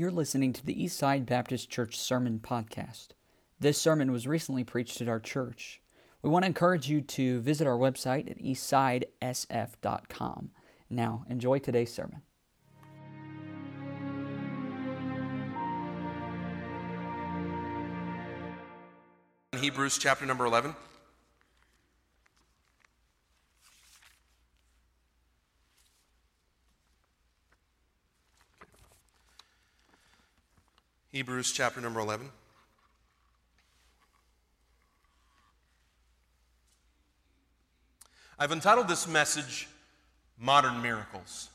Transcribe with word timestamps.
You're 0.00 0.10
listening 0.10 0.54
to 0.54 0.64
the 0.64 0.74
Eastside 0.74 1.26
Baptist 1.26 1.68
Church 1.68 1.98
Sermon 1.98 2.40
Podcast. 2.42 3.08
This 3.58 3.76
sermon 3.76 4.10
was 4.10 4.26
recently 4.26 4.64
preached 4.64 5.02
at 5.02 5.10
our 5.10 5.20
church. 5.20 5.82
We 6.22 6.30
want 6.30 6.44
to 6.44 6.46
encourage 6.46 6.88
you 6.88 7.02
to 7.02 7.42
visit 7.42 7.66
our 7.66 7.76
website 7.76 8.30
at 8.30 8.38
eastsidesf.com. 8.38 10.52
Now, 10.88 11.26
enjoy 11.28 11.58
today's 11.58 11.92
sermon. 11.92 12.22
Hebrews 19.60 19.98
chapter 19.98 20.24
number 20.24 20.46
11. 20.46 20.74
Hebrews 31.20 31.52
chapter 31.52 31.82
number 31.82 32.00
11. 32.00 32.30
I've 38.38 38.52
entitled 38.52 38.88
this 38.88 39.06
message 39.06 39.68
Modern 40.38 40.80
Miracles. 40.80 41.50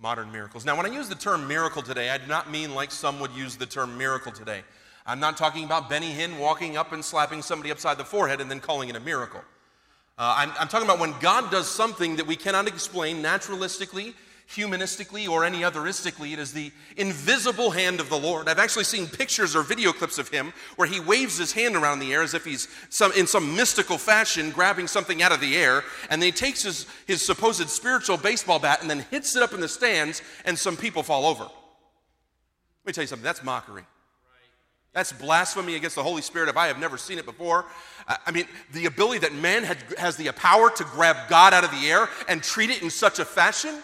Modern 0.00 0.32
Miracles. 0.32 0.64
Now, 0.64 0.78
when 0.78 0.86
I 0.86 0.88
use 0.88 1.10
the 1.10 1.14
term 1.14 1.46
miracle 1.46 1.82
today, 1.82 2.08
I 2.08 2.16
do 2.16 2.26
not 2.26 2.50
mean 2.50 2.74
like 2.74 2.90
some 2.90 3.20
would 3.20 3.32
use 3.32 3.54
the 3.54 3.66
term 3.66 3.98
miracle 3.98 4.32
today. 4.32 4.62
I'm 5.04 5.20
not 5.20 5.36
talking 5.36 5.64
about 5.64 5.90
Benny 5.90 6.14
Hinn 6.14 6.38
walking 6.38 6.78
up 6.78 6.92
and 6.92 7.04
slapping 7.04 7.42
somebody 7.42 7.70
upside 7.70 7.98
the 7.98 8.06
forehead 8.06 8.40
and 8.40 8.50
then 8.50 8.60
calling 8.60 8.88
it 8.88 8.96
a 8.96 9.00
miracle. 9.00 9.42
Uh, 10.16 10.36
I'm, 10.38 10.52
I'm 10.58 10.68
talking 10.68 10.88
about 10.88 11.00
when 11.00 11.12
God 11.20 11.50
does 11.50 11.68
something 11.68 12.16
that 12.16 12.26
we 12.26 12.36
cannot 12.36 12.66
explain 12.66 13.22
naturalistically 13.22 14.14
humanistically 14.48 15.28
or 15.28 15.44
any 15.44 15.60
otheristically. 15.60 16.32
It 16.32 16.38
is 16.38 16.52
the 16.52 16.72
invisible 16.96 17.70
hand 17.70 18.00
of 18.00 18.08
the 18.08 18.18
Lord. 18.18 18.48
I've 18.48 18.58
actually 18.58 18.84
seen 18.84 19.06
pictures 19.06 19.56
or 19.56 19.62
video 19.62 19.92
clips 19.92 20.18
of 20.18 20.28
him 20.28 20.52
where 20.76 20.88
he 20.88 21.00
waves 21.00 21.38
his 21.38 21.52
hand 21.52 21.76
around 21.76 22.00
the 22.00 22.12
air 22.12 22.22
as 22.22 22.34
if 22.34 22.44
he's 22.44 22.68
some, 22.90 23.12
in 23.12 23.26
some 23.26 23.56
mystical 23.56 23.98
fashion 23.98 24.50
grabbing 24.50 24.86
something 24.86 25.22
out 25.22 25.32
of 25.32 25.40
the 25.40 25.56
air. 25.56 25.84
And 26.10 26.20
then 26.20 26.26
he 26.28 26.32
takes 26.32 26.62
his, 26.62 26.86
his 27.06 27.24
supposed 27.24 27.68
spiritual 27.70 28.16
baseball 28.16 28.58
bat 28.58 28.80
and 28.82 28.90
then 28.90 29.06
hits 29.10 29.36
it 29.36 29.42
up 29.42 29.52
in 29.52 29.60
the 29.60 29.68
stands, 29.68 30.22
and 30.44 30.58
some 30.58 30.76
people 30.76 31.02
fall 31.02 31.26
over. 31.26 31.44
Let 31.44 31.50
me 32.84 32.92
tell 32.92 33.02
you 33.02 33.08
something 33.08 33.24
that's 33.24 33.44
mockery. 33.44 33.84
That's 34.92 35.12
blasphemy 35.12 35.74
against 35.74 35.96
the 35.96 36.02
Holy 36.02 36.20
Spirit 36.20 36.50
if 36.50 36.56
I 36.58 36.66
have 36.66 36.78
never 36.78 36.98
seen 36.98 37.18
it 37.18 37.24
before. 37.24 37.64
I 38.26 38.30
mean, 38.30 38.46
the 38.72 38.84
ability 38.86 39.20
that 39.20 39.34
man 39.34 39.64
had, 39.64 39.78
has 39.96 40.16
the 40.16 40.30
power 40.32 40.68
to 40.68 40.84
grab 40.84 41.16
God 41.30 41.54
out 41.54 41.64
of 41.64 41.70
the 41.70 41.88
air 41.88 42.08
and 42.28 42.42
treat 42.42 42.68
it 42.68 42.82
in 42.82 42.90
such 42.90 43.18
a 43.18 43.24
fashion 43.24 43.82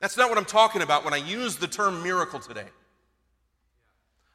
that's 0.00 0.16
not 0.16 0.28
what 0.28 0.38
I'm 0.38 0.44
talking 0.44 0.82
about 0.82 1.04
when 1.04 1.14
I 1.14 1.18
use 1.18 1.56
the 1.56 1.66
term 1.66 2.02
miracle 2.02 2.40
today. 2.40 2.66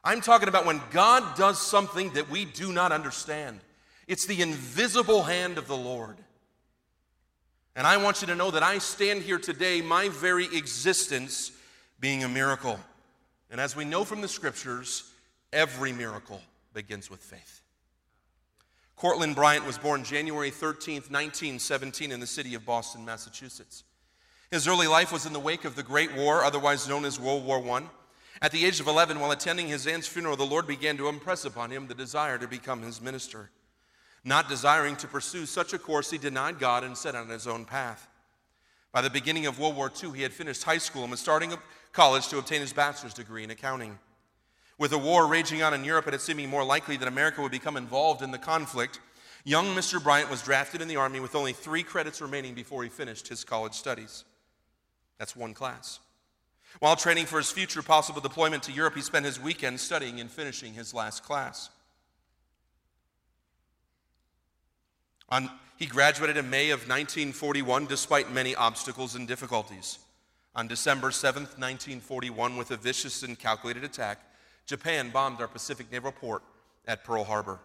I'm 0.02 0.20
talking 0.20 0.48
about 0.48 0.66
when 0.66 0.80
God 0.90 1.36
does 1.36 1.60
something 1.60 2.10
that 2.14 2.30
we 2.30 2.44
do 2.44 2.72
not 2.72 2.90
understand. 2.90 3.60
It's 4.08 4.26
the 4.26 4.42
invisible 4.42 5.22
hand 5.22 5.58
of 5.58 5.68
the 5.68 5.76
Lord. 5.76 6.16
And 7.76 7.86
I 7.86 7.96
want 7.98 8.20
you 8.20 8.26
to 8.28 8.34
know 8.34 8.50
that 8.50 8.62
I 8.62 8.78
stand 8.78 9.22
here 9.22 9.38
today, 9.38 9.80
my 9.80 10.08
very 10.08 10.46
existence 10.46 11.52
being 12.00 12.24
a 12.24 12.28
miracle. 12.28 12.80
And 13.50 13.60
as 13.60 13.76
we 13.76 13.84
know 13.84 14.04
from 14.04 14.20
the 14.20 14.28
scriptures, 14.28 15.12
every 15.52 15.92
miracle 15.92 16.40
begins 16.72 17.10
with 17.10 17.20
faith. 17.20 17.62
Cortland 18.96 19.34
Bryant 19.34 19.66
was 19.66 19.78
born 19.78 20.04
January 20.04 20.50
13th, 20.50 21.10
1917, 21.10 22.12
in 22.12 22.20
the 22.20 22.26
city 22.26 22.54
of 22.54 22.66
Boston, 22.66 23.04
Massachusetts. 23.04 23.84
His 24.50 24.66
early 24.66 24.88
life 24.88 25.12
was 25.12 25.26
in 25.26 25.32
the 25.32 25.38
wake 25.38 25.64
of 25.64 25.76
the 25.76 25.82
Great 25.84 26.12
War, 26.12 26.42
otherwise 26.42 26.88
known 26.88 27.04
as 27.04 27.20
World 27.20 27.44
War 27.44 27.64
I. 27.70 27.84
At 28.42 28.50
the 28.50 28.64
age 28.64 28.80
of 28.80 28.88
11, 28.88 29.20
while 29.20 29.30
attending 29.30 29.68
his 29.68 29.86
aunt's 29.86 30.08
funeral, 30.08 30.36
the 30.36 30.44
Lord 30.44 30.66
began 30.66 30.96
to 30.96 31.08
impress 31.08 31.44
upon 31.44 31.70
him 31.70 31.86
the 31.86 31.94
desire 31.94 32.36
to 32.36 32.48
become 32.48 32.82
his 32.82 33.00
minister. 33.00 33.50
Not 34.24 34.48
desiring 34.48 34.96
to 34.96 35.06
pursue 35.06 35.46
such 35.46 35.72
a 35.72 35.78
course, 35.78 36.10
he 36.10 36.18
denied 36.18 36.58
God 36.58 36.82
and 36.82 36.98
set 36.98 37.14
on 37.14 37.28
his 37.28 37.46
own 37.46 37.64
path. 37.64 38.08
By 38.90 39.02
the 39.02 39.10
beginning 39.10 39.46
of 39.46 39.60
World 39.60 39.76
War 39.76 39.90
II, 40.02 40.10
he 40.16 40.22
had 40.22 40.32
finished 40.32 40.64
high 40.64 40.78
school 40.78 41.02
and 41.02 41.12
was 41.12 41.20
starting 41.20 41.54
college 41.92 42.26
to 42.28 42.38
obtain 42.38 42.60
his 42.60 42.72
bachelor's 42.72 43.14
degree 43.14 43.44
in 43.44 43.50
accounting. 43.50 44.00
With 44.78 44.90
the 44.90 44.98
war 44.98 45.28
raging 45.28 45.62
on 45.62 45.74
in 45.74 45.84
Europe 45.84 46.06
and 46.06 46.14
it 46.14 46.20
seeming 46.20 46.48
more 46.48 46.64
likely 46.64 46.96
that 46.96 47.06
America 47.06 47.40
would 47.40 47.52
become 47.52 47.76
involved 47.76 48.20
in 48.20 48.32
the 48.32 48.38
conflict, 48.38 48.98
young 49.44 49.66
Mr. 49.76 50.02
Bryant 50.02 50.28
was 50.28 50.42
drafted 50.42 50.80
in 50.80 50.88
the 50.88 50.96
Army 50.96 51.20
with 51.20 51.36
only 51.36 51.52
three 51.52 51.84
credits 51.84 52.20
remaining 52.20 52.54
before 52.54 52.82
he 52.82 52.88
finished 52.88 53.28
his 53.28 53.44
college 53.44 53.74
studies. 53.74 54.24
That's 55.20 55.36
one 55.36 55.52
class. 55.52 56.00
While 56.78 56.96
training 56.96 57.26
for 57.26 57.36
his 57.36 57.50
future 57.50 57.82
possible 57.82 58.22
deployment 58.22 58.62
to 58.64 58.72
Europe, 58.72 58.94
he 58.94 59.02
spent 59.02 59.26
his 59.26 59.38
weekend 59.38 59.78
studying 59.78 60.18
and 60.18 60.30
finishing 60.30 60.72
his 60.72 60.94
last 60.94 61.22
class. 61.22 61.68
On, 65.28 65.50
he 65.76 65.84
graduated 65.84 66.38
in 66.38 66.48
May 66.48 66.70
of 66.70 66.80
1941 66.88 67.84
despite 67.84 68.32
many 68.32 68.54
obstacles 68.54 69.14
and 69.14 69.28
difficulties. 69.28 69.98
On 70.56 70.66
December 70.66 71.10
7th, 71.10 71.58
1941, 71.58 72.56
with 72.56 72.70
a 72.70 72.78
vicious 72.78 73.22
and 73.22 73.38
calculated 73.38 73.84
attack, 73.84 74.20
Japan 74.64 75.10
bombed 75.10 75.40
our 75.42 75.48
Pacific 75.48 75.92
naval 75.92 76.12
port 76.12 76.42
at 76.88 77.04
Pearl 77.04 77.24
Harbor. 77.24 77.60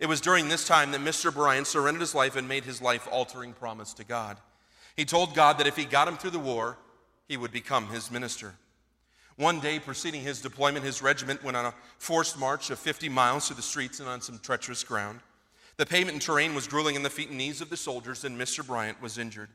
It 0.00 0.06
was 0.06 0.20
during 0.20 0.48
this 0.48 0.66
time 0.66 0.92
that 0.92 1.00
Mr. 1.00 1.32
Bryant 1.32 1.66
surrendered 1.66 2.02
his 2.02 2.14
life 2.14 2.36
and 2.36 2.46
made 2.46 2.64
his 2.64 2.82
life 2.82 3.08
altering 3.10 3.54
promise 3.54 3.94
to 3.94 4.04
God. 4.04 4.36
He 4.96 5.04
told 5.04 5.34
God 5.34 5.58
that 5.58 5.66
if 5.66 5.76
he 5.76 5.84
got 5.84 6.08
him 6.08 6.16
through 6.16 6.30
the 6.30 6.38
war, 6.38 6.78
he 7.26 7.36
would 7.36 7.52
become 7.52 7.88
his 7.88 8.10
minister. 8.10 8.54
One 9.36 9.58
day 9.58 9.80
preceding 9.80 10.22
his 10.22 10.40
deployment, 10.40 10.84
his 10.84 11.02
regiment 11.02 11.42
went 11.42 11.56
on 11.56 11.66
a 11.66 11.74
forced 11.98 12.38
march 12.38 12.70
of 12.70 12.78
50 12.78 13.08
miles 13.08 13.46
through 13.46 13.56
the 13.56 13.62
streets 13.62 13.98
and 13.98 14.08
on 14.08 14.20
some 14.20 14.38
treacherous 14.38 14.84
ground. 14.84 15.20
The 15.76 15.86
pavement 15.86 16.14
and 16.14 16.22
terrain 16.22 16.54
was 16.54 16.68
grueling 16.68 16.94
in 16.94 17.02
the 17.02 17.10
feet 17.10 17.30
and 17.30 17.38
knees 17.38 17.60
of 17.60 17.68
the 17.68 17.76
soldiers, 17.76 18.24
and 18.24 18.38
Mr. 18.38 18.64
Bryant 18.64 19.02
was 19.02 19.18
injured. 19.18 19.48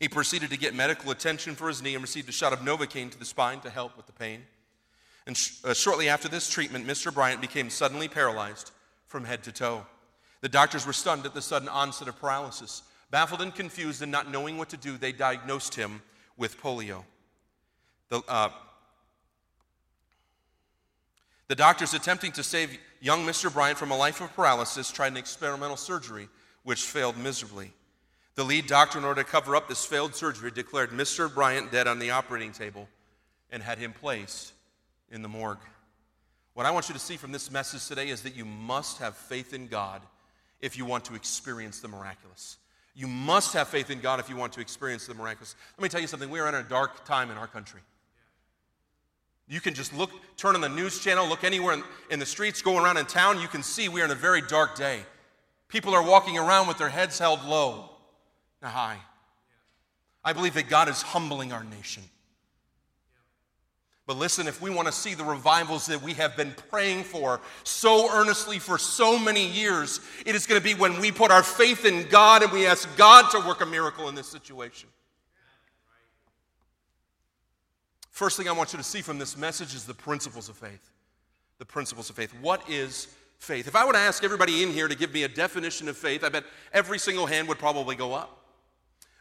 He 0.00 0.08
proceeded 0.08 0.50
to 0.50 0.58
get 0.58 0.74
medical 0.74 1.12
attention 1.12 1.54
for 1.54 1.68
his 1.68 1.80
knee 1.80 1.94
and 1.94 2.02
received 2.02 2.28
a 2.28 2.32
shot 2.32 2.52
of 2.52 2.60
Novocaine 2.60 3.10
to 3.12 3.18
the 3.18 3.24
spine 3.24 3.60
to 3.60 3.70
help 3.70 3.96
with 3.96 4.06
the 4.06 4.12
pain. 4.12 4.42
And 5.26 5.36
sh- 5.36 5.58
uh, 5.64 5.74
shortly 5.74 6.08
after 6.08 6.28
this 6.28 6.50
treatment, 6.50 6.86
Mr. 6.86 7.14
Bryant 7.14 7.40
became 7.40 7.70
suddenly 7.70 8.08
paralyzed 8.08 8.72
from 9.06 9.24
head 9.24 9.44
to 9.44 9.52
toe. 9.52 9.86
The 10.40 10.48
doctors 10.48 10.86
were 10.86 10.92
stunned 10.92 11.24
at 11.24 11.34
the 11.34 11.40
sudden 11.40 11.68
onset 11.68 12.08
of 12.08 12.18
paralysis. 12.18 12.82
Baffled 13.10 13.42
and 13.42 13.54
confused 13.54 14.02
and 14.02 14.10
not 14.10 14.30
knowing 14.30 14.58
what 14.58 14.70
to 14.70 14.76
do, 14.76 14.96
they 14.96 15.12
diagnosed 15.12 15.74
him 15.74 16.02
with 16.36 16.60
polio. 16.60 17.04
The, 18.08 18.22
uh, 18.28 18.50
the 21.48 21.54
doctors 21.54 21.94
attempting 21.94 22.32
to 22.32 22.42
save 22.42 22.78
young 23.00 23.26
Mr. 23.26 23.52
Bryant 23.52 23.78
from 23.78 23.90
a 23.90 23.96
life 23.96 24.20
of 24.20 24.34
paralysis 24.34 24.90
tried 24.90 25.12
an 25.12 25.16
experimental 25.16 25.76
surgery, 25.76 26.28
which 26.62 26.82
failed 26.82 27.16
miserably. 27.16 27.72
The 28.34 28.44
lead 28.44 28.66
doctor, 28.66 28.98
in 28.98 29.04
order 29.04 29.22
to 29.22 29.28
cover 29.28 29.54
up 29.54 29.68
this 29.68 29.84
failed 29.84 30.14
surgery, 30.14 30.50
declared 30.50 30.90
Mr. 30.90 31.32
Bryant 31.32 31.70
dead 31.70 31.86
on 31.86 31.98
the 31.98 32.10
operating 32.10 32.52
table 32.52 32.88
and 33.50 33.62
had 33.62 33.78
him 33.78 33.92
placed 33.92 34.52
in 35.10 35.22
the 35.22 35.28
morgue. 35.28 35.58
What 36.54 36.66
I 36.66 36.70
want 36.70 36.88
you 36.88 36.94
to 36.94 37.00
see 37.00 37.16
from 37.16 37.30
this 37.30 37.50
message 37.50 37.86
today 37.86 38.08
is 38.08 38.22
that 38.22 38.34
you 38.34 38.44
must 38.44 38.98
have 38.98 39.16
faith 39.16 39.52
in 39.52 39.66
God 39.68 40.02
if 40.60 40.78
you 40.78 40.84
want 40.84 41.04
to 41.06 41.14
experience 41.14 41.80
the 41.80 41.88
miraculous. 41.88 42.56
You 42.94 43.08
must 43.08 43.54
have 43.54 43.68
faith 43.68 43.90
in 43.90 44.00
God 44.00 44.20
if 44.20 44.28
you 44.30 44.36
want 44.36 44.52
to 44.52 44.60
experience 44.60 45.06
the 45.06 45.14
miraculous. 45.14 45.56
Let 45.76 45.82
me 45.82 45.88
tell 45.88 46.00
you 46.00 46.06
something. 46.06 46.30
We 46.30 46.38
are 46.40 46.48
in 46.48 46.54
a 46.54 46.62
dark 46.62 47.04
time 47.04 47.30
in 47.30 47.36
our 47.36 47.48
country. 47.48 47.80
You 49.48 49.60
can 49.60 49.74
just 49.74 49.92
look, 49.92 50.10
turn 50.36 50.54
on 50.54 50.60
the 50.60 50.68
news 50.68 51.00
channel, 51.00 51.28
look 51.28 51.44
anywhere 51.44 51.74
in, 51.74 51.82
in 52.10 52.18
the 52.18 52.26
streets, 52.26 52.62
go 52.62 52.82
around 52.82 52.96
in 52.96 53.06
town, 53.06 53.40
you 53.40 53.48
can 53.48 53.62
see 53.62 53.88
we 53.88 54.00
are 54.00 54.06
in 54.06 54.10
a 54.10 54.14
very 54.14 54.40
dark 54.40 54.74
day. 54.74 55.00
People 55.68 55.94
are 55.94 56.02
walking 56.02 56.38
around 56.38 56.66
with 56.66 56.78
their 56.78 56.88
heads 56.88 57.18
held 57.18 57.44
low, 57.44 57.90
not 58.62 58.72
high. 58.72 58.98
I 60.24 60.32
believe 60.32 60.54
that 60.54 60.68
God 60.68 60.88
is 60.88 61.02
humbling 61.02 61.52
our 61.52 61.64
nation. 61.64 62.04
But 64.06 64.18
listen, 64.18 64.46
if 64.46 64.60
we 64.60 64.68
want 64.68 64.86
to 64.86 64.92
see 64.92 65.14
the 65.14 65.24
revivals 65.24 65.86
that 65.86 66.02
we 66.02 66.12
have 66.14 66.36
been 66.36 66.52
praying 66.70 67.04
for 67.04 67.40
so 67.62 68.12
earnestly 68.12 68.58
for 68.58 68.76
so 68.76 69.18
many 69.18 69.46
years, 69.46 70.00
it 70.26 70.34
is 70.34 70.46
going 70.46 70.60
to 70.60 70.64
be 70.64 70.74
when 70.74 71.00
we 71.00 71.10
put 71.10 71.30
our 71.30 71.42
faith 71.42 71.86
in 71.86 72.06
God 72.08 72.42
and 72.42 72.52
we 72.52 72.66
ask 72.66 72.94
God 72.96 73.30
to 73.30 73.40
work 73.40 73.62
a 73.62 73.66
miracle 73.66 74.10
in 74.10 74.14
this 74.14 74.28
situation. 74.28 74.90
First 78.10 78.36
thing 78.36 78.46
I 78.46 78.52
want 78.52 78.74
you 78.74 78.76
to 78.76 78.84
see 78.84 79.00
from 79.00 79.18
this 79.18 79.38
message 79.38 79.74
is 79.74 79.86
the 79.86 79.94
principles 79.94 80.50
of 80.50 80.56
faith. 80.56 80.90
The 81.58 81.64
principles 81.64 82.10
of 82.10 82.16
faith. 82.16 82.32
What 82.42 82.68
is 82.68 83.08
faith? 83.38 83.66
If 83.66 83.74
I 83.74 83.86
were 83.86 83.94
to 83.94 83.98
ask 83.98 84.22
everybody 84.22 84.62
in 84.62 84.70
here 84.70 84.86
to 84.86 84.94
give 84.94 85.14
me 85.14 85.22
a 85.22 85.28
definition 85.28 85.88
of 85.88 85.96
faith, 85.96 86.22
I 86.22 86.28
bet 86.28 86.44
every 86.74 86.98
single 86.98 87.24
hand 87.24 87.48
would 87.48 87.58
probably 87.58 87.96
go 87.96 88.12
up. 88.12 88.43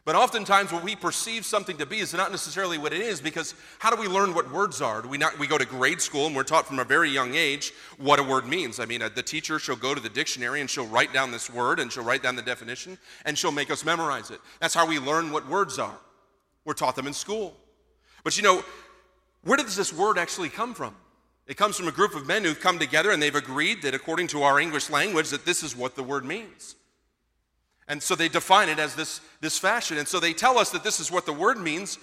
But 0.05 0.15
oftentimes, 0.15 0.73
what 0.73 0.83
we 0.83 0.97
perceive 0.97 1.45
something 1.45 1.77
to 1.77 1.85
be 1.85 1.99
is 1.99 2.13
not 2.13 2.29
necessarily 2.29 2.77
what 2.77 2.91
it 2.91 2.99
is 2.99 3.21
because 3.21 3.55
how 3.79 3.89
do 3.89 4.01
we 4.01 4.07
learn 4.07 4.33
what 4.33 4.51
words 4.51 4.81
are? 4.81 5.01
Do 5.01 5.07
we, 5.07 5.17
not, 5.17 5.39
we 5.39 5.47
go 5.47 5.57
to 5.57 5.65
grade 5.65 6.01
school 6.01 6.27
and 6.27 6.35
we're 6.35 6.43
taught 6.43 6.67
from 6.67 6.79
a 6.79 6.83
very 6.83 7.09
young 7.09 7.35
age 7.35 7.71
what 7.97 8.19
a 8.19 8.23
word 8.23 8.45
means. 8.45 8.81
I 8.81 8.85
mean, 8.85 9.01
uh, 9.01 9.09
the 9.15 9.23
teacher, 9.23 9.59
she'll 9.59 9.77
go 9.77 9.95
to 9.95 10.01
the 10.01 10.09
dictionary 10.09 10.59
and 10.59 10.69
she'll 10.69 10.87
write 10.87 11.13
down 11.13 11.31
this 11.31 11.49
word 11.49 11.79
and 11.79 11.89
she'll 11.89 12.03
write 12.03 12.21
down 12.21 12.35
the 12.35 12.41
definition 12.41 12.97
and 13.23 13.37
she'll 13.37 13.53
make 13.53 13.71
us 13.71 13.85
memorize 13.85 14.29
it. 14.29 14.41
That's 14.59 14.73
how 14.73 14.85
we 14.85 14.99
learn 14.99 15.31
what 15.31 15.47
words 15.47 15.79
are. 15.79 15.97
We're 16.65 16.73
taught 16.73 16.97
them 16.97 17.07
in 17.07 17.13
school. 17.13 17.55
But 18.25 18.35
you 18.35 18.43
know, 18.43 18.63
Where 19.43 19.57
does 19.57 19.75
this 19.75 19.93
word 19.93 20.17
actually 20.17 20.49
come 20.49 20.73
from? 20.73 20.95
It 21.47 21.57
comes 21.57 21.75
from 21.75 21.89
a 21.89 21.91
group 21.91 22.15
of 22.15 22.25
men 22.25 22.43
who've 22.43 22.59
come 22.59 22.79
together 22.79 23.11
and 23.11 23.21
they've 23.21 23.35
agreed 23.35 23.81
that 23.81 23.93
according 23.93 24.27
to 24.27 24.43
our 24.43 24.59
English 24.59 24.89
language 24.89 25.29
that 25.29 25.45
this 25.45 25.61
is 25.61 25.75
what 25.75 25.95
the 25.95 26.03
word 26.03 26.23
means. 26.23 26.75
And 27.93 28.01
so 28.01 28.15
they 28.15 28.27
define 28.27 28.69
it 28.69 28.79
as 28.79 28.95
this, 28.95 29.21
this 29.39 29.59
fashion. 29.59 29.99
And 29.99 30.07
so 30.07 30.19
they 30.19 30.33
tell 30.33 30.57
us 30.57 30.71
that 30.71 30.83
this 30.83 30.99
is 30.99 31.11
what 31.11 31.27
the 31.27 31.31
word 31.31 31.59
means, 31.59 31.99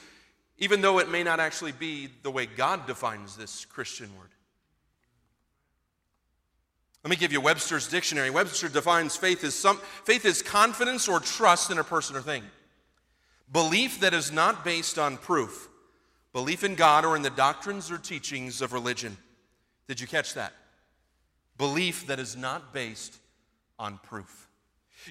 even 0.57 0.83
though 0.83 1.01
it 1.01 1.11
may 1.11 1.25
not 1.25 1.41
actually 1.41 1.73
be 1.73 2.09
the 2.23 2.31
way 2.31 2.47
God 2.47 2.87
defines 2.87 3.37
this 3.37 3.65
Christian 3.65 4.09
word. 4.17 4.29
Let 7.03 7.11
me 7.11 7.17
give 7.17 7.33
you 7.33 7.41
Webster's 7.41 7.89
dictionary. 7.89 8.31
Webster 8.31 8.69
defines 8.69 9.17
faith 9.17 9.43
as 9.43 9.57
some 9.57 9.79
faith 10.05 10.25
is 10.25 10.43
confidence 10.43 11.09
or 11.09 11.19
trust 11.19 11.73
in 11.73 11.79
a 11.79 11.83
person 11.83 12.15
or 12.15 12.23
thing. 12.23 12.45
Belief 13.51 13.99
that 13.99 14.15
is 14.15 14.31
not 14.31 14.65
based 14.65 14.97
on 14.97 15.17
proof. 15.17 15.69
Belief 16.33 16.63
in 16.63 16.77
God 16.77 17.05
or 17.05 17.17
in 17.17 17.23
the 17.23 17.31
doctrines 17.31 17.91
or 17.91 17.99
teachings 17.99 18.63
of 18.63 18.73
religion. 18.73 19.17
Did 19.89 20.01
you 20.01 20.07
catch 20.07 20.35
that? 20.35 20.53
Belief 21.59 22.07
that 22.07 22.21
is 22.21 22.37
not 22.37 22.73
based 22.73 23.17
on 23.77 23.99
proof. 24.05 24.47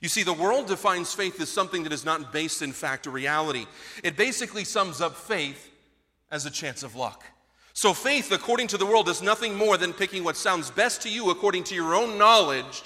You 0.01 0.09
see, 0.09 0.23
the 0.23 0.33
world 0.33 0.67
defines 0.67 1.13
faith 1.13 1.41
as 1.41 1.49
something 1.49 1.83
that 1.83 1.93
is 1.93 2.05
not 2.05 2.31
based 2.31 2.61
in 2.61 2.71
fact 2.71 3.07
or 3.07 3.11
reality. 3.11 3.65
It 4.03 4.15
basically 4.15 4.63
sums 4.63 5.01
up 5.01 5.15
faith 5.15 5.71
as 6.31 6.45
a 6.45 6.51
chance 6.51 6.83
of 6.83 6.95
luck. 6.95 7.23
So, 7.73 7.93
faith, 7.93 8.31
according 8.31 8.67
to 8.67 8.77
the 8.77 8.85
world, 8.85 9.09
is 9.09 9.21
nothing 9.21 9.55
more 9.55 9.77
than 9.77 9.93
picking 9.93 10.23
what 10.23 10.35
sounds 10.35 10.69
best 10.69 11.01
to 11.03 11.09
you 11.09 11.29
according 11.31 11.63
to 11.65 11.75
your 11.75 11.95
own 11.95 12.17
knowledge 12.17 12.83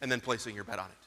and 0.00 0.10
then 0.10 0.20
placing 0.20 0.54
your 0.54 0.64
bet 0.64 0.78
on 0.78 0.86
it. 0.86 1.01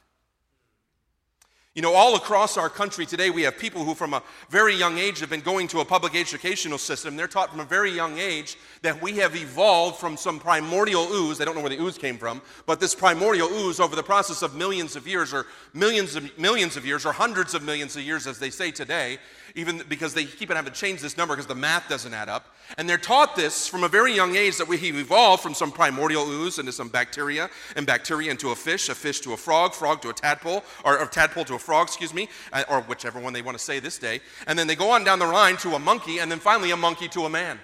You 1.75 1.81
know, 1.81 1.94
all 1.94 2.16
across 2.16 2.56
our 2.56 2.69
country 2.69 3.06
today, 3.06 3.30
we 3.30 3.42
have 3.42 3.57
people 3.57 3.83
who, 3.83 3.95
from 3.95 4.13
a 4.13 4.24
very 4.50 4.74
young 4.74 4.98
age, 4.98 5.19
have 5.19 5.30
been 5.30 5.42
going 5.42 5.68
to 5.68 5.81
a 5.81 5.86
public 5.86 6.16
educational 6.16 6.77
system. 6.77 7.18
They're 7.18 7.27
taught 7.27 7.50
from 7.50 7.60
a 7.60 7.66
very 7.66 7.92
young 7.92 8.18
age 8.18 8.57
that 8.81 9.01
we 9.01 9.18
have 9.18 9.36
evolved 9.36 9.98
from 10.00 10.16
some 10.16 10.39
primordial 10.39 11.12
ooze. 11.12 11.38
They 11.38 11.44
don't 11.44 11.54
know 11.54 11.60
where 11.60 11.69
the 11.69 11.81
ooze 11.81 11.98
came 11.98 12.18
from, 12.18 12.42
but 12.66 12.80
this 12.80 12.95
primordial 12.95 13.50
ooze, 13.50 13.81
over 13.81 13.94
the 13.94 14.04
process 14.04 14.42
of 14.42 14.56
millions 14.56 14.95
of 14.95 15.06
years, 15.06 15.33
or 15.33 15.48
millions 15.74 16.16
of 16.16 16.39
millions 16.39 16.77
of 16.77 16.86
years, 16.86 17.06
or 17.06 17.12
hundreds 17.12 17.54
of 17.54 17.62
millions 17.62 17.98
of 17.98 18.04
years, 18.04 18.25
as 18.25 18.39
they 18.39 18.51
say 18.51 18.72
today, 18.72 19.18
even 19.55 19.81
because 19.87 20.13
they 20.13 20.25
keep 20.25 20.49
on 20.49 20.57
having 20.57 20.71
to 20.71 20.79
change 20.79 21.01
this 21.01 21.17
number 21.17 21.33
because 21.33 21.47
the 21.47 21.55
math 21.55 21.87
doesn't 21.87 22.13
add 22.13 22.27
up. 22.27 22.53
And 22.77 22.89
they're 22.89 22.97
taught 22.97 23.37
this 23.37 23.67
from 23.67 23.83
a 23.83 23.87
very 23.87 24.13
young 24.13 24.35
age 24.35 24.57
that 24.57 24.67
we 24.67 24.77
evolved 24.77 25.41
from 25.41 25.53
some 25.53 25.71
primordial 25.71 26.29
ooze 26.29 26.59
into 26.59 26.73
some 26.73 26.89
bacteria, 26.89 27.49
and 27.77 27.87
bacteria 27.87 28.31
into 28.31 28.51
a 28.51 28.55
fish, 28.55 28.89
a 28.89 28.95
fish 28.95 29.21
to 29.21 29.33
a 29.33 29.37
frog, 29.37 29.73
frog 29.73 30.01
to 30.01 30.09
a 30.09 30.13
tadpole, 30.13 30.63
or 30.83 30.97
a 30.97 31.07
tadpole 31.07 31.45
to 31.45 31.55
a 31.55 31.59
frog, 31.59 31.87
excuse 31.87 32.13
me, 32.13 32.27
uh, 32.51 32.63
or 32.69 32.81
whichever 32.81 33.19
one 33.19 33.31
they 33.31 33.41
want 33.41 33.57
to 33.57 33.63
say 33.63 33.79
this 33.79 33.97
day. 33.97 34.19
And 34.45 34.59
then 34.59 34.67
they 34.67 34.75
go 34.75 34.91
on 34.91 35.05
down 35.05 35.19
the 35.19 35.25
line 35.25 35.55
to 35.57 35.75
a 35.75 35.79
monkey, 35.79 36.19
and 36.19 36.29
then 36.29 36.39
finally 36.39 36.71
a 36.71 36.77
monkey 36.77 37.07
to 37.09 37.21
a 37.21 37.29
man. 37.29 37.59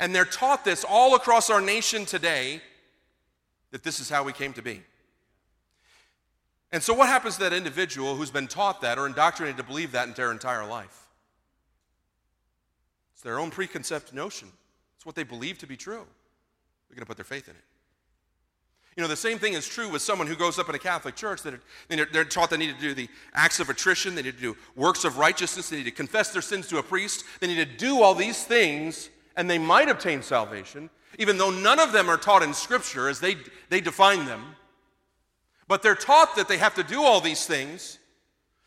And 0.00 0.14
they're 0.14 0.24
taught 0.24 0.64
this 0.64 0.84
all 0.88 1.14
across 1.14 1.48
our 1.48 1.60
nation 1.60 2.06
today 2.06 2.60
that 3.70 3.84
this 3.84 4.00
is 4.00 4.10
how 4.10 4.24
we 4.24 4.32
came 4.32 4.52
to 4.54 4.62
be. 4.62 4.82
And 6.72 6.82
so, 6.82 6.94
what 6.94 7.08
happens 7.08 7.34
to 7.36 7.40
that 7.40 7.52
individual 7.52 8.14
who's 8.14 8.30
been 8.30 8.46
taught 8.46 8.80
that 8.82 8.98
or 8.98 9.06
indoctrinated 9.06 9.56
to 9.56 9.64
believe 9.64 9.92
that 9.92 10.06
in 10.08 10.14
their 10.14 10.30
entire 10.30 10.64
life? 10.64 11.08
It's 13.14 13.22
their 13.22 13.38
own 13.38 13.50
preconceived 13.50 14.14
notion. 14.14 14.48
It's 14.96 15.04
what 15.04 15.14
they 15.14 15.24
believe 15.24 15.58
to 15.58 15.66
be 15.66 15.76
true. 15.76 16.06
They're 16.88 16.96
going 16.96 17.02
to 17.02 17.06
put 17.06 17.16
their 17.16 17.24
faith 17.24 17.48
in 17.48 17.54
it. 17.54 17.64
You 18.96 19.02
know, 19.02 19.08
the 19.08 19.16
same 19.16 19.38
thing 19.38 19.54
is 19.54 19.66
true 19.66 19.88
with 19.88 20.02
someone 20.02 20.26
who 20.26 20.36
goes 20.36 20.58
up 20.58 20.68
in 20.68 20.74
a 20.74 20.78
Catholic 20.78 21.16
church 21.16 21.42
that 21.42 21.54
are, 21.54 21.60
they're 22.12 22.24
taught 22.24 22.50
they 22.50 22.56
need 22.56 22.74
to 22.74 22.80
do 22.80 22.92
the 22.92 23.08
acts 23.34 23.60
of 23.60 23.70
attrition, 23.70 24.14
they 24.14 24.22
need 24.22 24.34
to 24.36 24.40
do 24.40 24.56
works 24.74 25.04
of 25.04 25.16
righteousness, 25.16 25.70
they 25.70 25.76
need 25.76 25.84
to 25.84 25.90
confess 25.90 26.32
their 26.32 26.42
sins 26.42 26.66
to 26.68 26.78
a 26.78 26.82
priest, 26.82 27.24
they 27.40 27.46
need 27.46 27.56
to 27.56 27.64
do 27.64 28.02
all 28.02 28.14
these 28.14 28.44
things, 28.44 29.08
and 29.36 29.48
they 29.48 29.58
might 29.58 29.88
obtain 29.88 30.22
salvation, 30.22 30.90
even 31.18 31.38
though 31.38 31.50
none 31.50 31.78
of 31.78 31.92
them 31.92 32.08
are 32.10 32.16
taught 32.16 32.42
in 32.42 32.52
Scripture 32.52 33.08
as 33.08 33.20
they, 33.20 33.36
they 33.68 33.80
define 33.80 34.26
them. 34.26 34.56
But 35.70 35.84
they're 35.84 35.94
taught 35.94 36.34
that 36.34 36.48
they 36.48 36.58
have 36.58 36.74
to 36.74 36.82
do 36.82 37.04
all 37.04 37.20
these 37.20 37.46
things. 37.46 38.00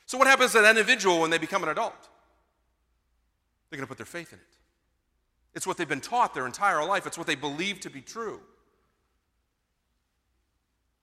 So, 0.06 0.18
what 0.18 0.26
happens 0.26 0.54
to 0.54 0.62
that 0.62 0.70
individual 0.70 1.20
when 1.20 1.32
they 1.32 1.38
become 1.38 1.62
an 1.62 1.68
adult? 1.68 2.08
They're 3.70 3.76
going 3.76 3.86
to 3.86 3.90
put 3.90 3.98
their 3.98 4.06
faith 4.06 4.32
in 4.32 4.40
it. 4.40 4.46
It's 5.54 5.68
what 5.68 5.76
they've 5.76 5.86
been 5.86 6.00
taught 6.00 6.34
their 6.34 6.46
entire 6.46 6.82
life, 6.86 7.06
it's 7.06 7.18
what 7.18 7.28
they 7.28 7.36
believe 7.36 7.82
to 7.82 7.90
be 7.90 8.00
true. 8.00 8.40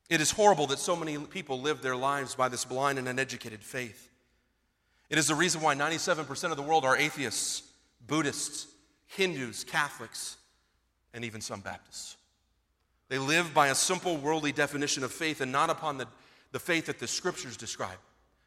It 0.08 0.22
is 0.22 0.30
horrible 0.30 0.66
that 0.68 0.78
so 0.78 0.96
many 0.96 1.18
people 1.18 1.60
live 1.60 1.82
their 1.82 1.96
lives 1.96 2.34
by 2.34 2.48
this 2.48 2.64
blind 2.64 2.98
and 2.98 3.06
uneducated 3.06 3.62
faith. 3.62 4.08
It 5.10 5.18
is 5.18 5.26
the 5.26 5.34
reason 5.34 5.60
why 5.60 5.74
97% 5.74 6.50
of 6.50 6.56
the 6.56 6.62
world 6.62 6.86
are 6.86 6.96
atheists, 6.96 7.62
Buddhists, 8.06 8.68
Hindus, 9.06 9.64
Catholics, 9.64 10.38
and 11.12 11.26
even 11.26 11.42
some 11.42 11.60
Baptists. 11.60 12.16
They 13.10 13.18
live 13.18 13.52
by 13.52 13.68
a 13.68 13.74
simple 13.74 14.16
worldly 14.16 14.52
definition 14.52 15.04
of 15.04 15.12
faith 15.12 15.42
and 15.42 15.52
not 15.52 15.68
upon 15.68 15.98
the, 15.98 16.06
the 16.52 16.60
faith 16.60 16.86
that 16.86 17.00
the 17.00 17.08
scriptures 17.08 17.56
describe. 17.58 17.98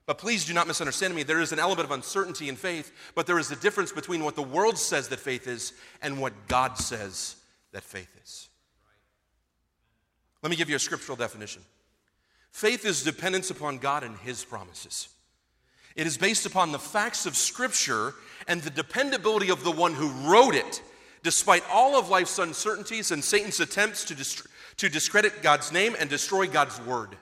But 0.05 0.17
please 0.17 0.45
do 0.45 0.53
not 0.53 0.67
misunderstand 0.67 1.13
me. 1.13 1.23
There 1.23 1.41
is 1.41 1.51
an 1.51 1.59
element 1.59 1.85
of 1.85 1.91
uncertainty 1.91 2.49
in 2.49 2.55
faith, 2.55 2.91
but 3.13 3.27
there 3.27 3.39
is 3.39 3.51
a 3.51 3.57
difference 3.57 3.91
between 3.91 4.23
what 4.23 4.35
the 4.35 4.41
world 4.41 4.77
says 4.77 5.09
that 5.09 5.19
faith 5.19 5.47
is 5.47 5.73
and 6.01 6.19
what 6.19 6.47
God 6.47 6.77
says 6.77 7.35
that 7.73 7.83
faith 7.83 8.09
is. 8.23 8.49
Let 10.41 10.49
me 10.49 10.55
give 10.55 10.69
you 10.69 10.75
a 10.75 10.79
scriptural 10.79 11.17
definition 11.17 11.61
faith 12.51 12.85
is 12.85 13.03
dependence 13.03 13.49
upon 13.49 13.79
God 13.79 14.03
and 14.03 14.17
His 14.17 14.45
promises. 14.45 15.09
It 15.95 16.07
is 16.07 16.17
based 16.17 16.45
upon 16.45 16.71
the 16.71 16.79
facts 16.79 17.25
of 17.25 17.35
Scripture 17.35 18.13
and 18.47 18.61
the 18.61 18.69
dependability 18.69 19.49
of 19.49 19.63
the 19.63 19.71
one 19.71 19.93
who 19.93 20.09
wrote 20.29 20.55
it, 20.55 20.81
despite 21.23 21.63
all 21.71 21.97
of 21.97 22.09
life's 22.09 22.37
uncertainties 22.37 23.11
and 23.11 23.23
Satan's 23.23 23.59
attempts 23.59 24.03
to, 24.05 24.15
dist- 24.15 24.45
to 24.77 24.89
discredit 24.89 25.41
God's 25.41 25.71
name 25.71 25.95
and 25.99 26.09
destroy 26.09 26.47
God's 26.47 26.79
word. 26.81 27.17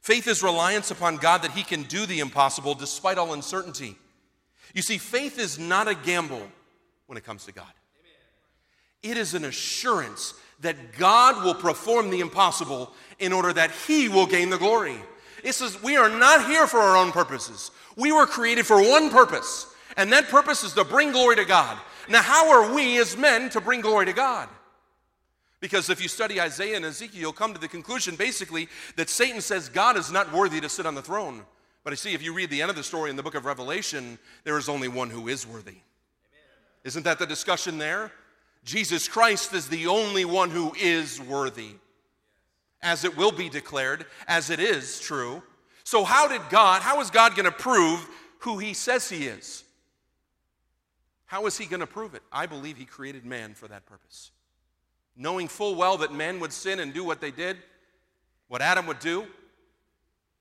Faith 0.00 0.26
is 0.26 0.42
reliance 0.42 0.90
upon 0.90 1.16
God 1.16 1.42
that 1.42 1.52
He 1.52 1.62
can 1.62 1.82
do 1.82 2.06
the 2.06 2.20
impossible 2.20 2.74
despite 2.74 3.18
all 3.18 3.34
uncertainty. 3.34 3.96
You 4.74 4.82
see, 4.82 4.98
faith 4.98 5.38
is 5.38 5.58
not 5.58 5.88
a 5.88 5.94
gamble 5.94 6.42
when 7.06 7.18
it 7.18 7.24
comes 7.24 7.44
to 7.44 7.52
God, 7.52 7.72
it 9.02 9.16
is 9.16 9.34
an 9.34 9.44
assurance 9.44 10.34
that 10.60 10.92
God 10.98 11.44
will 11.44 11.54
perform 11.54 12.10
the 12.10 12.20
impossible 12.20 12.92
in 13.18 13.32
order 13.32 13.52
that 13.52 13.70
He 13.86 14.08
will 14.08 14.26
gain 14.26 14.50
the 14.50 14.58
glory. 14.58 14.96
It 15.44 15.52
says 15.52 15.80
we 15.82 15.96
are 15.96 16.08
not 16.08 16.46
here 16.46 16.66
for 16.66 16.78
our 16.78 16.96
own 16.96 17.12
purposes. 17.12 17.70
We 17.96 18.12
were 18.12 18.26
created 18.26 18.66
for 18.66 18.80
one 18.80 19.10
purpose, 19.10 19.66
and 19.96 20.12
that 20.12 20.28
purpose 20.28 20.64
is 20.64 20.72
to 20.74 20.84
bring 20.84 21.12
glory 21.12 21.36
to 21.36 21.44
God. 21.44 21.78
Now, 22.08 22.22
how 22.22 22.50
are 22.50 22.74
we 22.74 22.98
as 22.98 23.16
men 23.16 23.50
to 23.50 23.60
bring 23.60 23.80
glory 23.80 24.06
to 24.06 24.12
God? 24.12 24.48
Because 25.60 25.90
if 25.90 26.00
you 26.00 26.08
study 26.08 26.40
Isaiah 26.40 26.76
and 26.76 26.84
Ezekiel, 26.84 27.20
you'll 27.20 27.32
come 27.32 27.52
to 27.52 27.60
the 27.60 27.68
conclusion 27.68 28.16
basically 28.16 28.68
that 28.96 29.10
Satan 29.10 29.40
says 29.40 29.68
God 29.68 29.96
is 29.96 30.12
not 30.12 30.32
worthy 30.32 30.60
to 30.60 30.68
sit 30.68 30.86
on 30.86 30.94
the 30.94 31.02
throne. 31.02 31.42
But 31.84 31.92
I 31.92 31.96
see, 31.96 32.14
if 32.14 32.22
you 32.22 32.32
read 32.32 32.50
the 32.50 32.60
end 32.60 32.70
of 32.70 32.76
the 32.76 32.82
story 32.82 33.10
in 33.10 33.16
the 33.16 33.22
book 33.22 33.34
of 33.34 33.44
Revelation, 33.44 34.18
there 34.44 34.58
is 34.58 34.68
only 34.68 34.88
one 34.88 35.10
who 35.10 35.28
is 35.28 35.46
worthy. 35.46 35.70
Amen. 35.70 35.80
Isn't 36.84 37.04
that 37.04 37.18
the 37.18 37.26
discussion 37.26 37.78
there? 37.78 38.12
Jesus 38.64 39.08
Christ 39.08 39.54
is 39.54 39.68
the 39.68 39.86
only 39.86 40.24
one 40.24 40.50
who 40.50 40.72
is 40.78 41.20
worthy, 41.20 41.70
as 42.82 43.04
it 43.04 43.16
will 43.16 43.32
be 43.32 43.48
declared, 43.48 44.06
as 44.26 44.50
it 44.50 44.60
is 44.60 45.00
true. 45.00 45.42
So, 45.84 46.04
how 46.04 46.28
did 46.28 46.42
God, 46.50 46.82
how 46.82 47.00
is 47.00 47.10
God 47.10 47.34
going 47.34 47.46
to 47.46 47.50
prove 47.50 48.06
who 48.40 48.58
he 48.58 48.74
says 48.74 49.08
he 49.08 49.26
is? 49.26 49.64
How 51.28 51.44
is 51.44 51.58
he 51.58 51.66
going 51.66 51.80
to 51.80 51.86
prove 51.86 52.14
it? 52.14 52.22
I 52.32 52.46
believe 52.46 52.78
he 52.78 52.86
created 52.86 53.24
man 53.26 53.52
for 53.52 53.68
that 53.68 53.84
purpose. 53.84 54.30
Knowing 55.14 55.46
full 55.46 55.74
well 55.74 55.98
that 55.98 56.12
men 56.12 56.40
would 56.40 56.52
sin 56.52 56.80
and 56.80 56.92
do 56.94 57.04
what 57.04 57.20
they 57.20 57.30
did, 57.30 57.58
what 58.48 58.62
Adam 58.62 58.86
would 58.86 58.98
do, 58.98 59.26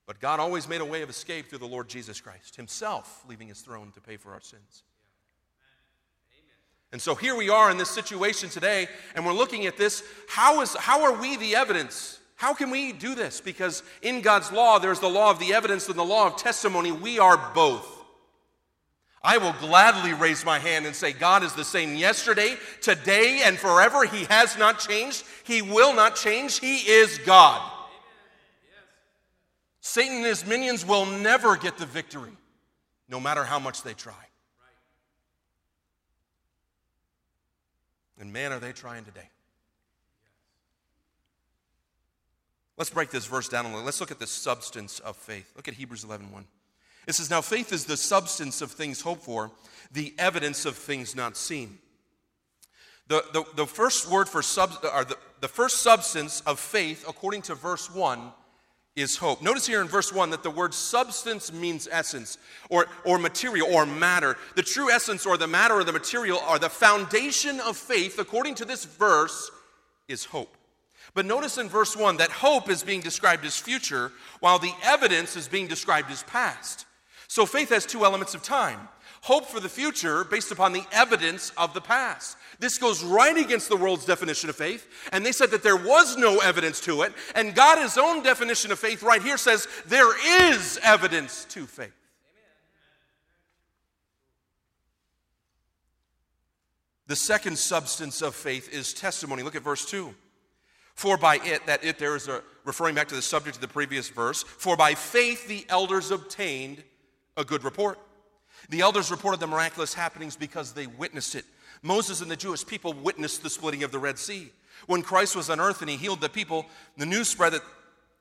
but 0.05 0.21
God 0.21 0.39
always 0.39 0.69
made 0.69 0.79
a 0.79 0.85
way 0.85 1.01
of 1.01 1.09
escape 1.09 1.49
through 1.49 1.59
the 1.59 1.67
Lord 1.67 1.89
Jesus 1.89 2.21
Christ, 2.21 2.55
himself 2.55 3.25
leaving 3.27 3.49
his 3.49 3.59
throne 3.59 3.91
to 3.95 4.01
pay 4.01 4.15
for 4.15 4.31
our 4.31 4.39
sins. 4.39 4.83
And 6.93 7.01
so 7.01 7.15
here 7.15 7.35
we 7.35 7.49
are 7.49 7.69
in 7.69 7.77
this 7.77 7.89
situation 7.89 8.47
today, 8.47 8.87
and 9.13 9.25
we're 9.25 9.33
looking 9.33 9.65
at 9.65 9.75
this. 9.75 10.03
How, 10.29 10.61
is, 10.61 10.73
how 10.73 11.03
are 11.03 11.19
we 11.19 11.35
the 11.35 11.57
evidence? 11.57 12.17
How 12.35 12.53
can 12.53 12.69
we 12.69 12.93
do 12.93 13.13
this? 13.13 13.41
Because 13.41 13.83
in 14.01 14.21
God's 14.21 14.53
law, 14.53 14.79
there's 14.79 15.01
the 15.01 15.09
law 15.09 15.31
of 15.31 15.39
the 15.39 15.53
evidence 15.53 15.89
and 15.89 15.97
the 15.97 16.05
law 16.05 16.27
of 16.27 16.37
testimony. 16.37 16.93
We 16.93 17.19
are 17.19 17.51
both. 17.53 17.96
I 19.23 19.39
will 19.39 19.53
gladly 19.53 20.13
raise 20.13 20.45
my 20.45 20.59
hand 20.59 20.85
and 20.85 20.95
say, 20.95 21.11
God 21.11 21.43
is 21.43 21.53
the 21.53 21.63
same 21.63 21.95
yesterday, 21.95 22.55
today, 22.81 23.41
and 23.43 23.57
forever. 23.57 24.05
He 24.05 24.25
has 24.25 24.57
not 24.57 24.79
changed. 24.79 25.23
He 25.43 25.61
will 25.61 25.93
not 25.93 26.15
change. 26.15 26.59
He 26.59 26.77
is 26.77 27.17
God. 27.19 27.61
Satan 29.81 30.17
and 30.17 30.25
his 30.25 30.45
minions 30.45 30.85
will 30.85 31.05
never 31.05 31.55
get 31.55 31.77
the 31.77 31.85
victory, 31.85 32.33
no 33.09 33.19
matter 33.19 33.43
how 33.43 33.57
much 33.57 33.83
they 33.83 33.93
try. 33.93 34.13
And 38.19 38.33
man, 38.33 38.51
are 38.51 38.59
they 38.59 38.71
trying 38.71 39.05
today. 39.05 39.29
Let's 42.77 42.89
break 42.89 43.09
this 43.09 43.25
verse 43.25 43.49
down 43.49 43.65
a 43.65 43.69
little. 43.69 43.83
Let's 43.83 43.99
look 43.99 44.11
at 44.11 44.19
the 44.19 44.27
substance 44.27 44.99
of 44.99 45.15
faith. 45.15 45.51
Look 45.55 45.67
at 45.67 45.73
Hebrews 45.73 46.03
11 46.03 46.31
1. 46.31 46.45
It 47.07 47.15
says, 47.15 47.29
Now 47.29 47.41
faith 47.41 47.71
is 47.71 47.85
the 47.85 47.97
substance 47.97 48.61
of 48.61 48.71
things 48.71 49.01
hoped 49.01 49.23
for, 49.23 49.51
the 49.91 50.13
evidence 50.17 50.65
of 50.65 50.75
things 50.75 51.15
not 51.15 51.37
seen. 51.37 51.79
The, 53.07 53.23
the, 53.31 53.45
the 53.55 53.65
first 53.65 54.11
word 54.11 54.27
for 54.27 54.41
sub, 54.41 54.73
or 54.93 55.05
the, 55.05 55.17
the 55.39 55.47
first 55.47 55.81
substance 55.81 56.41
of 56.41 56.59
faith, 56.59 57.05
according 57.07 57.43
to 57.43 57.55
verse 57.55 57.89
1, 57.93 58.31
is 58.97 59.15
hope. 59.15 59.41
Notice 59.41 59.65
here 59.65 59.79
in 59.79 59.87
verse 59.87 60.11
1 60.11 60.31
that 60.31 60.43
the 60.43 60.49
word 60.49 60.73
substance 60.73 61.53
means 61.53 61.87
essence 61.89 62.37
or, 62.69 62.87
or 63.05 63.17
material 63.19 63.71
or 63.71 63.85
matter. 63.85 64.35
The 64.55 64.63
true 64.63 64.91
essence 64.91 65.25
or 65.25 65.37
the 65.37 65.47
matter 65.47 65.75
or 65.75 65.83
the 65.83 65.93
material 65.93 66.39
are 66.39 66.59
the 66.59 66.69
foundation 66.69 67.61
of 67.61 67.77
faith, 67.77 68.19
according 68.19 68.55
to 68.55 68.65
this 68.65 68.83
verse, 68.83 69.51
is 70.07 70.25
hope. 70.25 70.57
But 71.13 71.25
notice 71.25 71.57
in 71.57 71.69
verse 71.69 71.95
1 71.95 72.17
that 72.17 72.31
hope 72.31 72.69
is 72.69 72.83
being 72.83 73.01
described 73.01 73.45
as 73.45 73.55
future, 73.55 74.11
while 74.39 74.59
the 74.59 74.73
evidence 74.83 75.37
is 75.37 75.47
being 75.47 75.67
described 75.67 76.11
as 76.11 76.23
past. 76.23 76.86
So 77.27 77.45
faith 77.45 77.69
has 77.69 77.85
two 77.85 78.05
elements 78.05 78.33
of 78.33 78.43
time 78.43 78.87
hope 79.21 79.45
for 79.45 79.59
the 79.59 79.67
future 79.69 80.23
based 80.23 80.51
upon 80.51 80.71
the 80.71 80.85
evidence 80.91 81.51
of 81.57 81.73
the 81.73 81.81
past. 81.81 82.37
This 82.59 82.77
goes 82.77 83.03
right 83.03 83.37
against 83.37 83.67
the 83.67 83.75
world's 83.75 84.05
definition 84.05 84.49
of 84.49 84.55
faith, 84.55 84.87
and 85.11 85.25
they 85.25 85.31
said 85.31 85.51
that 85.51 85.63
there 85.63 85.75
was 85.75 86.15
no 86.17 86.37
evidence 86.39 86.79
to 86.81 87.01
it, 87.01 87.13
and 87.35 87.53
God, 87.53 87.77
his 87.77 87.97
own 87.97 88.23
definition 88.23 88.71
of 88.71 88.79
faith, 88.79 89.03
right 89.03 89.21
here 89.21 89.37
says 89.37 89.67
there 89.85 90.13
is 90.51 90.79
evidence 90.81 91.45
to 91.49 91.65
faith. 91.65 91.91
The 97.07 97.15
second 97.15 97.57
substance 97.57 98.21
of 98.21 98.35
faith 98.35 98.73
is 98.73 98.93
testimony. 98.93 99.43
Look 99.43 99.55
at 99.55 99.63
verse 99.63 99.85
2. 99.85 100.13
For 100.93 101.17
by 101.17 101.39
it, 101.43 101.65
that 101.65 101.83
it 101.83 101.99
there 101.99 102.15
is 102.15 102.27
a 102.27 102.41
referring 102.65 102.95
back 102.95 103.07
to 103.09 103.15
the 103.15 103.21
subject 103.21 103.57
of 103.57 103.61
the 103.61 103.67
previous 103.67 104.09
verse, 104.09 104.43
for 104.43 104.75
by 104.75 104.93
faith 104.93 105.47
the 105.47 105.65
elders 105.69 106.11
obtained 106.11 106.83
a 107.37 107.45
good 107.45 107.63
report. 107.63 107.99
The 108.69 108.81
elders 108.81 109.11
reported 109.11 109.39
the 109.39 109.47
miraculous 109.47 109.93
happenings 109.93 110.35
because 110.35 110.73
they 110.73 110.87
witnessed 110.87 111.35
it. 111.35 111.45
Moses 111.83 112.21
and 112.21 112.29
the 112.29 112.35
Jewish 112.35 112.65
people 112.65 112.91
witnessed 112.93 113.43
the 113.43 113.49
splitting 113.49 113.83
of 113.83 113.91
the 113.91 113.99
Red 113.99 114.17
Sea. 114.17 114.51
When 114.87 115.03
Christ 115.03 115.35
was 115.35 115.49
on 115.49 115.59
earth 115.59 115.81
and 115.81 115.89
he 115.89 115.95
healed 115.95 116.21
the 116.21 116.29
people, 116.29 116.65
the 116.97 117.05
news 117.05 117.29
spread 117.29 117.53
that, 117.53 117.61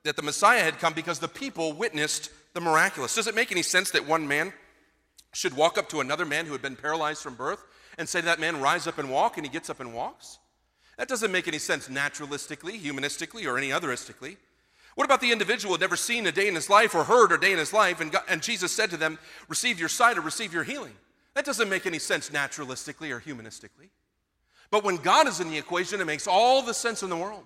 that 0.03 0.15
the 0.15 0.21
Messiah 0.21 0.63
had 0.63 0.79
come 0.79 0.93
because 0.93 1.19
the 1.19 1.27
people 1.27 1.73
witnessed 1.73 2.29
the 2.53 2.61
miraculous. 2.61 3.15
Does 3.15 3.27
it 3.27 3.35
make 3.35 3.51
any 3.51 3.63
sense 3.63 3.91
that 3.91 4.07
one 4.07 4.27
man 4.27 4.53
should 5.33 5.55
walk 5.55 5.77
up 5.77 5.89
to 5.89 5.99
another 5.99 6.25
man 6.25 6.45
who 6.45 6.51
had 6.51 6.61
been 6.61 6.75
paralyzed 6.75 7.21
from 7.21 7.35
birth 7.35 7.63
and 7.97 8.07
say 8.07 8.19
to 8.19 8.25
that 8.25 8.39
man, 8.39 8.61
Rise 8.61 8.87
up 8.87 8.97
and 8.97 9.09
walk, 9.09 9.37
and 9.37 9.45
he 9.45 9.51
gets 9.51 9.69
up 9.69 9.79
and 9.79 9.93
walks? 9.93 10.39
That 10.97 11.07
doesn't 11.07 11.31
make 11.31 11.47
any 11.47 11.59
sense 11.59 11.87
naturalistically, 11.87 12.79
humanistically, 12.79 13.45
or 13.45 13.57
any 13.57 13.69
otheristically. 13.69 14.37
What 14.97 15.05
about 15.05 15.21
the 15.21 15.31
individual 15.31 15.69
who 15.69 15.73
had 15.75 15.81
never 15.81 15.95
seen 15.95 16.25
a 16.25 16.31
day 16.31 16.47
in 16.47 16.55
his 16.55 16.71
life 16.71 16.95
or 16.95 17.03
heard 17.03 17.31
a 17.31 17.37
day 17.37 17.51
in 17.51 17.59
his 17.59 17.71
life, 17.71 18.01
and, 18.01 18.11
God, 18.11 18.23
and 18.27 18.41
Jesus 18.41 18.71
said 18.71 18.89
to 18.89 18.97
them, 18.97 19.19
Receive 19.47 19.79
your 19.79 19.89
sight 19.89 20.17
or 20.17 20.21
receive 20.21 20.51
your 20.51 20.63
healing? 20.63 20.95
That 21.35 21.45
doesn't 21.45 21.69
make 21.69 21.85
any 21.85 21.99
sense 21.99 22.31
naturalistically 22.31 23.11
or 23.11 23.19
humanistically. 23.19 23.89
But 24.71 24.83
when 24.83 24.95
God 24.97 25.27
is 25.27 25.39
in 25.39 25.51
the 25.51 25.57
equation, 25.59 26.01
it 26.01 26.05
makes 26.05 26.25
all 26.25 26.63
the 26.63 26.73
sense 26.73 27.03
in 27.03 27.11
the 27.11 27.15
world. 27.15 27.43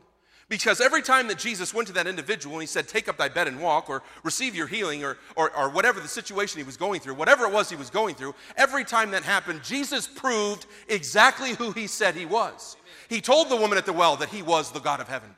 Because 0.47 0.79
every 0.79 1.01
time 1.01 1.27
that 1.27 1.39
Jesus 1.39 1.73
went 1.73 1.89
to 1.89 1.93
that 1.95 2.07
individual 2.07 2.55
and 2.55 2.63
he 2.63 2.67
said, 2.67 2.87
Take 2.87 3.09
up 3.09 3.17
thy 3.17 3.27
bed 3.27 3.49
and 3.49 3.61
walk, 3.61 3.89
or 3.89 4.01
receive 4.23 4.55
your 4.55 4.67
healing, 4.67 5.03
or, 5.03 5.17
or, 5.35 5.53
or, 5.53 5.69
whatever 5.69 5.99
the 5.99 6.07
situation 6.07 6.57
he 6.57 6.63
was 6.63 6.77
going 6.77 7.01
through, 7.01 7.15
whatever 7.15 7.43
it 7.43 7.51
was 7.51 7.69
he 7.69 7.75
was 7.75 7.89
going 7.89 8.15
through, 8.15 8.33
every 8.55 8.85
time 8.85 9.11
that 9.11 9.23
happened, 9.23 9.61
Jesus 9.61 10.07
proved 10.07 10.67
exactly 10.87 11.55
who 11.55 11.73
he 11.73 11.85
said 11.85 12.15
he 12.15 12.25
was. 12.25 12.77
He 13.09 13.19
told 13.19 13.49
the 13.49 13.57
woman 13.57 13.77
at 13.77 13.85
the 13.85 13.91
well 13.91 14.15
that 14.15 14.29
he 14.29 14.41
was 14.41 14.71
the 14.71 14.79
God 14.79 15.01
of 15.01 15.09
heaven. 15.09 15.35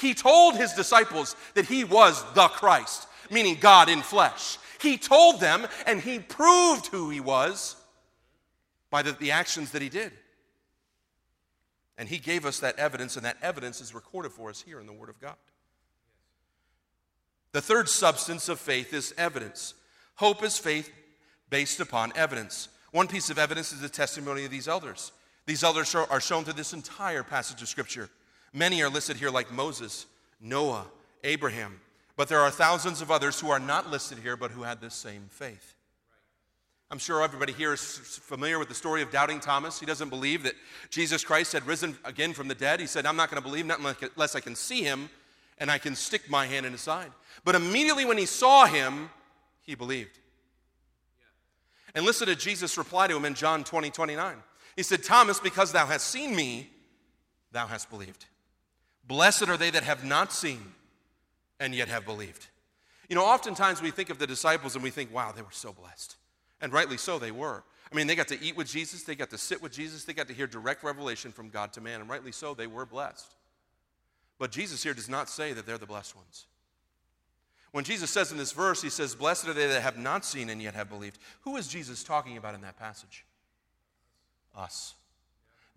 He 0.00 0.14
told 0.14 0.56
his 0.56 0.72
disciples 0.72 1.36
that 1.54 1.66
he 1.66 1.84
was 1.84 2.24
the 2.34 2.48
Christ, 2.48 3.06
meaning 3.30 3.58
God 3.60 3.88
in 3.88 4.00
flesh. 4.00 4.58
He 4.80 4.96
told 4.96 5.40
them 5.40 5.66
and 5.86 6.00
he 6.00 6.18
proved 6.18 6.86
who 6.86 7.10
he 7.10 7.20
was 7.20 7.76
by 8.90 9.02
the, 9.02 9.12
the 9.12 9.30
actions 9.30 9.72
that 9.72 9.82
he 9.82 9.88
did. 9.88 10.12
And 11.98 12.08
he 12.08 12.16
gave 12.16 12.46
us 12.46 12.60
that 12.60 12.78
evidence, 12.78 13.16
and 13.16 13.26
that 13.26 13.36
evidence 13.42 13.82
is 13.82 13.94
recorded 13.94 14.32
for 14.32 14.48
us 14.48 14.62
here 14.62 14.80
in 14.80 14.86
the 14.86 14.92
Word 14.92 15.10
of 15.10 15.20
God. 15.20 15.36
The 17.52 17.60
third 17.60 17.90
substance 17.90 18.48
of 18.48 18.58
faith 18.58 18.94
is 18.94 19.12
evidence. 19.18 19.74
Hope 20.14 20.42
is 20.42 20.56
faith 20.56 20.90
based 21.50 21.78
upon 21.78 22.12
evidence. 22.16 22.70
One 22.92 23.06
piece 23.06 23.28
of 23.28 23.38
evidence 23.38 23.70
is 23.70 23.80
the 23.80 23.88
testimony 23.90 24.46
of 24.46 24.50
these 24.50 24.66
elders. 24.66 25.12
These 25.44 25.62
elders 25.62 25.94
are 25.94 26.20
shown 26.20 26.44
through 26.44 26.54
this 26.54 26.72
entire 26.72 27.22
passage 27.22 27.60
of 27.60 27.68
Scripture. 27.68 28.08
Many 28.52 28.82
are 28.82 28.88
listed 28.88 29.16
here, 29.16 29.30
like 29.30 29.52
Moses, 29.52 30.06
Noah, 30.40 30.86
Abraham, 31.24 31.80
but 32.16 32.28
there 32.28 32.40
are 32.40 32.50
thousands 32.50 33.00
of 33.00 33.10
others 33.10 33.40
who 33.40 33.50
are 33.50 33.60
not 33.60 33.90
listed 33.90 34.18
here, 34.18 34.36
but 34.36 34.50
who 34.50 34.62
had 34.62 34.80
this 34.80 34.94
same 34.94 35.26
faith. 35.30 35.74
I'm 36.90 36.98
sure 36.98 37.22
everybody 37.22 37.52
here 37.52 37.72
is 37.72 37.80
familiar 38.22 38.58
with 38.58 38.68
the 38.68 38.74
story 38.74 39.00
of 39.00 39.12
doubting 39.12 39.38
Thomas. 39.38 39.78
He 39.78 39.86
doesn't 39.86 40.08
believe 40.08 40.42
that 40.42 40.54
Jesus 40.90 41.22
Christ 41.22 41.52
had 41.52 41.64
risen 41.64 41.96
again 42.04 42.32
from 42.32 42.48
the 42.48 42.54
dead. 42.54 42.80
He 42.80 42.86
said, 42.86 43.06
I'm 43.06 43.14
not 43.14 43.30
going 43.30 43.40
to 43.40 43.48
believe 43.48 43.64
not 43.64 43.78
unless 43.78 44.34
I 44.34 44.40
can 44.40 44.56
see 44.56 44.82
him 44.82 45.08
and 45.58 45.70
I 45.70 45.78
can 45.78 45.94
stick 45.94 46.28
my 46.28 46.46
hand 46.46 46.66
in 46.66 46.72
his 46.72 46.80
side. 46.80 47.12
But 47.44 47.54
immediately 47.54 48.04
when 48.04 48.18
he 48.18 48.26
saw 48.26 48.66
him, 48.66 49.08
he 49.62 49.76
believed. 49.76 50.18
And 51.94 52.04
listen 52.04 52.26
to 52.26 52.34
Jesus' 52.34 52.76
reply 52.76 53.06
to 53.06 53.16
him 53.16 53.24
in 53.24 53.34
John 53.34 53.62
20, 53.62 53.90
29. 53.90 54.36
He 54.74 54.82
said, 54.82 55.04
Thomas, 55.04 55.38
because 55.38 55.70
thou 55.70 55.86
hast 55.86 56.08
seen 56.08 56.34
me, 56.34 56.70
thou 57.52 57.68
hast 57.68 57.88
believed. 57.88 58.26
Blessed 59.10 59.48
are 59.48 59.56
they 59.56 59.70
that 59.70 59.82
have 59.82 60.04
not 60.04 60.32
seen 60.32 60.60
and 61.58 61.74
yet 61.74 61.88
have 61.88 62.04
believed. 62.04 62.46
You 63.08 63.16
know, 63.16 63.24
oftentimes 63.24 63.82
we 63.82 63.90
think 63.90 64.08
of 64.08 64.20
the 64.20 64.26
disciples 64.28 64.76
and 64.76 64.84
we 64.84 64.90
think, 64.90 65.12
wow, 65.12 65.32
they 65.32 65.42
were 65.42 65.48
so 65.50 65.72
blessed. 65.72 66.14
And 66.60 66.72
rightly 66.72 66.96
so, 66.96 67.18
they 67.18 67.32
were. 67.32 67.64
I 67.90 67.96
mean, 67.96 68.06
they 68.06 68.14
got 68.14 68.28
to 68.28 68.40
eat 68.40 68.56
with 68.56 68.68
Jesus, 68.68 69.02
they 69.02 69.16
got 69.16 69.30
to 69.30 69.36
sit 69.36 69.60
with 69.60 69.72
Jesus, 69.72 70.04
they 70.04 70.12
got 70.12 70.28
to 70.28 70.32
hear 70.32 70.46
direct 70.46 70.84
revelation 70.84 71.32
from 71.32 71.48
God 71.48 71.72
to 71.72 71.80
man, 71.80 72.00
and 72.00 72.08
rightly 72.08 72.30
so, 72.30 72.54
they 72.54 72.68
were 72.68 72.86
blessed. 72.86 73.34
But 74.38 74.52
Jesus 74.52 74.80
here 74.80 74.94
does 74.94 75.08
not 75.08 75.28
say 75.28 75.54
that 75.54 75.66
they're 75.66 75.76
the 75.76 75.86
blessed 75.86 76.14
ones. 76.14 76.46
When 77.72 77.82
Jesus 77.82 78.12
says 78.12 78.30
in 78.30 78.38
this 78.38 78.52
verse, 78.52 78.80
he 78.80 78.90
says, 78.90 79.16
Blessed 79.16 79.48
are 79.48 79.54
they 79.54 79.66
that 79.66 79.82
have 79.82 79.98
not 79.98 80.24
seen 80.24 80.48
and 80.50 80.62
yet 80.62 80.74
have 80.74 80.88
believed. 80.88 81.18
Who 81.40 81.56
is 81.56 81.66
Jesus 81.66 82.04
talking 82.04 82.36
about 82.36 82.54
in 82.54 82.60
that 82.60 82.78
passage? 82.78 83.24
us. 84.56 84.94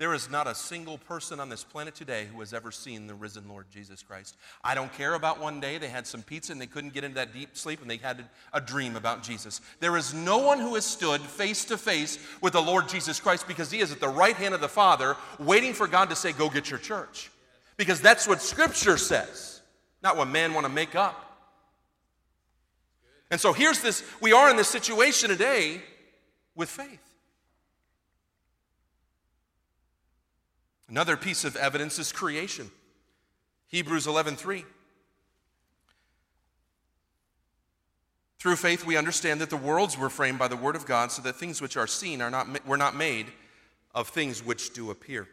There 0.04 0.14
is 0.14 0.30
not 0.30 0.48
a 0.48 0.54
single 0.54 0.98
person 0.98 1.40
on 1.40 1.48
this 1.48 1.64
planet 1.64 1.96
today 1.96 2.28
who 2.30 2.42
has 2.42 2.54
ever 2.54 2.72
seen 2.72 3.08
the 3.08 3.14
risen 3.14 3.48
Lord 3.48 3.68
Jesus 3.72 4.04
Christ. 4.04 4.36
I 4.62 4.76
don't 4.76 4.92
care 4.92 5.14
about 5.14 5.40
one 5.40 5.62
day 5.62 5.78
they 5.78 5.88
had 5.88 6.06
some 6.06 6.22
pizza 6.22 6.52
and 6.52 6.60
they 6.60 6.68
couldn't 6.68 6.94
get 6.94 7.06
into 7.06 7.16
that 7.16 7.32
deep 7.32 7.56
sleep 7.56 7.82
and 7.82 7.90
they 7.90 7.96
had 7.96 8.26
a 8.52 8.60
dream 8.60 8.98
about 8.98 9.24
Jesus. 9.24 9.62
There 9.80 9.96
is 9.96 10.14
no 10.14 10.40
one 10.40 10.60
who 10.60 10.76
has 10.76 10.84
stood 10.84 11.22
face 11.22 11.64
to 11.64 11.78
face 11.78 12.20
with 12.42 12.52
the 12.52 12.62
Lord 12.62 12.90
Jesus 12.90 13.22
Christ 13.22 13.48
because 13.48 13.72
he 13.72 13.80
is 13.80 13.94
at 13.94 14.02
the 14.02 14.10
right 14.10 14.36
hand 14.36 14.54
of 14.54 14.60
the 14.60 14.68
Father 14.68 15.16
waiting 15.40 15.72
for 15.72 15.88
God 15.88 16.10
to 16.10 16.18
say, 16.18 16.34
Go 16.34 16.50
get 16.50 16.70
your 16.70 16.80
church. 16.80 17.32
Because 17.78 18.02
that's 18.02 18.28
what 18.28 18.42
Scripture 18.42 18.98
says, 18.98 19.62
not 20.04 20.18
what 20.18 20.28
man 20.28 20.54
want 20.54 20.66
to 20.66 20.74
make 20.74 20.96
up. 20.96 21.40
And 23.32 23.40
so 23.40 23.54
here's 23.54 23.82
this 23.82 24.04
we 24.20 24.34
are 24.34 24.50
in 24.50 24.58
this 24.58 24.68
situation 24.68 25.30
today 25.30 25.82
with 26.56 26.68
faith. 26.68 27.13
Another 30.94 31.18
piece 31.18 31.44
of 31.44 31.56
evidence 31.56 31.98
is 31.98 32.12
creation. 32.12 32.70
Hebrews 33.70 34.06
11:3. 34.06 34.64
Through 38.38 38.58
faith 38.58 38.86
we 38.86 38.96
understand 38.96 39.42
that 39.42 39.50
the 39.50 39.58
worlds 39.58 39.98
were 39.98 40.12
framed 40.12 40.38
by 40.38 40.48
the 40.48 40.56
word 40.56 40.76
of 40.76 40.86
God 40.86 41.12
so 41.12 41.24
that 41.24 41.36
things 41.36 41.64
which 41.64 41.78
are 41.78 41.88
seen 41.88 42.22
are 42.22 42.30
not 42.30 42.64
were 42.68 42.78
not 42.78 42.96
made 42.96 43.34
of 43.96 44.10
things 44.10 44.44
which 44.44 44.76
do 44.76 44.92
appear. 44.92 45.28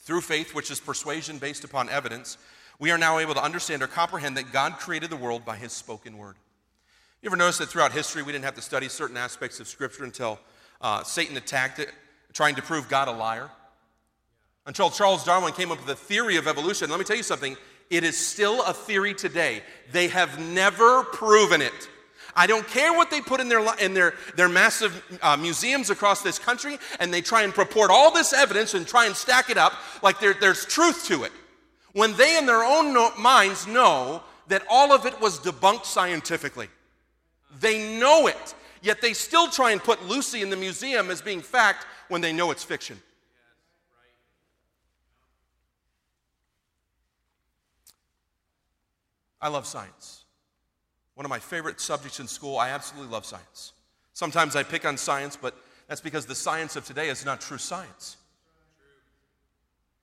Through 0.00 0.20
faith, 0.20 0.54
which 0.54 0.70
is 0.70 0.78
persuasion 0.78 1.38
based 1.38 1.64
upon 1.64 1.88
evidence, 1.88 2.36
we 2.78 2.90
are 2.90 2.98
now 2.98 3.18
able 3.18 3.32
to 3.32 3.42
understand 3.42 3.82
or 3.82 3.86
comprehend 3.86 4.36
that 4.36 4.52
God 4.52 4.74
created 4.74 5.08
the 5.08 5.16
world 5.16 5.42
by 5.42 5.56
his 5.56 5.72
spoken 5.72 6.18
word. 6.18 6.36
You 7.22 7.30
ever 7.30 7.36
notice 7.36 7.56
that 7.56 7.70
throughout 7.70 7.92
history 7.92 8.22
we 8.22 8.32
didn't 8.32 8.44
have 8.44 8.56
to 8.56 8.62
study 8.62 8.90
certain 8.90 9.16
aspects 9.16 9.58
of 9.58 9.68
Scripture 9.68 10.04
until 10.04 10.38
uh, 10.82 11.02
Satan 11.02 11.38
attacked 11.38 11.78
it, 11.78 11.88
trying 12.34 12.56
to 12.56 12.62
prove 12.62 12.90
God 12.90 13.08
a 13.08 13.12
liar? 13.12 13.50
Until 14.70 14.88
Charles 14.88 15.24
Darwin 15.24 15.52
came 15.52 15.72
up 15.72 15.78
with 15.78 15.88
the 15.88 15.96
theory 15.96 16.36
of 16.36 16.46
evolution. 16.46 16.90
Let 16.90 17.00
me 17.00 17.04
tell 17.04 17.16
you 17.16 17.24
something, 17.24 17.56
it 17.90 18.04
is 18.04 18.16
still 18.16 18.62
a 18.62 18.72
theory 18.72 19.14
today. 19.14 19.62
They 19.90 20.06
have 20.06 20.38
never 20.38 21.02
proven 21.02 21.60
it. 21.60 21.88
I 22.36 22.46
don't 22.46 22.64
care 22.68 22.92
what 22.92 23.10
they 23.10 23.20
put 23.20 23.40
in 23.40 23.48
their, 23.48 23.66
in 23.80 23.94
their, 23.94 24.14
their 24.36 24.48
massive 24.48 25.18
uh, 25.22 25.36
museums 25.36 25.90
across 25.90 26.22
this 26.22 26.38
country, 26.38 26.78
and 27.00 27.12
they 27.12 27.20
try 27.20 27.42
and 27.42 27.52
purport 27.52 27.90
all 27.90 28.12
this 28.12 28.32
evidence 28.32 28.74
and 28.74 28.86
try 28.86 29.06
and 29.06 29.16
stack 29.16 29.50
it 29.50 29.58
up 29.58 29.72
like 30.04 30.20
there, 30.20 30.34
there's 30.34 30.64
truth 30.64 31.04
to 31.06 31.24
it. 31.24 31.32
When 31.92 32.14
they, 32.14 32.38
in 32.38 32.46
their 32.46 32.62
own 32.62 32.94
no- 32.94 33.12
minds, 33.18 33.66
know 33.66 34.22
that 34.46 34.62
all 34.70 34.92
of 34.92 35.04
it 35.04 35.20
was 35.20 35.40
debunked 35.40 35.84
scientifically. 35.84 36.68
They 37.58 37.98
know 37.98 38.28
it, 38.28 38.54
yet 38.82 39.00
they 39.00 39.14
still 39.14 39.48
try 39.48 39.72
and 39.72 39.82
put 39.82 40.06
Lucy 40.06 40.42
in 40.42 40.50
the 40.50 40.56
museum 40.56 41.10
as 41.10 41.20
being 41.20 41.40
fact 41.40 41.86
when 42.06 42.20
they 42.20 42.32
know 42.32 42.52
it's 42.52 42.62
fiction. 42.62 43.02
I 49.40 49.48
love 49.48 49.66
science. 49.66 50.24
One 51.14 51.24
of 51.24 51.30
my 51.30 51.38
favorite 51.38 51.80
subjects 51.80 52.20
in 52.20 52.26
school. 52.26 52.58
I 52.58 52.70
absolutely 52.70 53.12
love 53.12 53.24
science. 53.24 53.72
Sometimes 54.12 54.56
I 54.56 54.62
pick 54.62 54.84
on 54.84 54.96
science, 54.96 55.36
but 55.36 55.54
that's 55.88 56.00
because 56.00 56.26
the 56.26 56.34
science 56.34 56.76
of 56.76 56.84
today 56.84 57.08
is 57.08 57.24
not 57.24 57.40
true 57.40 57.58
science. 57.58 58.16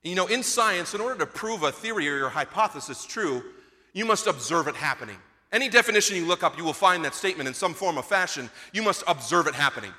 You 0.04 0.16
know, 0.16 0.28
in 0.28 0.44
science, 0.44 0.94
in 0.94 1.02
order 1.02 1.18
to 1.20 1.26
prove 1.26 1.64
a 1.64 1.72
theory 1.72 2.08
or 2.08 2.18
your 2.18 2.30
hypothesis 2.30 3.06
true, 3.06 3.44
you 3.94 4.06
must 4.06 4.28
observe 4.28 4.68
it 4.68 4.76
happening. 4.76 5.18
Any 5.52 5.70
definition 5.70 6.16
you 6.16 6.26
look 6.26 6.44
up, 6.44 6.58
you 6.58 6.64
will 6.64 6.74
find 6.74 7.04
that 7.06 7.16
statement 7.16 7.48
in 7.48 7.54
some 7.54 7.74
form 7.74 7.98
or 7.98 8.04
fashion. 8.04 8.50
You 8.74 8.84
must 8.84 9.04
observe 9.08 9.48
it 9.48 9.56
happening. 9.56 9.92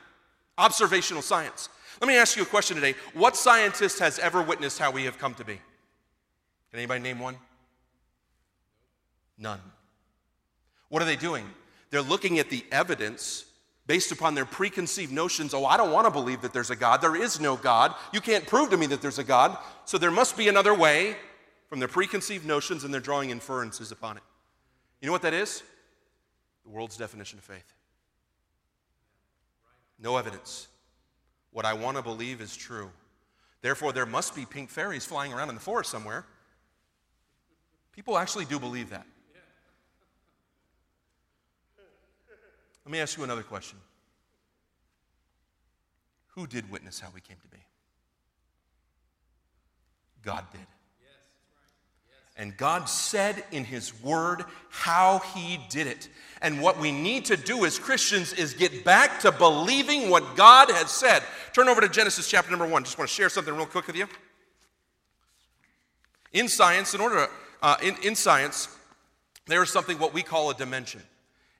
Observational 0.56 1.22
science. 1.22 1.68
Let 2.00 2.08
me 2.08 2.16
ask 2.16 2.36
you 2.36 2.42
a 2.42 2.46
question 2.46 2.76
today. 2.76 2.94
What 3.14 3.36
scientist 3.36 3.98
has 3.98 4.18
ever 4.18 4.42
witnessed 4.42 4.78
how 4.78 4.90
we 4.90 5.04
have 5.04 5.18
come 5.18 5.34
to 5.34 5.44
be? 5.44 5.54
Can 5.54 6.80
anybody 6.80 7.00
name 7.00 7.18
one? 7.18 7.36
None. 9.38 9.60
What 10.88 11.02
are 11.02 11.06
they 11.06 11.16
doing? 11.16 11.46
They're 11.90 12.02
looking 12.02 12.38
at 12.38 12.50
the 12.50 12.64
evidence 12.72 13.44
based 13.86 14.12
upon 14.12 14.34
their 14.34 14.44
preconceived 14.44 15.12
notions. 15.12 15.54
Oh, 15.54 15.64
I 15.64 15.76
don't 15.76 15.92
want 15.92 16.06
to 16.06 16.10
believe 16.10 16.42
that 16.42 16.52
there's 16.52 16.70
a 16.70 16.76
God. 16.76 17.00
There 17.00 17.16
is 17.16 17.40
no 17.40 17.56
God. 17.56 17.94
You 18.12 18.20
can't 18.20 18.46
prove 18.46 18.70
to 18.70 18.76
me 18.76 18.86
that 18.86 19.00
there's 19.00 19.18
a 19.18 19.24
God. 19.24 19.56
So 19.86 19.96
there 19.96 20.10
must 20.10 20.36
be 20.36 20.48
another 20.48 20.74
way 20.74 21.16
from 21.68 21.78
their 21.78 21.88
preconceived 21.88 22.46
notions, 22.46 22.84
and 22.84 22.92
they're 22.92 23.00
drawing 23.00 23.30
inferences 23.30 23.90
upon 23.92 24.16
it. 24.18 24.22
You 25.00 25.06
know 25.06 25.12
what 25.12 25.22
that 25.22 25.34
is? 25.34 25.62
The 26.64 26.70
world's 26.70 26.96
definition 26.96 27.38
of 27.38 27.44
faith. 27.44 27.74
No 29.98 30.16
evidence. 30.16 30.68
What 31.52 31.64
I 31.64 31.72
want 31.72 31.96
to 31.96 32.02
believe 32.02 32.40
is 32.40 32.54
true. 32.54 32.90
Therefore, 33.62 33.92
there 33.92 34.06
must 34.06 34.36
be 34.36 34.44
pink 34.44 34.70
fairies 34.70 35.04
flying 35.04 35.32
around 35.32 35.48
in 35.48 35.54
the 35.54 35.60
forest 35.60 35.90
somewhere. 35.90 36.26
People 37.92 38.18
actually 38.18 38.44
do 38.44 38.58
believe 38.58 38.90
that. 38.90 39.06
Let 42.88 42.92
me 42.92 43.00
ask 43.00 43.18
you 43.18 43.24
another 43.24 43.42
question 43.42 43.78
Who 46.28 46.46
did 46.46 46.70
witness 46.70 46.98
how 46.98 47.08
we 47.14 47.20
came 47.20 47.36
to 47.36 47.48
be? 47.48 47.62
God 50.22 50.42
did. 50.50 50.66
And 52.38 52.56
God 52.56 52.88
said 52.88 53.44
in 53.52 53.64
His 53.64 53.92
Word 54.02 54.42
how 54.70 55.18
He 55.34 55.60
did 55.68 55.86
it. 55.86 56.08
And 56.40 56.62
what 56.62 56.78
we 56.78 56.90
need 56.90 57.26
to 57.26 57.36
do 57.36 57.66
as 57.66 57.78
Christians 57.78 58.32
is 58.32 58.54
get 58.54 58.86
back 58.86 59.20
to 59.20 59.32
believing 59.32 60.08
what 60.08 60.34
God 60.34 60.70
has 60.70 60.90
said. 60.90 61.22
Turn 61.52 61.68
over 61.68 61.82
to 61.82 61.90
Genesis 61.90 62.26
chapter 62.26 62.50
number 62.50 62.66
one. 62.66 62.84
Just 62.84 62.96
want 62.96 63.10
to 63.10 63.14
share 63.14 63.28
something 63.28 63.54
real 63.54 63.66
quick 63.66 63.86
with 63.86 63.96
you. 63.96 64.06
In 66.32 66.48
science, 66.48 66.94
in 66.94 67.02
order 67.02 67.26
to, 67.26 67.30
uh, 67.60 67.76
in, 67.82 67.96
in 68.02 68.14
science, 68.14 68.74
there 69.46 69.62
is 69.62 69.68
something 69.68 69.98
what 69.98 70.14
we 70.14 70.22
call 70.22 70.48
a 70.48 70.54
dimension. 70.54 71.02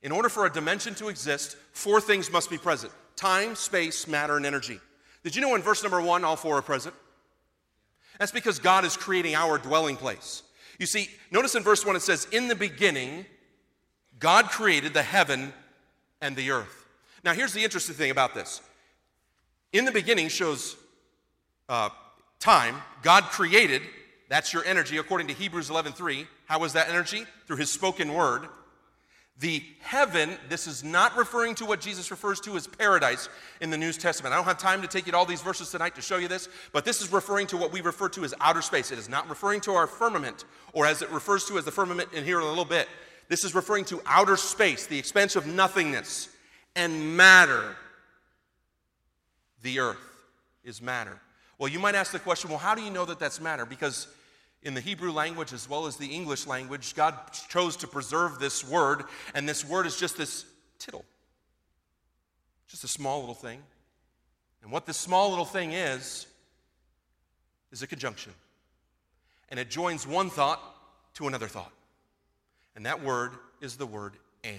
In 0.03 0.13
order 0.13 0.29
for 0.29 0.47
a 0.47 0.53
dimension 0.53 0.95
to 0.97 1.09
exist, 1.09 1.57
four 1.73 2.01
things 2.01 2.31
must 2.31 2.51
be 2.51 2.59
present 2.59 2.93
time, 3.17 3.57
space, 3.57 4.07
matter, 4.07 4.37
and 4.37 4.47
energy. 4.47 4.81
Did 5.25 5.35
you 5.35 5.43
know 5.43 5.57
in 5.57 5.63
verse 5.63 5.83
number 5.83 6.01
one, 6.01 6.25
all 6.25 6.37
four 6.37 6.57
are 6.57 6.63
present? 6.63 6.95
That's 8.19 8.33
because 8.33 8.59
God 8.59 8.85
is 8.85 8.97
creating 8.97 9.35
our 9.35 9.59
dwelling 9.59 9.97
place. 9.97 10.43
You 10.79 10.87
see, 10.87 11.09
notice 11.31 11.55
in 11.55 11.63
verse 11.63 11.85
1 11.85 11.97
it 11.97 12.03
says, 12.03 12.27
In 12.31 12.49
the 12.49 12.55
beginning, 12.55 13.27
God 14.19 14.47
created 14.47 14.95
the 14.95 15.03
heaven 15.03 15.53
and 16.21 16.37
the 16.37 16.51
earth. 16.53 16.87
Now, 17.25 17.33
here's 17.33 17.53
the 17.53 17.65
interesting 17.65 17.97
thing 17.97 18.11
about 18.11 18.35
this. 18.35 18.61
In 19.73 19.85
the 19.85 19.93
beginning 19.93 20.29
shows 20.29 20.77
uh, 21.69 21.91
time. 22.41 22.77
God 23.03 23.25
created, 23.25 23.83
that's 24.29 24.53
your 24.53 24.65
energy, 24.65 24.97
according 24.99 25.27
to 25.29 25.35
Hebrews 25.35 25.69
11.3. 25.69 26.27
How 26.47 26.59
was 26.61 26.73
that 26.73 26.89
energy? 26.89 27.25
Through 27.47 27.57
his 27.57 27.71
spoken 27.71 28.15
word. 28.15 28.49
The 29.41 29.63
heaven, 29.81 30.37
this 30.49 30.67
is 30.67 30.83
not 30.83 31.17
referring 31.17 31.55
to 31.57 31.65
what 31.65 31.81
Jesus 31.81 32.11
refers 32.11 32.41
to 32.41 32.57
as 32.57 32.67
paradise 32.67 33.29
in 33.61 33.71
the 33.71 33.79
New 33.79 33.93
Testament. 33.93 34.33
I 34.33 34.37
don't 34.37 34.47
have 34.47 34.59
time 34.59 34.83
to 34.83 34.89
take 34.89 35.07
you 35.07 35.13
to 35.13 35.19
all 35.19 35.27
these 35.27 35.43
verses 35.43 35.71
tonight 35.71 35.95
to 35.95 36.03
show 36.03 36.17
you 36.17 36.27
this, 36.27 36.49
but 36.73 36.85
this 36.85 37.01
is 37.01 37.13
referring 37.13 37.47
to 37.49 37.57
what 37.57 37.71
we 37.71 37.81
refer 37.81 38.09
to 38.11 38.25
as 38.25 38.35
outer 38.41 38.63
space. 38.63 38.91
It 38.91 38.99
is 38.99 39.09
not 39.09 39.29
referring 39.29 39.61
to 39.63 39.73
our 39.73 39.87
firmament, 39.87 40.45
or 40.73 40.87
as 40.87 41.03
it 41.03 41.11
refers 41.11 41.45
to 41.47 41.59
as 41.59 41.65
the 41.65 41.71
firmament 41.71 42.13
in 42.13 42.25
here 42.25 42.41
in 42.41 42.47
a 42.47 42.49
little 42.49 42.65
bit. 42.65 42.89
This 43.29 43.45
is 43.45 43.55
referring 43.55 43.85
to 43.87 44.03
outer 44.07 44.37
space, 44.37 44.87
the 44.87 44.99
expanse 44.99 45.37
of 45.37 45.47
nothingness, 45.47 46.31
and 46.75 47.17
matter. 47.17 47.77
The 49.63 49.79
earth 49.79 49.99
is 50.65 50.83
matter. 50.83 51.21
Well, 51.59 51.69
you 51.69 51.79
might 51.79 51.95
ask 51.95 52.11
the 52.11 52.19
question 52.19 52.51
well, 52.51 52.59
how 52.59 52.75
do 52.75 52.83
you 52.83 52.91
know 52.91 53.05
that 53.05 53.21
that's 53.21 53.41
matter? 53.41 53.65
Because 53.65 54.09
in 54.63 54.75
the 54.75 54.81
Hebrew 54.81 55.13
language 55.13 55.53
as 55.53 55.69
well 55.69 55.87
as 55.87 55.97
the 55.97 56.07
English 56.07 56.47
language, 56.47 56.95
God 56.95 57.15
chose 57.49 57.77
to 57.77 57.87
preserve 57.87 58.39
this 58.39 58.67
word, 58.67 59.05
and 59.35 59.49
this 59.49 59.65
word 59.65 59.87
is 59.87 59.97
just 59.97 60.17
this 60.17 60.45
tittle, 60.79 61.05
just 62.69 62.85
a 62.85 62.89
small 62.89 63.21
little 63.21 63.35
thing. 63.35 63.63
And 64.63 64.73
what 64.73 64.87
this 64.87 64.97
small 64.97 65.31
little 65.31 65.45
thing 65.45 65.73
is, 65.73 66.27
is 67.71 67.83
a 67.83 67.87
conjunction. 67.87 68.33
And 69.51 69.59
it 69.61 69.71
joins 69.71 70.07
one 70.07 70.31
thought 70.31 70.61
to 71.15 71.27
another 71.27 71.49
thought. 71.49 71.73
And 72.77 72.85
that 72.87 73.03
word 73.03 73.33
is 73.61 73.77
the 73.77 73.87
word 73.87 74.15
and. 74.45 74.55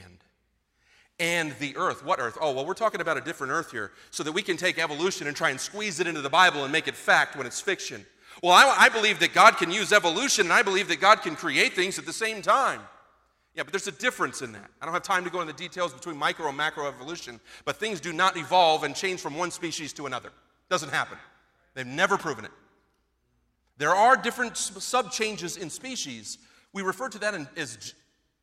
And 1.19 1.53
the 1.59 1.75
earth. 1.75 2.03
What 2.03 2.19
earth? 2.19 2.37
Oh, 2.39 2.53
well, 2.53 2.65
we're 2.65 2.73
talking 2.73 3.01
about 3.01 3.17
a 3.17 3.21
different 3.21 3.51
earth 3.51 3.71
here 3.71 3.91
so 4.09 4.23
that 4.23 4.31
we 4.31 4.41
can 4.41 4.57
take 4.57 4.79
evolution 4.79 5.27
and 5.27 5.35
try 5.35 5.49
and 5.49 5.59
squeeze 5.59 5.99
it 5.99 6.07
into 6.07 6.21
the 6.21 6.29
Bible 6.29 6.63
and 6.63 6.71
make 6.71 6.87
it 6.87 6.95
fact 6.95 7.35
when 7.35 7.45
it's 7.45 7.59
fiction. 7.59 8.05
Well, 8.41 8.53
I, 8.53 8.85
I, 8.85 8.89
believe 8.89 9.19
that 9.19 9.33
God 9.33 9.57
can 9.57 9.69
use 9.69 9.91
evolution 9.91 10.45
and 10.45 10.53
I 10.53 10.61
believe 10.61 10.87
that 10.87 11.01
God 11.01 11.21
can 11.21 11.35
create 11.35 11.73
things 11.73 11.99
at 11.99 12.05
the 12.05 12.13
same 12.13 12.41
time. 12.41 12.81
Yeah, 13.53 13.63
but 13.63 13.73
there's 13.73 13.87
a 13.87 13.91
difference 13.91 14.41
in 14.41 14.53
that. 14.53 14.69
I 14.81 14.85
don't 14.85 14.93
have 14.93 15.03
time 15.03 15.25
to 15.25 15.29
go 15.29 15.41
into 15.41 15.51
the 15.51 15.57
details 15.57 15.93
between 15.93 16.15
micro 16.15 16.47
and 16.47 16.55
macro 16.55 16.87
evolution, 16.87 17.39
but 17.65 17.75
things 17.75 17.99
do 17.99 18.13
not 18.13 18.37
evolve 18.37 18.83
and 18.83 18.95
change 18.95 19.19
from 19.19 19.35
one 19.35 19.51
species 19.51 19.91
to 19.93 20.05
another. 20.05 20.31
Doesn't 20.69 20.91
happen. 20.91 21.17
They've 21.73 21.85
never 21.85 22.17
proven 22.17 22.45
it. 22.45 22.51
There 23.77 23.95
are 23.95 24.15
different 24.15 24.55
sub 24.57 25.11
changes 25.11 25.57
in 25.57 25.69
species. 25.69 26.37
We 26.73 26.81
refer 26.81 27.09
to 27.09 27.19
that 27.19 27.33
in, 27.33 27.47
as 27.57 27.93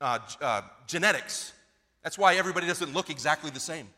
uh, 0.01 0.19
uh, 0.41 0.63
genetics. 0.87 1.53
That's 2.03 2.19
why 2.19 2.37
everybody 2.37 2.67
doesn't 2.67 2.93
look 2.93 3.11
exactly 3.11 3.51
the 3.51 3.61
same. 3.61 3.89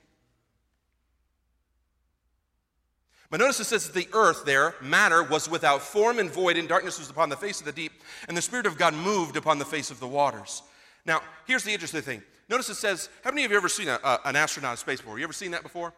But 3.31 3.41
notice 3.41 3.61
it 3.61 3.65
says 3.65 3.87
that 3.87 3.95
the 3.95 4.09
earth 4.15 4.45
there, 4.47 4.75
matter, 4.81 5.23
was 5.23 5.51
without 5.51 5.83
form 5.83 6.19
and 6.19 6.31
void, 6.31 6.57
and 6.57 6.69
darkness 6.69 6.99
was 6.99 7.11
upon 7.11 7.29
the 7.29 7.37
face 7.37 7.61
of 7.61 7.67
the 7.67 7.73
deep, 7.73 7.93
and 8.27 8.37
the 8.37 8.43
Spirit 8.43 8.65
of 8.65 8.79
God 8.79 8.95
moved 8.95 9.37
upon 9.37 9.59
the 9.59 9.65
face 9.67 9.91
of 9.91 10.01
the 10.01 10.09
waters. 10.09 10.63
Now, 11.05 11.21
here's 11.47 11.65
the 11.65 11.73
interesting 11.73 12.01
thing. 12.01 12.23
Notice 12.49 12.71
it 12.71 12.77
says, 12.77 13.11
how 13.23 13.31
many 13.31 13.45
of 13.45 13.51
you 13.51 13.57
ever 13.59 13.69
seen 13.69 13.89
a, 13.89 14.01
a, 14.03 14.21
an 14.25 14.37
astronaut 14.37 14.73
in 14.73 14.77
space 14.79 15.01
before? 15.01 15.19
You 15.19 15.25
ever 15.25 15.35
seen 15.35 15.51
that 15.51 15.63
before? 15.63 15.93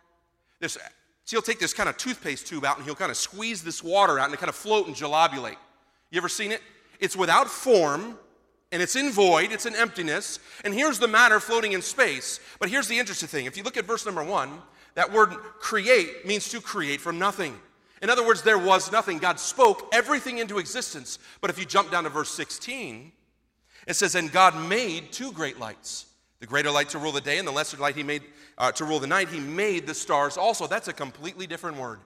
This, 0.59 0.75
so 0.75 1.37
he'll 1.37 1.43
take 1.43 1.61
this 1.61 1.73
kind 1.73 1.89
of 1.89 1.97
toothpaste 1.97 2.49
tube 2.49 2.65
out 2.65 2.77
and 2.77 2.85
he'll 2.85 2.97
kind 2.97 3.11
of 3.11 3.17
squeeze 3.17 3.63
this 3.63 3.85
water 3.85 4.19
out 4.19 4.25
and 4.25 4.35
it 4.35 4.39
kind 4.39 4.49
of 4.49 4.57
float 4.57 4.89
and 4.89 4.97
gelobulate. 4.97 5.57
You 6.11 6.19
ever 6.19 6.29
seen 6.29 6.51
it? 6.51 6.61
It's 6.99 7.17
without 7.17 7.49
form 7.49 8.19
and 8.73 8.83
it's 8.83 8.97
in 8.97 9.11
void, 9.11 9.53
it's 9.53 9.67
in 9.67 9.75
emptiness, 9.75 10.39
and 10.65 10.73
here's 10.73 10.99
the 10.99 11.09
matter 11.09 11.41
floating 11.41 11.73
in 11.73 11.83
space. 11.83 12.41
But 12.59 12.69
here's 12.69 12.87
the 12.89 12.99
interesting 12.99 13.29
thing. 13.29 13.47
If 13.47 13.57
you 13.57 13.63
look 13.63 13.77
at 13.77 13.85
verse 13.85 14.07
number 14.07 14.23
one, 14.23 14.63
that 14.95 15.13
word 15.13 15.31
create 15.59 16.27
means 16.27 16.49
to 16.51 16.61
create 16.61 17.01
from 17.01 17.19
nothing. 17.19 17.59
In 18.03 18.11
other 18.11 18.27
words, 18.27 18.43
there 18.43 18.59
was 18.59 18.91
nothing. 18.91 19.19
God 19.19 19.39
spoke 19.39 19.89
everything 19.93 20.39
into 20.39 20.59
existence. 20.59 21.19
But 21.41 21.51
if 21.51 21.59
you 21.59 21.65
jump 21.65 21.91
down 21.91 22.05
to 22.05 22.11
verse 22.11 22.31
16, 22.31 23.13
it 23.87 23.95
says, 23.95 24.15
And 24.15 24.33
God 24.33 24.57
made 24.69 25.13
two 25.13 25.33
great 25.33 25.59
lights 25.59 26.07
the 26.41 26.47
greater 26.47 26.71
light 26.71 26.89
to 26.89 26.99
rule 26.99 27.13
the 27.13 27.21
day, 27.21 27.37
and 27.37 27.47
the 27.47 27.53
lesser 27.53 27.77
light 27.77 27.95
he 27.95 28.03
made 28.03 28.23
uh, 28.57 28.73
to 28.73 28.87
rule 28.87 28.99
the 28.99 29.07
night. 29.07 29.29
He 29.29 29.41
made 29.41 29.87
the 29.87 29.93
stars 29.93 30.39
also. 30.39 30.67
That's 30.67 30.89
a 30.89 30.93
completely 30.93 31.47
different 31.47 31.77
word. 31.77 32.01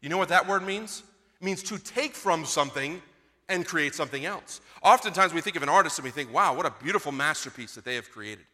You 0.00 0.08
know 0.08 0.18
what 0.18 0.28
that 0.28 0.46
word 0.46 0.64
means? 0.64 1.02
It 1.40 1.44
means 1.44 1.64
to 1.64 1.78
take 1.78 2.14
from 2.14 2.44
something 2.44 3.02
and 3.48 3.66
create 3.66 3.96
something 3.96 4.24
else. 4.24 4.60
Oftentimes 4.82 5.34
we 5.34 5.40
think 5.40 5.56
of 5.56 5.64
an 5.64 5.68
artist 5.68 5.98
and 5.98 6.04
we 6.04 6.12
think, 6.12 6.32
wow, 6.32 6.54
what 6.54 6.64
a 6.64 6.72
beautiful 6.82 7.10
masterpiece 7.10 7.74
that 7.74 7.84
they 7.84 7.96
have 7.96 8.10
created. 8.10 8.44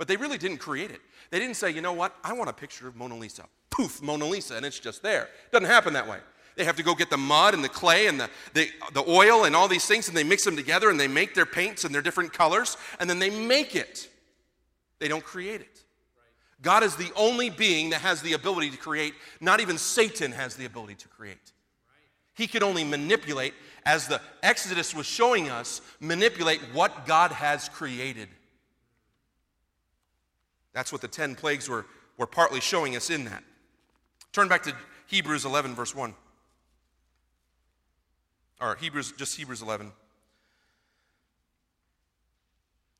But 0.00 0.08
they 0.08 0.16
really 0.16 0.38
didn't 0.38 0.56
create 0.56 0.90
it. 0.90 1.02
They 1.28 1.38
didn't 1.38 1.56
say, 1.56 1.70
you 1.70 1.82
know 1.82 1.92
what, 1.92 2.16
I 2.24 2.32
want 2.32 2.48
a 2.48 2.54
picture 2.54 2.88
of 2.88 2.96
Mona 2.96 3.18
Lisa. 3.18 3.44
Poof, 3.68 4.00
Mona 4.00 4.24
Lisa, 4.24 4.56
and 4.56 4.64
it's 4.64 4.80
just 4.80 5.02
there. 5.02 5.24
It 5.24 5.52
doesn't 5.52 5.68
happen 5.68 5.92
that 5.92 6.08
way. 6.08 6.16
They 6.56 6.64
have 6.64 6.76
to 6.76 6.82
go 6.82 6.94
get 6.94 7.10
the 7.10 7.18
mud 7.18 7.52
and 7.52 7.62
the 7.62 7.68
clay 7.68 8.06
and 8.06 8.18
the, 8.18 8.30
the, 8.54 8.70
the 8.94 9.04
oil 9.06 9.44
and 9.44 9.54
all 9.54 9.68
these 9.68 9.84
things, 9.84 10.08
and 10.08 10.16
they 10.16 10.24
mix 10.24 10.42
them 10.42 10.56
together 10.56 10.88
and 10.88 10.98
they 10.98 11.06
make 11.06 11.34
their 11.34 11.44
paints 11.44 11.84
and 11.84 11.94
their 11.94 12.00
different 12.00 12.32
colors, 12.32 12.78
and 12.98 13.10
then 13.10 13.18
they 13.18 13.28
make 13.28 13.76
it. 13.76 14.08
They 15.00 15.08
don't 15.08 15.22
create 15.22 15.60
it. 15.60 15.82
God 16.62 16.82
is 16.82 16.96
the 16.96 17.12
only 17.14 17.50
being 17.50 17.90
that 17.90 18.00
has 18.00 18.22
the 18.22 18.32
ability 18.32 18.70
to 18.70 18.78
create. 18.78 19.12
Not 19.38 19.60
even 19.60 19.76
Satan 19.76 20.32
has 20.32 20.56
the 20.56 20.64
ability 20.64 20.94
to 20.94 21.08
create. 21.08 21.52
He 22.32 22.46
could 22.46 22.62
only 22.62 22.84
manipulate, 22.84 23.52
as 23.84 24.08
the 24.08 24.22
Exodus 24.42 24.94
was 24.94 25.04
showing 25.04 25.50
us, 25.50 25.82
manipulate 26.00 26.60
what 26.72 27.04
God 27.04 27.32
has 27.32 27.68
created. 27.68 28.30
That's 30.72 30.92
what 30.92 31.00
the 31.00 31.08
10 31.08 31.34
plagues 31.34 31.68
were, 31.68 31.86
were 32.16 32.26
partly 32.26 32.60
showing 32.60 32.96
us 32.96 33.10
in 33.10 33.24
that. 33.24 33.42
Turn 34.32 34.48
back 34.48 34.62
to 34.64 34.74
Hebrews 35.06 35.44
11, 35.44 35.74
verse 35.74 35.94
1. 35.94 36.14
Or 38.60 38.76
Hebrews, 38.76 39.12
just 39.16 39.36
Hebrews 39.36 39.62
11. 39.62 39.90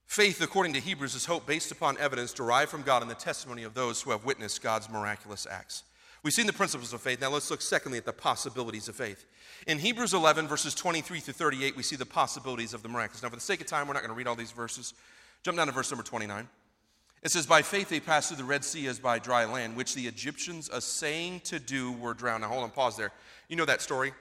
Faith, 0.06 0.40
according 0.40 0.72
to 0.72 0.80
Hebrews, 0.80 1.14
is 1.14 1.26
hope 1.26 1.46
based 1.46 1.70
upon 1.70 1.96
evidence 1.98 2.32
derived 2.32 2.70
from 2.70 2.82
God 2.82 3.02
and 3.02 3.10
the 3.10 3.14
testimony 3.14 3.62
of 3.62 3.74
those 3.74 4.02
who 4.02 4.10
have 4.10 4.24
witnessed 4.24 4.60
God's 4.60 4.90
miraculous 4.90 5.46
acts. 5.48 5.84
We've 6.22 6.34
seen 6.34 6.46
the 6.46 6.52
principles 6.52 6.92
of 6.92 7.00
faith. 7.00 7.20
Now 7.20 7.30
let's 7.30 7.50
look 7.50 7.62
secondly 7.62 7.96
at 7.96 8.04
the 8.04 8.12
possibilities 8.12 8.88
of 8.88 8.96
faith. 8.96 9.24
In 9.66 9.78
Hebrews 9.78 10.12
11, 10.12 10.48
verses 10.48 10.74
23 10.74 11.20
through 11.20 11.32
38, 11.34 11.76
we 11.76 11.82
see 11.82 11.96
the 11.96 12.04
possibilities 12.04 12.74
of 12.74 12.82
the 12.82 12.88
miraculous. 12.88 13.22
Now, 13.22 13.28
for 13.28 13.36
the 13.36 13.40
sake 13.40 13.60
of 13.60 13.66
time, 13.66 13.86
we're 13.86 13.94
not 13.94 14.02
going 14.02 14.10
to 14.10 14.16
read 14.16 14.26
all 14.26 14.34
these 14.34 14.50
verses. 14.50 14.94
Jump 15.42 15.56
down 15.56 15.68
to 15.68 15.72
verse 15.72 15.90
number 15.90 16.02
29. 16.02 16.48
It 17.22 17.30
says, 17.30 17.46
By 17.46 17.62
faith 17.62 17.88
they 17.88 18.00
passed 18.00 18.28
through 18.28 18.38
the 18.38 18.44
Red 18.44 18.64
Sea 18.64 18.86
as 18.86 18.98
by 18.98 19.18
dry 19.18 19.44
land, 19.44 19.76
which 19.76 19.94
the 19.94 20.06
Egyptians, 20.06 20.70
assaying 20.72 21.40
to 21.40 21.58
do, 21.58 21.92
were 21.92 22.14
drowned. 22.14 22.42
Now, 22.42 22.48
hold 22.48 22.64
on, 22.64 22.70
pause 22.70 22.96
there. 22.96 23.12
You 23.48 23.56
know 23.56 23.66
that 23.66 23.82
story. 23.82 24.12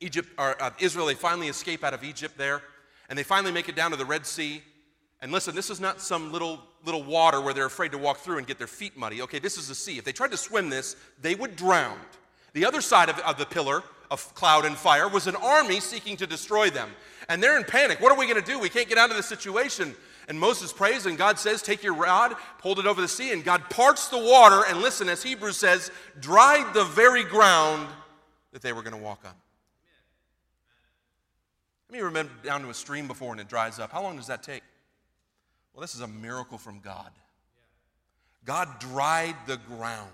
Egypt, 0.00 0.28
or 0.38 0.60
uh, 0.62 0.70
Israel, 0.78 1.06
they 1.06 1.14
finally 1.14 1.48
escape 1.48 1.84
out 1.84 1.94
of 1.94 2.04
Egypt 2.04 2.36
there, 2.38 2.62
and 3.08 3.18
they 3.18 3.22
finally 3.22 3.52
make 3.52 3.68
it 3.68 3.76
down 3.76 3.90
to 3.90 3.96
the 3.96 4.04
Red 4.04 4.26
Sea. 4.26 4.62
And 5.22 5.32
listen, 5.32 5.54
this 5.54 5.68
is 5.68 5.80
not 5.80 6.00
some 6.00 6.32
little, 6.32 6.60
little 6.84 7.02
water 7.02 7.40
where 7.40 7.52
they're 7.52 7.66
afraid 7.66 7.92
to 7.92 7.98
walk 7.98 8.18
through 8.18 8.38
and 8.38 8.46
get 8.46 8.56
their 8.56 8.66
feet 8.66 8.96
muddy. 8.96 9.20
Okay, 9.22 9.38
this 9.38 9.58
is 9.58 9.68
the 9.68 9.74
sea. 9.74 9.98
If 9.98 10.04
they 10.04 10.12
tried 10.12 10.30
to 10.30 10.36
swim 10.38 10.70
this, 10.70 10.96
they 11.20 11.34
would 11.34 11.56
drown. 11.56 11.98
The 12.54 12.64
other 12.64 12.80
side 12.80 13.08
of, 13.10 13.18
of 13.20 13.36
the 13.36 13.46
pillar 13.46 13.82
of 14.10 14.34
cloud 14.34 14.64
and 14.64 14.76
fire 14.76 15.08
was 15.08 15.26
an 15.26 15.36
army 15.36 15.80
seeking 15.80 16.16
to 16.16 16.26
destroy 16.26 16.70
them. 16.70 16.90
And 17.28 17.42
they're 17.42 17.56
in 17.56 17.64
panic. 17.64 18.00
What 18.00 18.10
are 18.10 18.18
we 18.18 18.26
going 18.26 18.42
to 18.42 18.52
do? 18.52 18.58
We 18.58 18.68
can't 18.68 18.88
get 18.88 18.98
out 18.98 19.10
of 19.10 19.16
this 19.16 19.26
situation. 19.26 19.94
And 20.30 20.38
Moses 20.38 20.72
prays, 20.72 21.06
and 21.06 21.18
God 21.18 21.40
says, 21.40 21.60
Take 21.60 21.82
your 21.82 21.94
rod, 21.94 22.36
hold 22.60 22.78
it 22.78 22.86
over 22.86 23.00
the 23.00 23.08
sea, 23.08 23.32
and 23.32 23.42
God 23.42 23.68
parts 23.68 24.06
the 24.06 24.16
water, 24.16 24.62
and 24.68 24.80
listen, 24.80 25.08
as 25.08 25.24
Hebrews 25.24 25.56
says, 25.56 25.90
dried 26.20 26.72
the 26.72 26.84
very 26.84 27.24
ground 27.24 27.88
that 28.52 28.62
they 28.62 28.72
were 28.72 28.82
going 28.82 28.94
to 28.94 29.02
walk 29.02 29.22
on. 29.24 29.32
Let 31.88 31.98
me 31.98 32.04
remember 32.04 32.30
down 32.44 32.62
to 32.62 32.70
a 32.70 32.74
stream 32.74 33.08
before 33.08 33.32
and 33.32 33.40
it 33.40 33.48
dries 33.48 33.80
up. 33.80 33.90
How 33.90 34.04
long 34.04 34.14
does 34.14 34.28
that 34.28 34.44
take? 34.44 34.62
Well, 35.74 35.80
this 35.80 35.96
is 35.96 36.00
a 36.00 36.06
miracle 36.06 36.58
from 36.58 36.78
God. 36.78 37.10
God 38.44 38.68
dried 38.78 39.34
the 39.48 39.56
ground, 39.56 40.08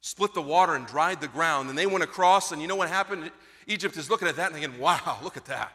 split 0.00 0.32
the 0.32 0.40
water 0.40 0.74
and 0.74 0.86
dried 0.86 1.20
the 1.20 1.28
ground. 1.28 1.68
And 1.68 1.76
they 1.76 1.84
went 1.84 2.02
across, 2.02 2.50
and 2.50 2.62
you 2.62 2.68
know 2.68 2.76
what 2.76 2.88
happened? 2.88 3.30
Egypt 3.66 3.98
is 3.98 4.08
looking 4.08 4.26
at 4.26 4.36
that 4.36 4.52
and 4.52 4.58
thinking, 4.58 4.80
wow, 4.80 5.18
look 5.22 5.36
at 5.36 5.44
that. 5.44 5.70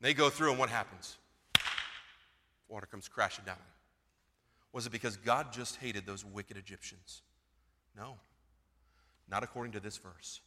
They 0.00 0.14
go 0.14 0.30
through, 0.30 0.50
and 0.50 0.58
what 0.58 0.70
happens? 0.70 1.16
Water 2.68 2.86
comes 2.86 3.08
crashing 3.08 3.44
down. 3.44 3.56
Was 4.72 4.86
it 4.86 4.90
because 4.90 5.16
God 5.16 5.52
just 5.52 5.76
hated 5.76 6.06
those 6.06 6.24
wicked 6.24 6.56
Egyptians? 6.56 7.22
No, 7.96 8.16
not 9.28 9.42
according 9.42 9.72
to 9.72 9.80
this 9.80 9.96
verse. 9.96 10.40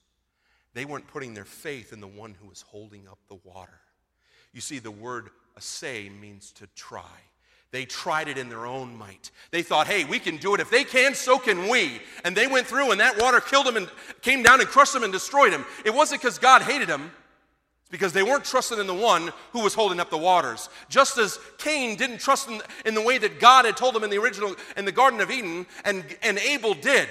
They 0.74 0.86
weren't 0.86 1.08
putting 1.08 1.34
their 1.34 1.46
faith 1.46 1.92
in 1.92 2.00
the 2.00 2.08
one 2.08 2.36
who 2.40 2.48
was 2.48 2.62
holding 2.62 3.08
up 3.08 3.18
the 3.28 3.40
water. 3.44 3.80
You 4.54 4.62
see, 4.62 4.80
the 4.80 4.92
word 4.92 5.30
assay 5.58 6.08
means 6.10 6.52
to 6.54 6.68
try. 6.76 7.02
They 7.72 7.86
tried 7.86 8.28
it 8.28 8.38
in 8.38 8.50
their 8.50 8.66
own 8.66 8.96
might. 8.96 9.32
They 9.50 9.64
thought, 9.64 9.88
hey, 9.88 10.04
we 10.04 10.20
can 10.20 10.38
do 10.38 10.54
it. 10.54 10.60
If 10.60 10.70
they 10.70 10.84
can, 10.84 11.16
so 11.16 11.40
can 11.40 11.70
we. 11.70 12.02
And 12.26 12.36
they 12.36 12.48
went 12.48 12.68
through, 12.68 12.92
and 12.92 13.00
that 13.00 13.22
water 13.22 13.40
killed 13.40 13.66
them 13.66 13.78
and 13.78 13.90
came 14.22 14.44
down 14.44 14.60
and 14.60 14.70
crushed 14.70 14.94
them 14.94 15.04
and 15.04 15.12
destroyed 15.12 15.54
them. 15.54 15.66
It 15.86 15.94
wasn't 15.94 16.22
because 16.22 16.38
God 16.38 16.62
hated 16.62 16.90
them, 16.90 17.12
because 17.92 18.14
they 18.14 18.24
weren't 18.24 18.46
trusting 18.46 18.80
in 18.80 18.88
the 18.88 18.94
one 18.94 19.32
who 19.52 19.60
was 19.60 19.74
holding 19.74 20.00
up 20.00 20.10
the 20.10 20.18
waters. 20.18 20.70
Just 20.90 21.18
as 21.18 21.38
Cain 21.58 21.98
didn't 21.98 22.20
trust 22.20 22.50
in, 22.50 22.62
in 22.86 22.96
the 22.96 23.02
way 23.02 23.18
that 23.18 23.40
God 23.40 23.66
had 23.66 23.78
told 23.78 23.96
him 23.96 24.04
in 24.04 24.10
the 24.10 24.18
original, 24.18 24.56
in 24.78 24.86
the 24.86 24.92
Garden 24.92 25.20
of 25.20 25.30
Eden, 25.30 25.68
and, 25.86 26.04
and 26.24 26.40
Abel 26.40 26.74
did. 26.74 27.08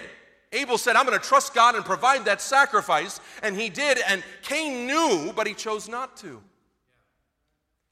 Abel 0.52 0.78
said, 0.78 0.96
I'm 0.96 1.06
going 1.06 1.18
to 1.18 1.24
trust 1.24 1.54
God 1.54 1.76
and 1.76 1.84
provide 1.84 2.24
that 2.24 2.40
sacrifice. 2.40 3.20
And 3.42 3.54
he 3.54 3.68
did, 3.68 3.98
and 4.08 4.24
Cain 4.42 4.86
knew, 4.86 5.32
but 5.36 5.46
he 5.46 5.54
chose 5.54 5.88
not 5.88 6.16
to. 6.18 6.42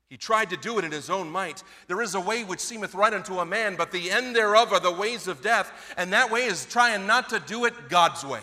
He 0.09 0.17
tried 0.17 0.51
to 0.51 0.57
do 0.57 0.79
it 0.79 0.85
in 0.87 0.91
his 0.91 1.11
own 1.11 1.31
might. 1.31 1.63
There 1.87 2.01
is 2.01 2.15
a 2.15 2.21
way 2.21 2.43
which 2.43 2.61
seemeth 2.61 2.95
right 2.95 3.13
unto 3.13 3.41
a 3.41 3.45
man, 3.45 3.77
but 3.77 3.93
the 3.93 4.11
end 4.11 4.35
thereof 4.35 4.73
are 4.73 4.81
the 4.81 4.91
ways 4.91 5.29
of 5.29 5.43
death. 5.43 5.71
And 5.99 6.15
that 6.15 6.31
way 6.31 6.45
is 6.45 6.65
trying 6.65 7.07
not 7.07 7.29
to 7.29 7.41
do 7.41 7.67
it 7.67 7.91
God's 7.91 8.25
way. 8.25 8.41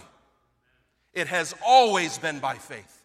It 1.14 1.28
has 1.28 1.56
always 1.66 2.20
been 2.20 2.40
by 2.40 2.56
faith. 2.56 3.02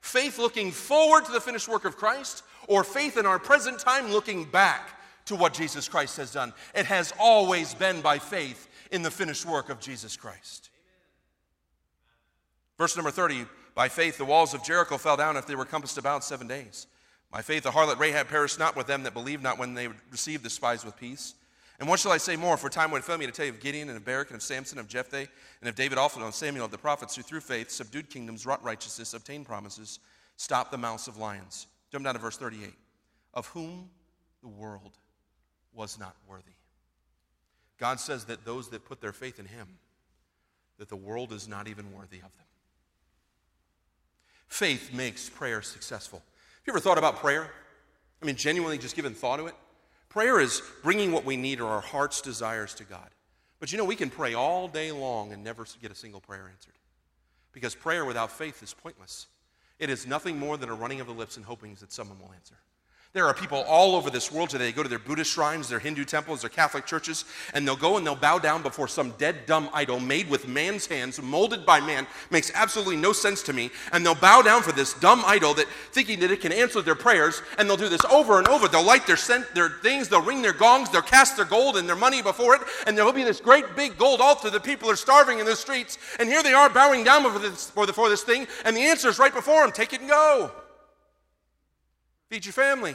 Faith 0.00 0.38
looking 0.38 0.70
forward 0.70 1.24
to 1.24 1.32
the 1.32 1.40
finished 1.40 1.68
work 1.68 1.84
of 1.84 1.96
Christ, 1.96 2.42
or 2.66 2.84
faith 2.84 3.16
in 3.16 3.26
our 3.26 3.38
present 3.38 3.78
time 3.78 4.10
looking 4.10 4.44
back 4.44 4.90
to 5.26 5.36
what 5.36 5.52
Jesus 5.52 5.88
Christ 5.88 6.16
has 6.16 6.32
done. 6.32 6.52
It 6.74 6.86
has 6.86 7.12
always 7.18 7.74
been 7.74 8.00
by 8.00 8.18
faith 8.18 8.68
in 8.90 9.02
the 9.02 9.10
finished 9.10 9.44
work 9.44 9.68
of 9.68 9.80
Jesus 9.80 10.16
Christ. 10.16 10.70
Verse 12.78 12.96
number 12.96 13.10
30 13.10 13.44
By 13.74 13.88
faith, 13.88 14.18
the 14.18 14.24
walls 14.24 14.54
of 14.54 14.64
Jericho 14.64 14.96
fell 14.96 15.16
down 15.16 15.36
if 15.36 15.46
they 15.46 15.56
were 15.56 15.64
compassed 15.64 15.98
about 15.98 16.24
seven 16.24 16.46
days. 16.46 16.86
By 17.30 17.42
faith, 17.42 17.64
the 17.64 17.70
harlot 17.70 17.98
Rahab 17.98 18.28
perished 18.28 18.58
not 18.58 18.76
with 18.76 18.86
them 18.86 19.02
that 19.02 19.12
believed 19.12 19.42
not 19.42 19.58
when 19.58 19.74
they 19.74 19.88
received 20.10 20.44
the 20.44 20.50
spies 20.50 20.84
with 20.84 20.96
peace. 20.96 21.34
And 21.78 21.88
what 21.88 22.00
shall 22.00 22.10
I 22.10 22.18
say 22.18 22.34
more? 22.34 22.56
For 22.56 22.68
time 22.68 22.90
would 22.90 23.04
fail 23.04 23.18
me 23.18 23.26
to 23.26 23.32
tell 23.32 23.46
you 23.46 23.52
of 23.52 23.60
Gideon 23.60 23.88
and 23.88 23.96
of 23.96 24.04
Barak 24.04 24.28
and 24.28 24.36
of 24.36 24.42
Samson, 24.42 24.78
and 24.78 24.84
of 24.84 24.90
Jephthah, 24.90 25.28
and 25.60 25.68
of 25.68 25.76
David 25.76 25.96
also, 25.96 26.18
and 26.18 26.28
of 26.28 26.34
Samuel, 26.34 26.64
of 26.64 26.70
the 26.72 26.78
prophets, 26.78 27.14
who 27.14 27.22
through 27.22 27.40
faith 27.40 27.70
subdued 27.70 28.10
kingdoms, 28.10 28.44
wrought 28.44 28.62
righteousness, 28.64 29.14
obtained 29.14 29.46
promises, 29.46 30.00
stopped 30.36 30.72
the 30.72 30.78
mouths 30.78 31.06
of 31.06 31.18
lions. 31.18 31.68
Jump 31.92 32.04
down 32.04 32.14
to 32.14 32.20
verse 32.20 32.36
38. 32.36 32.74
Of 33.34 33.46
whom 33.48 33.90
the 34.42 34.48
world 34.48 34.98
was 35.72 35.98
not 35.98 36.16
worthy. 36.28 36.52
God 37.78 38.00
says 38.00 38.24
that 38.24 38.44
those 38.44 38.68
that 38.70 38.84
put 38.84 39.00
their 39.00 39.12
faith 39.12 39.38
in 39.38 39.46
him, 39.46 39.68
that 40.78 40.88
the 40.88 40.96
world 40.96 41.32
is 41.32 41.46
not 41.46 41.68
even 41.68 41.92
worthy 41.92 42.16
of 42.16 42.22
them. 42.22 42.46
Faith 44.48 44.92
makes 44.92 45.28
prayer 45.28 45.62
successful. 45.62 46.18
Have 46.18 46.66
you 46.66 46.72
ever 46.72 46.80
thought 46.80 46.98
about 46.98 47.16
prayer? 47.16 47.50
I 48.20 48.26
mean, 48.26 48.34
genuinely 48.34 48.78
just 48.78 48.96
given 48.96 49.14
thought 49.14 49.36
to 49.36 49.46
it? 49.46 49.54
Prayer 50.18 50.40
is 50.40 50.62
bringing 50.82 51.12
what 51.12 51.24
we 51.24 51.36
need 51.36 51.60
or 51.60 51.68
our 51.68 51.80
heart's 51.80 52.20
desires 52.20 52.74
to 52.74 52.82
God. 52.82 53.08
But 53.60 53.70
you 53.70 53.78
know, 53.78 53.84
we 53.84 53.94
can 53.94 54.10
pray 54.10 54.34
all 54.34 54.66
day 54.66 54.90
long 54.90 55.32
and 55.32 55.44
never 55.44 55.64
get 55.80 55.92
a 55.92 55.94
single 55.94 56.20
prayer 56.20 56.50
answered. 56.52 56.72
Because 57.52 57.76
prayer 57.76 58.04
without 58.04 58.32
faith 58.32 58.60
is 58.60 58.74
pointless. 58.74 59.28
It 59.78 59.90
is 59.90 60.08
nothing 60.08 60.36
more 60.36 60.56
than 60.56 60.70
a 60.70 60.74
running 60.74 61.00
of 61.00 61.06
the 61.06 61.12
lips 61.12 61.36
and 61.36 61.46
hoping 61.46 61.76
that 61.78 61.92
someone 61.92 62.18
will 62.18 62.32
answer. 62.34 62.56
There 63.14 63.26
are 63.26 63.32
people 63.32 63.64
all 63.66 63.96
over 63.96 64.10
this 64.10 64.30
world 64.30 64.50
today. 64.50 64.66
They 64.66 64.72
go 64.72 64.82
to 64.82 64.88
their 64.88 64.98
Buddhist 64.98 65.32
shrines, 65.32 65.66
their 65.66 65.78
Hindu 65.78 66.04
temples, 66.04 66.42
their 66.42 66.50
Catholic 66.50 66.84
churches, 66.84 67.24
and 67.54 67.66
they'll 67.66 67.74
go 67.74 67.96
and 67.96 68.06
they'll 68.06 68.14
bow 68.14 68.38
down 68.38 68.62
before 68.62 68.86
some 68.86 69.12
dead, 69.12 69.46
dumb 69.46 69.70
idol 69.72 69.98
made 69.98 70.28
with 70.28 70.46
man's 70.46 70.86
hands, 70.86 71.20
molded 71.20 71.64
by 71.64 71.80
man. 71.80 72.06
Makes 72.30 72.52
absolutely 72.54 72.96
no 72.96 73.14
sense 73.14 73.42
to 73.44 73.54
me. 73.54 73.70
And 73.92 74.04
they'll 74.04 74.14
bow 74.14 74.42
down 74.42 74.62
for 74.62 74.72
this 74.72 74.92
dumb 74.92 75.22
idol 75.24 75.54
that 75.54 75.66
thinking 75.90 76.20
that 76.20 76.30
it 76.30 76.42
can 76.42 76.52
answer 76.52 76.82
their 76.82 76.94
prayers, 76.94 77.40
and 77.58 77.68
they'll 77.68 77.78
do 77.78 77.88
this 77.88 78.04
over 78.04 78.38
and 78.38 78.46
over. 78.46 78.68
They'll 78.68 78.84
light 78.84 79.06
their, 79.06 79.16
scent, 79.16 79.54
their 79.54 79.70
things, 79.70 80.10
they'll 80.10 80.20
ring 80.20 80.42
their 80.42 80.52
gongs, 80.52 80.90
they'll 80.90 81.00
cast 81.00 81.34
their 81.34 81.46
gold 81.46 81.78
and 81.78 81.88
their 81.88 81.96
money 81.96 82.20
before 82.20 82.56
it, 82.56 82.62
and 82.86 82.96
there'll 82.96 83.12
be 83.12 83.24
this 83.24 83.40
great 83.40 83.74
big 83.74 83.96
gold 83.96 84.20
altar 84.20 84.50
that 84.50 84.62
people 84.64 84.90
are 84.90 84.96
starving 84.96 85.38
in 85.38 85.46
the 85.46 85.56
streets. 85.56 85.96
And 86.20 86.28
here 86.28 86.42
they 86.42 86.52
are 86.52 86.68
bowing 86.68 87.04
down 87.04 87.22
before 87.22 87.40
this, 87.40 87.70
for 87.70 88.10
this 88.10 88.22
thing, 88.22 88.46
and 88.66 88.76
the 88.76 88.82
answer 88.82 89.08
is 89.08 89.18
right 89.18 89.32
before 89.32 89.62
them 89.62 89.72
take 89.72 89.94
it 89.94 90.00
and 90.00 90.10
go. 90.10 90.52
Feed 92.28 92.44
your 92.44 92.52
family. 92.52 92.94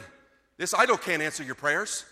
This 0.56 0.74
idol 0.74 0.96
can't 0.96 1.22
answer 1.22 1.42
your 1.42 1.54
prayers. 1.54 2.04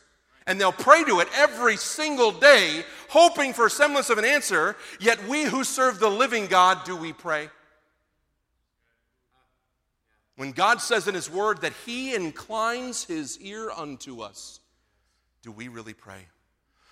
And 0.46 0.60
they'll 0.60 0.72
pray 0.72 1.04
to 1.04 1.20
it 1.20 1.28
every 1.36 1.76
single 1.76 2.32
day, 2.32 2.84
hoping 3.08 3.52
for 3.52 3.66
a 3.66 3.70
semblance 3.70 4.10
of 4.10 4.18
an 4.18 4.24
answer. 4.24 4.76
Yet 4.98 5.28
we 5.28 5.44
who 5.44 5.62
serve 5.62 6.00
the 6.00 6.10
living 6.10 6.46
God, 6.46 6.84
do 6.84 6.96
we 6.96 7.12
pray? 7.12 7.48
When 10.36 10.50
God 10.50 10.80
says 10.80 11.06
in 11.06 11.14
His 11.14 11.30
Word 11.30 11.60
that 11.60 11.74
He 11.86 12.14
inclines 12.14 13.04
His 13.04 13.38
ear 13.38 13.70
unto 13.70 14.20
us, 14.20 14.58
do 15.42 15.52
we 15.52 15.68
really 15.68 15.94
pray? 15.94 16.26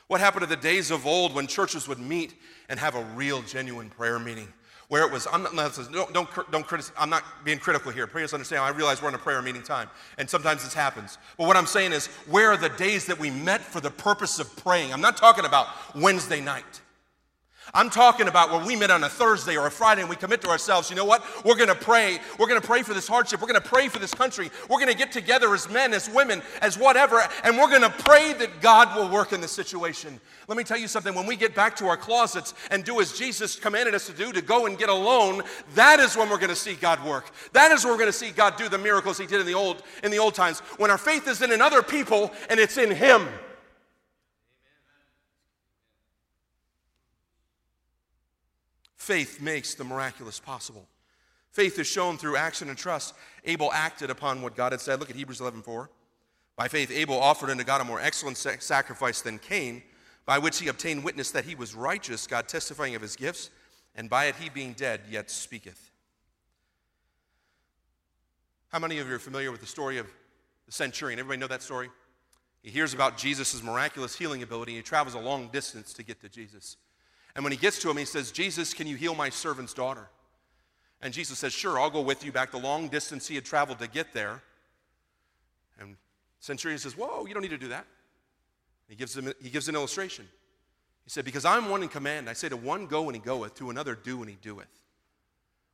What 0.07 0.21
happened 0.21 0.43
to 0.43 0.49
the 0.49 0.57
days 0.57 0.91
of 0.91 1.07
old 1.07 1.35
when 1.35 1.47
churches 1.47 1.89
would 1.89 1.99
meet 1.99 2.35
and 2.69 2.79
have 2.79 2.95
a 2.95 3.05
real, 3.17 3.43
genuine 3.43 3.91
prayer 3.91 4.19
meeting? 4.19 4.53
Where 4.91 5.05
it 5.05 5.13
was, 5.13 5.29
I'm 5.33 5.45
not, 5.45 5.55
don't, 5.93 6.13
don't, 6.13 6.51
don't 6.51 6.67
criticize, 6.67 6.93
I'm 6.99 7.11
not 7.11 7.23
being 7.45 7.61
critical 7.61 7.93
here. 7.93 8.09
Please 8.09 8.35
understand, 8.35 8.65
I 8.65 8.71
realize 8.71 9.01
we're 9.01 9.09
in 9.09 9.15
a 9.15 9.19
prayer 9.19 9.41
meeting 9.41 9.63
time, 9.63 9.89
and 10.19 10.29
sometimes 10.29 10.65
this 10.65 10.75
happens. 10.75 11.17
But 11.39 11.47
what 11.47 11.57
I'm 11.57 11.67
saying 11.67 11.93
is, 11.93 12.09
where 12.27 12.51
are 12.51 12.57
the 12.57 12.71
days 12.71 13.07
that 13.07 13.17
we 13.17 13.31
met 13.31 13.61
for 13.61 13.81
the 13.81 13.93
purpose 13.93 14.41
of 14.41 14.55
praying? 14.57 14.93
I'm 14.93 15.01
not 15.01 15.17
talking 15.17 15.45
about 15.45 15.69
Wednesday 15.95 16.41
night. 16.41 16.81
I'm 17.73 17.91
talking 17.91 18.29
about 18.29 18.51
when 18.51 18.67
we 18.67 18.77
meet 18.77 18.91
on 18.91 19.05
a 19.05 19.09
Thursday 19.09 19.57
or 19.57 19.67
a 19.67 19.71
Friday 19.71 20.01
and 20.01 20.11
we 20.11 20.17
commit 20.17 20.41
to 20.43 20.49
ourselves, 20.49 20.91
you 20.91 20.97
know 20.97 21.05
what? 21.05 21.25
We're 21.45 21.57
going 21.57 21.69
to 21.69 21.75
pray. 21.75 22.19
We're 22.39 22.49
going 22.49 22.61
to 22.61 22.67
pray 22.67 22.83
for 22.83 22.95
this 22.95 23.07
hardship. 23.07 23.41
We're 23.41 23.49
going 23.49 23.61
to 23.61 23.69
pray 23.69 23.89
for 23.89 23.99
this 23.99 24.13
country. 24.13 24.51
We're 24.69 24.79
going 24.79 24.91
to 24.91 24.97
get 24.97 25.13
together 25.13 25.55
as 25.55 25.69
men, 25.71 25.95
as 25.95 26.11
women, 26.11 26.43
as 26.63 26.77
whatever, 26.77 27.23
and 27.45 27.57
we're 27.57 27.69
going 27.69 27.83
to 27.83 27.91
pray 27.91 28.33
that 28.35 28.61
God 28.61 28.97
will 28.97 29.09
work 29.09 29.33
in 29.33 29.41
this 29.41 29.53
situation. 29.53 30.21
Let 30.49 30.59
me 30.59 30.65
tell 30.65 30.79
you 30.79 30.89
something. 30.89 31.15
When 31.15 31.27
we 31.27 31.37
get 31.37 31.55
back 31.55 31.77
to 31.77 31.87
our 31.87 31.97
closets 31.97 32.55
and 32.71 32.83
do 32.83 33.01
as 33.01 33.17
Jesus 33.17 33.55
commanded 33.57 33.95
us 33.95 34.07
to 34.07 34.13
do, 34.13 34.33
to 34.33 34.43
go 34.43 34.67
and 34.67 34.77
get 34.77 34.89
alone, 34.89 35.43
that 35.75 36.01
is 36.01 36.17
when 36.17 36.29
we're 36.29 36.39
going 36.39 36.49
to 36.49 36.57
see 36.57 36.75
God 36.75 37.05
work. 37.05 37.31
That 37.53 37.71
is 37.71 37.85
when 37.85 37.93
we're 37.93 37.99
going 37.99 38.09
to 38.09 38.13
see 38.13 38.31
God 38.31 38.57
do 38.57 38.69
the 38.69 38.79
miracles 38.79 39.19
He 39.19 39.27
did 39.27 39.41
in 39.41 39.47
the 39.47 39.55
old 39.55 39.83
in 40.03 40.11
the 40.11 40.19
old 40.19 40.35
times. 40.35 40.61
When 40.79 40.91
our 40.91 40.99
faith 40.99 41.29
is 41.29 41.41
in 41.41 41.61
other 41.61 41.83
people 41.83 42.33
and 42.49 42.59
it's 42.59 42.79
in 42.79 42.91
Him. 42.91 43.29
Faith 49.11 49.41
makes 49.41 49.75
the 49.75 49.83
miraculous 49.83 50.39
possible. 50.39 50.87
Faith 51.51 51.81
is 51.81 51.89
shown 51.89 52.17
through 52.17 52.37
action 52.37 52.69
and 52.69 52.79
trust. 52.79 53.13
Abel 53.45 53.73
acted 53.73 54.09
upon 54.09 54.41
what 54.41 54.55
God 54.55 54.71
had 54.71 54.81
said. 54.81 55.01
Look 55.01 55.11
at 55.11 55.17
Hebrews 55.17 55.41
11:4. 55.41 55.91
By 56.55 56.69
faith, 56.69 56.93
Abel 56.93 57.19
offered 57.19 57.51
unto 57.51 57.65
God 57.65 57.81
a 57.81 57.85
more 57.85 58.01
excellent 58.01 58.39
sacrifice 58.39 59.21
than 59.21 59.41
Cain, 59.41 59.83
by 60.27 60.39
which 60.39 60.61
he 60.61 60.69
obtained 60.69 61.03
witness 61.03 61.33
that 61.33 61.45
he 61.45 61.57
was 61.57 61.75
righteous, 61.75 62.29
God 62.29 62.47
testifying 62.47 62.95
of 62.95 63.03
his 63.03 63.17
gifts, 63.17 63.51
and 63.97 64.09
by 64.09 64.27
it 64.27 64.37
he 64.37 64.49
being 64.49 64.75
dead 64.75 65.01
yet 65.11 65.29
speaketh. 65.29 65.91
How 68.69 68.79
many 68.79 69.01
of 69.01 69.09
you 69.09 69.15
are 69.17 69.19
familiar 69.19 69.51
with 69.51 69.61
the 69.61 69.67
story 69.67 69.99
of 69.99 70.07
the 70.67 70.73
centurion? 70.73 71.19
Everybody 71.19 71.41
know 71.41 71.49
that 71.49 71.65
story? 71.65 71.91
He 72.63 72.71
hears 72.71 72.95
about 72.95 73.19
Jesus' 73.19 73.61
miraculous 73.61 74.15
healing 74.15 74.45
ability. 74.45 74.77
And 74.77 74.85
he 74.85 74.89
travels 74.89 75.15
a 75.15 75.19
long 75.19 75.49
distance 75.49 75.93
to 75.95 76.05
get 76.05 76.21
to 76.21 76.29
Jesus. 76.29 76.77
And 77.35 77.45
when 77.45 77.53
he 77.53 77.59
gets 77.59 77.79
to 77.81 77.91
him, 77.91 77.97
he 77.97 78.05
says, 78.05 78.33
Jesus, 78.33 78.75
can 78.75 78.87
you 78.87 78.97
heal 78.97 79.15
my 79.15 79.29
servant's 79.29 79.75
daughter? 79.75 80.09
And 81.03 81.15
Jesus 81.15 81.39
says, 81.39 81.53
Sure, 81.53 81.79
I'll 81.79 81.91
go 81.91 82.01
with 82.01 82.25
you 82.25 82.33
back 82.33 82.51
the 82.51 82.59
long 82.59 82.89
distance 82.89 83.27
he 83.27 83.35
had 83.35 83.45
traveled 83.45 83.79
to 83.79 83.89
get 83.89 84.13
there. 84.13 84.43
And 85.79 85.97
centurion 86.41 86.79
says, 86.79 86.97
Whoa, 86.97 87.27
you 87.27 87.35
don't 87.35 87.43
need 87.43 87.51
to 87.51 87.59
do 87.59 87.69
that. 87.69 87.87
He 88.89 88.97
gives, 88.97 89.17
him, 89.17 89.33
he 89.41 89.51
gives 89.51 89.69
an 89.69 89.75
illustration. 89.75 90.29
He 91.05 91.11
said, 91.11 91.25
Because 91.25 91.45
I'm 91.45 91.71
one 91.71 91.83
in 91.83 91.89
command, 91.89 92.29
I 92.29 92.35
say 92.35 92.49
to 92.49 92.57
one, 92.57 92.87
go 92.87 93.07
and 93.07 93.15
he 93.15 93.23
goeth, 93.23 93.55
to 93.57 93.71
another, 93.71 93.95
do 93.95 94.21
and 94.21 94.29
he 94.29 94.37
doeth. 94.43 94.67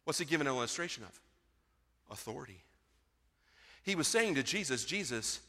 What's 0.04 0.18
he 0.18 0.24
giving 0.24 0.46
an 0.46 0.52
illustration 0.52 1.02
of? 1.02 1.20
Authority. 2.10 2.62
He 3.82 3.96
was 3.96 4.06
saying 4.06 4.34
to 4.36 4.42
Jesus, 4.42 4.84
Jesus, 4.84 5.40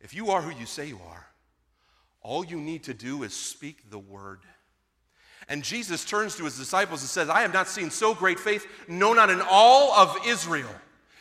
if 0.00 0.14
you 0.14 0.30
are 0.30 0.42
who 0.42 0.56
you 0.56 0.66
say 0.66 0.86
you 0.86 1.00
are, 1.08 1.26
all 2.20 2.44
you 2.44 2.60
need 2.60 2.84
to 2.84 2.94
do 2.94 3.22
is 3.22 3.34
speak 3.34 3.90
the 3.90 3.98
word. 3.98 4.40
And 5.48 5.62
Jesus 5.62 6.04
turns 6.04 6.36
to 6.36 6.44
his 6.44 6.58
disciples 6.58 7.02
and 7.02 7.08
says, 7.08 7.28
I 7.28 7.42
have 7.42 7.52
not 7.52 7.68
seen 7.68 7.90
so 7.90 8.14
great 8.14 8.38
faith, 8.38 8.66
no, 8.88 9.12
not 9.12 9.30
in 9.30 9.42
all 9.48 9.92
of 9.92 10.16
Israel. 10.26 10.70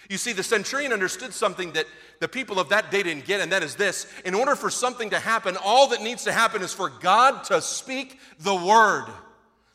You 0.10 0.18
see, 0.18 0.34
the 0.34 0.44
centurion 0.44 0.94
understood 0.94 1.34
something 1.34 1.72
that 1.74 1.88
the 2.20 2.28
people 2.28 2.60
of 2.60 2.70
that 2.70 2.92
day 2.92 3.04
didn't 3.04 3.26
get, 3.26 3.42
and 3.42 3.52
that 3.52 3.64
is 3.64 3.76
this 3.76 4.08
in 4.26 4.34
order 4.34 4.56
for 4.56 4.70
something 4.70 5.10
to 5.10 5.20
happen, 5.20 5.58
all 5.58 5.88
that 5.90 6.02
needs 6.02 6.24
to 6.26 6.32
happen 6.32 6.62
is 6.62 6.74
for 6.74 6.90
God 6.90 7.44
to 7.46 7.62
speak 7.62 8.20
the 8.40 8.56
word. 8.56 9.06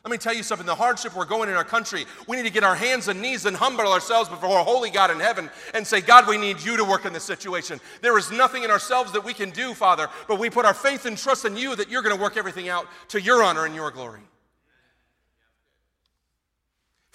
Let 0.05 0.13
me 0.13 0.19
tell 0.19 0.33
you 0.33 0.43
something 0.43 0.67
the 0.67 0.75
hardship 0.75 1.15
we're 1.15 1.27
going 1.27 1.51
in 1.51 1.57
our 1.57 1.65
country, 1.65 2.07
we 2.27 2.37
need 2.37 2.45
to 2.45 2.53
get 2.53 2.65
our 2.65 2.75
hands 2.75 3.09
and 3.09 3.21
knees 3.21 3.45
and 3.45 3.57
humble 3.57 3.87
ourselves 3.93 4.31
before 4.31 4.59
a 4.59 4.65
holy 4.65 4.91
God 4.91 5.11
in 5.11 5.21
heaven 5.21 5.51
and 5.75 5.87
say, 5.87 6.01
God, 6.01 6.27
we 6.27 6.39
need 6.39 6.63
you 6.63 6.77
to 6.77 6.85
work 6.85 7.05
in 7.05 7.13
this 7.13 7.25
situation. 7.25 7.81
There 8.01 8.17
is 8.17 8.31
nothing 8.31 8.63
in 8.63 8.71
ourselves 8.71 9.13
that 9.13 9.25
we 9.25 9.35
can 9.35 9.51
do, 9.51 9.75
Father, 9.75 10.09
but 10.27 10.39
we 10.39 10.49
put 10.49 10.65
our 10.65 10.73
faith 10.73 11.05
and 11.05 11.19
trust 11.19 11.45
in 11.45 11.57
you 11.57 11.77
that 11.77 11.91
you're 11.91 12.03
going 12.03 12.17
to 12.17 12.23
work 12.23 12.37
everything 12.37 12.69
out 12.69 12.87
to 13.09 13.21
your 13.21 13.43
honor 13.43 13.67
and 13.67 13.75
your 13.75 13.91
glory. 13.91 14.23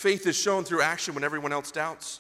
Faith 0.03 0.27
is 0.27 0.35
shown 0.35 0.65
through 0.65 0.81
action 0.81 1.15
when 1.15 1.23
everyone 1.23 1.53
else 1.53 1.71
doubts. 1.71 2.19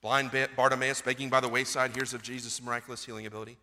Blind 0.00 0.32
Bartimaeus 0.56 1.02
begging 1.02 1.28
by 1.28 1.38
the 1.38 1.46
wayside 1.46 1.94
hears 1.94 2.14
of 2.14 2.20
Jesus' 2.20 2.60
miraculous 2.60 3.04
healing 3.04 3.26
ability. 3.26 3.56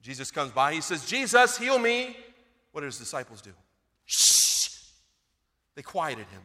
Jesus 0.00 0.30
comes 0.30 0.50
by, 0.50 0.72
he 0.72 0.80
says, 0.80 1.04
Jesus, 1.04 1.58
heal 1.58 1.78
me. 1.78 2.16
What 2.72 2.80
did 2.80 2.86
his 2.86 2.96
disciples 2.96 3.42
do? 3.42 3.50
Shh! 4.06 4.70
They 5.74 5.82
quieted 5.82 6.24
him. 6.28 6.40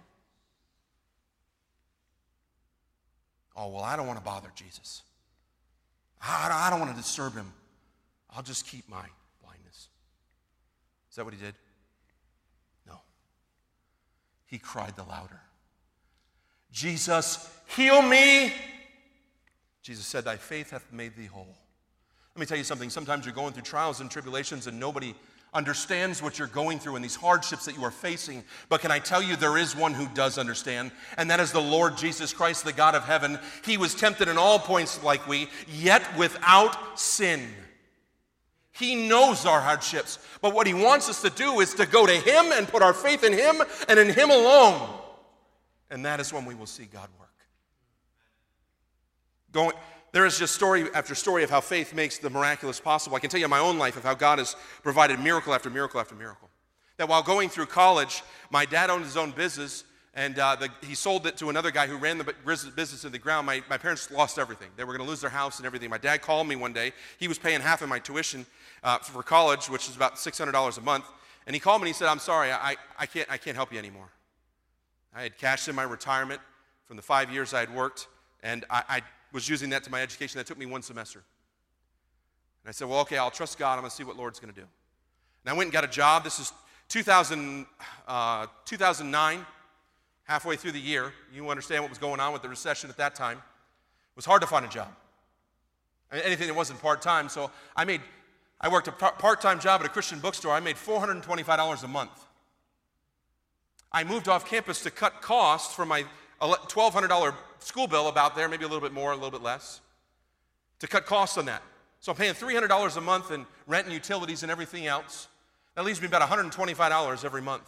Oh, 3.56 3.70
well, 3.70 3.84
I 3.84 3.96
don't 3.96 4.06
want 4.06 4.20
to 4.20 4.26
bother 4.26 4.50
Jesus. 4.56 5.04
I 6.22 6.68
don't 6.72 6.82
want 6.82 6.92
to 6.92 6.98
disturb 6.98 7.36
him. 7.36 7.54
I'll 8.36 8.44
just 8.44 8.68
keep 8.68 8.90
my 8.90 9.06
blindness. 9.42 9.88
Is 11.10 11.16
that 11.16 11.24
what 11.24 11.34
he 11.34 11.40
did? 11.40 11.56
No. 12.86 13.00
He 14.46 14.58
cried 14.58 14.98
the 14.98 15.04
louder. 15.04 15.40
Jesus, 16.74 17.50
heal 17.68 18.02
me. 18.02 18.52
Jesus 19.84 20.06
said, 20.06 20.26
Thy 20.26 20.36
faith 20.36 20.72
hath 20.72 20.92
made 20.92 21.16
thee 21.16 21.28
whole. 21.28 21.56
Let 22.36 22.40
me 22.40 22.46
tell 22.48 22.58
you 22.58 22.64
something. 22.64 22.90
Sometimes 22.90 23.26
you're 23.26 23.36
going 23.36 23.54
through 23.54 23.64
trials 23.64 24.02
and 24.02 24.10
tribulations 24.10 24.66
and 24.66 24.80
nobody 24.80 25.14
understands 25.54 26.20
what 26.20 26.40
you're 26.40 26.48
going 26.48 26.80
through 26.80 26.96
and 26.96 27.06
these 27.06 27.16
hardships 27.16 27.66
that 27.66 27.78
you 27.78 27.84
are 27.84 27.92
facing. 27.92 28.44
But 28.70 28.82
can 28.82 28.90
I 28.90 28.98
tell 28.98 29.22
you, 29.22 29.36
there 29.36 29.58
is 29.58 29.76
one 29.76 29.94
who 29.94 30.08
does 30.16 30.40
understand, 30.40 30.92
and 31.16 31.30
that 31.30 31.40
is 31.40 31.52
the 31.52 31.62
Lord 31.62 31.96
Jesus 31.96 32.34
Christ, 32.34 32.66
the 32.66 32.74
God 32.74 32.96
of 32.96 33.06
heaven. 33.06 33.38
He 33.64 33.78
was 33.78 33.94
tempted 33.94 34.28
in 34.28 34.38
all 34.40 34.58
points 34.58 35.04
like 35.04 35.28
we, 35.28 35.48
yet 35.68 36.18
without 36.18 37.00
sin. 37.00 37.48
He 38.72 39.08
knows 39.08 39.46
our 39.46 39.62
hardships, 39.62 40.18
but 40.42 40.56
what 40.56 40.66
He 40.66 40.74
wants 40.74 41.08
us 41.08 41.22
to 41.22 41.30
do 41.30 41.60
is 41.60 41.76
to 41.76 41.86
go 41.86 42.08
to 42.08 42.14
Him 42.14 42.52
and 42.52 42.68
put 42.68 42.82
our 42.82 42.94
faith 42.94 43.24
in 43.24 43.34
Him 43.34 43.62
and 43.88 44.00
in 44.00 44.10
Him 44.10 44.32
alone. 44.32 44.90
And 45.94 46.04
that 46.06 46.20
is 46.20 46.34
when 46.34 46.44
we 46.44 46.56
will 46.56 46.66
see 46.66 46.86
God 46.86 47.08
work. 47.20 47.30
Going, 49.52 49.74
there 50.12 50.26
is 50.26 50.40
just 50.40 50.56
story 50.56 50.88
after 50.96 51.14
story 51.14 51.44
of 51.44 51.52
how 51.52 51.62
faith 51.62 51.94
makes 51.94 52.18
the 52.18 52.32
miraculous 52.32 52.80
possible. 52.80 53.16
I 53.16 53.20
can 53.20 53.30
tell 53.30 53.40
you 53.40 53.46
in 53.46 53.52
my 53.52 53.60
own 53.60 53.78
life 53.78 53.96
of 53.96 54.04
how 54.04 54.16
God 54.16 54.40
has 54.40 54.56
provided 54.82 55.20
miracle 55.20 55.54
after 55.54 55.70
miracle 55.70 56.00
after 56.00 56.16
miracle. 56.16 56.50
That 56.98 57.08
while 57.08 57.22
going 57.22 57.48
through 57.48 57.68
college, 57.68 58.24
my 58.50 58.66
dad 58.66 58.90
owned 58.90 59.04
his 59.04 59.18
own 59.18 59.32
business, 59.32 59.84
and 60.16 60.40
uh, 60.40 60.56
the, 60.56 60.70
he 60.82 60.96
sold 60.96 61.28
it 61.28 61.38
to 61.38 61.52
another 61.52 61.70
guy 61.70 61.86
who 61.86 61.98
ran 61.98 62.18
the 62.18 62.34
business 62.76 63.06
in 63.06 63.12
the 63.12 63.20
ground. 63.20 63.46
My, 63.46 63.62
my 63.70 63.78
parents 63.78 64.10
lost 64.10 64.40
everything. 64.40 64.70
They 64.76 64.84
were 64.86 64.98
going 64.98 65.06
to 65.06 65.10
lose 65.10 65.22
their 65.22 65.30
house 65.30 65.60
and 65.60 65.66
everything. 65.68 65.92
My 65.92 66.00
dad 66.00 66.24
called 66.24 66.48
me 66.48 66.56
one 66.56 66.74
day. 66.74 66.92
He 67.20 67.28
was 67.28 67.38
paying 67.38 67.62
half 67.62 67.84
of 67.84 67.90
my 67.90 68.00
tuition 68.00 68.48
uh, 68.84 68.98
for 68.98 69.22
college, 69.22 69.70
which 69.70 69.88
is 69.88 69.96
about 69.96 70.16
$600 70.16 70.78
a 70.78 70.82
month. 70.82 71.06
And 71.46 71.56
he 71.56 71.60
called 71.60 71.82
me 71.82 71.90
and 71.90 71.96
he 71.96 72.00
said, 72.00 72.08
I'm 72.08 72.18
sorry, 72.18 72.52
I, 72.52 72.78
I, 72.98 73.06
can't, 73.06 73.30
I 73.30 73.38
can't 73.38 73.56
help 73.56 73.72
you 73.72 73.78
anymore. 73.78 74.10
I 75.16 75.24
had 75.24 75.38
cashed 75.38 75.68
in 75.68 75.76
my 75.76 75.84
retirement 75.84 76.42
from 76.86 76.96
the 76.96 77.04
five 77.04 77.32
years 77.32 77.54
I 77.54 77.60
had 77.60 77.74
worked, 77.74 78.08
and 78.42 78.66
I, 78.70 78.84
I 78.90 79.02
was 79.32 79.48
using 79.48 79.70
that 79.72 79.84
to 79.84 79.92
my 79.92 80.02
education. 80.02 80.38
That 80.38 80.48
took 80.48 80.58
me 80.58 80.66
one 80.66 80.82
semester. 80.82 81.24
And 82.64 82.70
I 82.70 82.72
said, 82.72 82.88
Well, 82.88 83.00
okay, 83.00 83.18
I'll 83.18 83.32
trust 83.32 83.58
God. 83.58 83.74
I'm 83.74 83.80
going 83.80 83.90
to 83.90 83.96
see 83.96 84.04
what 84.04 84.18
Lord's 84.18 84.40
going 84.40 84.54
to 84.54 84.60
do. 84.60 84.66
And 85.46 85.54
I 85.54 85.58
went 85.58 85.68
and 85.68 85.74
got 85.74 85.84
a 85.84 85.88
job. 85.88 86.24
This 86.24 86.40
is 86.40 86.54
2000, 86.90 87.66
uh, 88.08 88.48
2009, 88.66 89.46
halfway 90.24 90.56
through 90.56 90.72
the 90.72 90.80
year. 90.80 91.14
You 91.34 91.50
understand 91.50 91.84
what 91.84 91.90
was 91.90 92.00
going 92.00 92.20
on 92.20 92.34
with 92.34 92.42
the 92.42 92.50
recession 92.50 92.90
at 92.90 92.98
that 92.98 93.16
time. 93.16 93.38
It 93.38 94.16
was 94.16 94.26
hard 94.26 94.42
to 94.42 94.48
find 94.48 94.66
a 94.66 94.70
job. 94.70 94.90
Anything 96.12 96.48
that 96.48 96.56
wasn't 96.56 96.80
part 96.80 97.02
time. 97.02 97.28
So 97.28 97.50
I 97.76 97.86
made, 97.86 98.02
I 98.62 98.70
worked 98.70 98.88
a 98.88 98.92
part 98.92 99.42
time 99.42 99.60
job 99.60 99.82
at 99.82 99.88
a 99.88 99.90
Christian 99.90 100.20
bookstore. 100.20 100.54
I 100.54 100.60
made 100.60 100.76
$425 100.76 101.84
a 101.84 101.88
month. 101.88 102.26
I 103.94 104.04
moved 104.04 104.28
off 104.28 104.46
campus 104.50 104.82
to 104.84 104.92
cut 104.92 105.22
costs 105.22 105.74
for 105.76 105.86
my 105.86 106.04
$1,200 106.42 107.36
school 107.60 107.88
bill 107.88 108.08
about 108.08 108.36
there, 108.36 108.50
maybe 108.50 108.66
a 108.66 108.68
little 108.68 108.82
bit 108.82 108.94
more, 108.94 109.12
a 109.12 109.16
little 109.16 109.32
bit 109.32 109.44
less, 109.44 109.82
to 110.80 110.88
cut 110.88 111.06
costs 111.06 111.38
on 111.38 111.46
that. 111.46 111.62
So 112.00 112.12
I'm 112.12 112.18
paying 112.18 112.34
$300 112.34 112.98
a 112.98 113.02
month 113.02 113.32
in 113.32 113.46
rent 113.68 113.86
and 113.86 113.94
utilities 113.94 114.44
and 114.44 114.52
everything 114.52 114.88
else. 114.88 115.28
That 115.76 115.86
leaves 115.86 116.02
me 116.02 116.08
about 116.08 116.28
$125 116.28 117.24
every 117.24 117.42
month. 117.42 117.64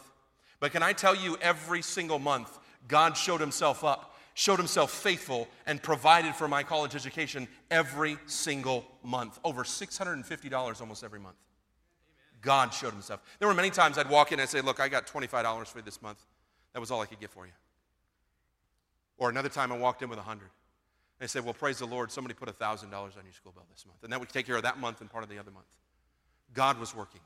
But 0.60 0.72
can 0.72 0.84
I 0.84 0.94
tell 0.94 1.16
you, 1.16 1.38
every 1.42 1.82
single 1.82 2.20
month, 2.20 2.58
God 2.88 3.16
showed 3.16 3.40
himself 3.40 3.84
up, 3.84 4.16
showed 4.34 4.58
himself 4.58 4.92
faithful, 4.92 5.48
and 5.66 5.82
provided 5.82 6.36
for 6.36 6.48
my 6.48 6.64
college 6.64 6.96
education 6.96 7.48
every 7.72 8.18
single 8.26 8.86
month. 9.04 9.40
Over 9.44 9.64
$650 9.64 10.82
almost 10.82 11.04
every 11.04 11.20
month. 11.20 11.36
God 12.45 12.73
showed 12.73 12.93
himself. 12.93 13.21
There 13.39 13.47
were 13.47 13.53
many 13.53 13.71
times 13.71 13.97
I'd 13.97 14.10
walk 14.10 14.31
in 14.31 14.39
and 14.39 14.47
say, 14.47 14.62
Look, 14.62 14.79
I 14.79 14.88
got 14.88 15.08
$25 15.08 15.67
for 15.67 15.79
you 15.79 15.84
this 15.84 16.01
month. 16.01 16.23
That 16.73 16.79
was 16.79 16.91
all 16.91 17.01
I 17.01 17.08
could 17.08 17.19
get 17.19 17.31
for 17.31 17.45
you. 17.45 17.51
Or 19.17 19.29
another 19.29 19.49
time 19.49 19.71
I 19.71 19.77
walked 19.77 20.01
in 20.03 20.10
with 20.10 20.19
100 20.19 20.41
and 20.43 20.49
I 21.21 21.25
said, 21.25 21.43
Well, 21.43 21.55
praise 21.55 21.79
the 21.79 21.88
Lord, 21.88 22.12
somebody 22.12 22.36
put 22.36 22.47
$1,000 22.47 22.93
on 22.93 23.01
your 23.01 23.34
school 23.34 23.51
bill 23.51 23.65
this 23.71 23.86
month. 23.86 24.03
And 24.03 24.13
that 24.13 24.19
would 24.19 24.29
take 24.29 24.45
care 24.45 24.55
of 24.55 24.63
that 24.63 24.79
month 24.79 25.01
and 25.01 25.10
part 25.10 25.23
of 25.23 25.29
the 25.29 25.39
other 25.39 25.51
month. 25.51 25.65
God 26.53 26.79
was 26.79 26.95
working. 26.95 27.21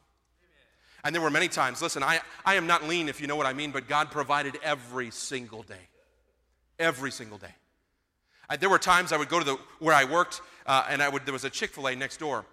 And 1.03 1.13
there 1.13 1.21
were 1.21 1.29
many 1.29 1.47
times, 1.47 1.81
listen, 1.81 2.01
I, 2.01 2.21
I 2.45 2.55
am 2.55 2.67
not 2.67 2.87
lean 2.87 3.09
if 3.09 3.21
you 3.21 3.27
know 3.27 3.35
what 3.35 3.45
I 3.45 3.53
mean, 3.53 3.71
but 3.71 3.87
God 3.87 4.11
provided 4.11 4.57
every 4.63 5.11
single 5.11 5.63
day. 5.63 5.87
Every 6.77 7.11
single 7.11 7.37
day. 7.37 7.53
I, 8.49 8.57
there 8.57 8.69
were 8.69 8.79
times 8.79 9.11
I 9.11 9.17
would 9.17 9.29
go 9.29 9.39
to 9.39 9.45
the, 9.45 9.57
where 9.79 9.95
I 9.95 10.05
worked, 10.05 10.41
uh, 10.65 10.85
and 10.89 11.01
I 11.01 11.07
would, 11.07 11.25
there 11.25 11.33
was 11.33 11.43
a 11.43 11.49
Chick 11.49 11.71
fil 11.71 11.87
A 11.87 11.95
next 11.95 12.17
door 12.17 12.45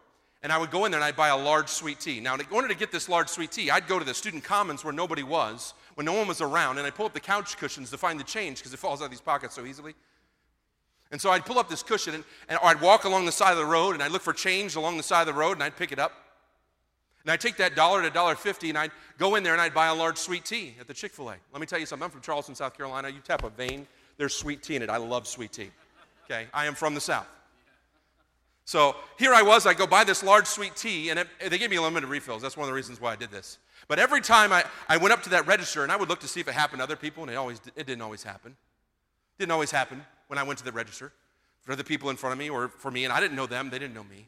and 0.43 0.53
I 0.53 0.59
would 0.59 0.71
go 0.71 0.85
in 0.85 0.91
there 0.91 1.01
and 1.01 1.05
I'd 1.05 1.17
buy 1.17 1.29
a 1.29 1.37
large 1.37 1.69
sweet 1.69 2.01
tea. 2.01 2.21
Now, 2.21 2.35
in 2.35 2.43
order 2.51 2.69
to 2.69 2.75
get 2.75 2.93
this 2.93 3.09
large 3.09 3.29
sweet 3.29 3.51
tea, 3.51 3.71
I'd 3.71 3.89
go 3.89 3.99
to 3.99 4.05
the 4.05 4.15
student 4.15 4.45
commons 4.45 4.85
where 4.85 4.93
nobody 4.93 5.23
was, 5.23 5.75
when 5.95 6.05
no 6.05 6.13
one 6.13 6.29
was 6.29 6.41
around, 6.41 6.79
and 6.79 6.87
I'd 6.87 6.95
pull 6.95 7.07
up 7.07 7.15
the 7.15 7.21
couch 7.21 7.57
cushions 7.57 7.91
to 7.91 7.99
find 7.99 8.21
the 8.21 8.25
change 8.25 8.59
because 8.59 8.73
it 8.73 8.79
falls 8.79 9.01
out 9.01 9.07
of 9.07 9.11
these 9.11 9.21
pockets 9.21 9.55
so 9.55 9.65
easily. 9.65 9.95
And 11.11 11.21
so 11.21 11.31
I'd 11.31 11.47
pull 11.47 11.59
up 11.59 11.69
this 11.69 11.83
cushion, 11.83 12.15
and, 12.15 12.25
and, 12.49 12.59
I'd 12.63 12.81
walk 12.81 13.05
along 13.05 13.27
the 13.27 13.33
side 13.33 13.53
of 13.53 13.59
the 13.59 13.65
road, 13.65 13.95
and 13.95 14.03
I'd 14.03 14.11
look 14.11 14.23
for 14.23 14.33
change 14.33 14.77
along 14.77 14.97
the 14.97 15.03
side 15.03 15.23
of 15.23 15.27
the 15.27 15.41
road, 15.41 15.53
and 15.53 15.63
I'd 15.63 15.77
pick 15.77 15.93
it 15.93 15.99
up. 15.99 16.13
And 17.23 17.33
I'd 17.33 17.41
take 17.41 17.57
that 17.57 17.75
dollar 17.75 18.03
to 18.03 18.11
dollar 18.11 18.37
fifty, 18.37 18.69
and 18.69 18.79
I'd 18.79 18.93
go 19.19 19.35
in 19.35 19.43
there 19.43 19.53
and 19.53 19.61
I'd 19.61 19.75
buy 19.75 19.89
a 19.89 19.95
large 19.95 20.17
sweet 20.17 20.45
tea 20.45 20.77
at 20.79 20.87
the 20.87 20.95
Chick 20.95 21.13
fil 21.13 21.31
A. 21.31 21.35
Let 21.53 21.61
me 21.61 21.67
tell 21.67 21.81
you 21.81 21.87
something. 21.87 22.05
I'm 22.05 22.11
from 22.11 22.21
Charleston, 22.21 22.55
South 22.55 22.77
Carolina. 22.77 23.09
You 23.09 23.19
tap 23.19 23.43
a 23.43 23.51
vein, 23.51 23.85
there's 24.17 24.33
sweet 24.33 24.63
tea 24.63 24.77
in 24.77 24.83
it. 24.83 24.91
I 24.91 24.99
love 24.99 25.27
sweet 25.27 25.53
tea. 25.53 25.71
Okay? 26.27 26.47
I 26.55 26.67
am 26.67 26.77
from 26.77 26.95
the 26.95 27.01
South. 27.01 27.27
So 28.67 28.97
here 29.17 29.33
I 29.33 29.43
was, 29.43 29.65
I 29.65 29.75
go 29.75 29.87
buy 29.87 30.03
this 30.03 30.25
large 30.25 30.47
sweet 30.47 30.75
tea, 30.75 31.11
and 31.11 31.21
it, 31.21 31.29
they 31.49 31.57
gave 31.57 31.71
me 31.71 31.79
limited 31.79 32.09
refills. 32.09 32.43
That's 32.43 32.57
one 32.57 32.65
of 32.65 32.69
the 32.69 32.75
reasons 32.75 33.01
why 33.01 33.13
I 33.13 33.17
did 33.17 33.31
this. 33.31 33.59
But 33.87 34.01
every 34.01 34.21
time 34.21 34.53
I, 34.53 34.65
I 34.89 34.97
went 34.97 35.13
up 35.13 35.23
to 35.23 35.31
that 35.31 35.47
register, 35.47 35.85
and 35.85 35.93
I 35.93 35.97
would 35.97 36.09
look 36.09 36.19
to 36.21 36.29
see 36.29 36.41
if 36.41 36.49
it 36.49 36.55
happened 36.55 36.81
to 36.81 36.83
other 36.83 36.97
people, 36.97 37.23
and 37.23 37.31
it, 37.31 37.37
always, 37.37 37.61
it 37.77 37.87
didn't 37.87 38.03
always 38.03 38.25
happen. 38.25 38.57
Didn't 39.39 39.53
always 39.53 39.71
happen 39.71 40.05
when 40.27 40.39
I 40.39 40.43
went 40.43 40.59
to 40.59 40.65
the 40.65 40.73
register 40.73 41.13
for 41.61 41.77
the 41.77 41.85
people 41.85 42.11
in 42.11 42.17
front 42.17 42.33
of 42.33 42.41
me 42.41 42.51
or 42.51 42.67
for 42.67 42.91
me, 42.91 43.05
and 43.05 43.13
I 43.13 43.21
didn't 43.21 43.37
know 43.37 43.47
them, 43.47 43.71
they 43.71 43.79
didn't 43.79 43.95
know 43.95 44.05
me. 44.05 44.27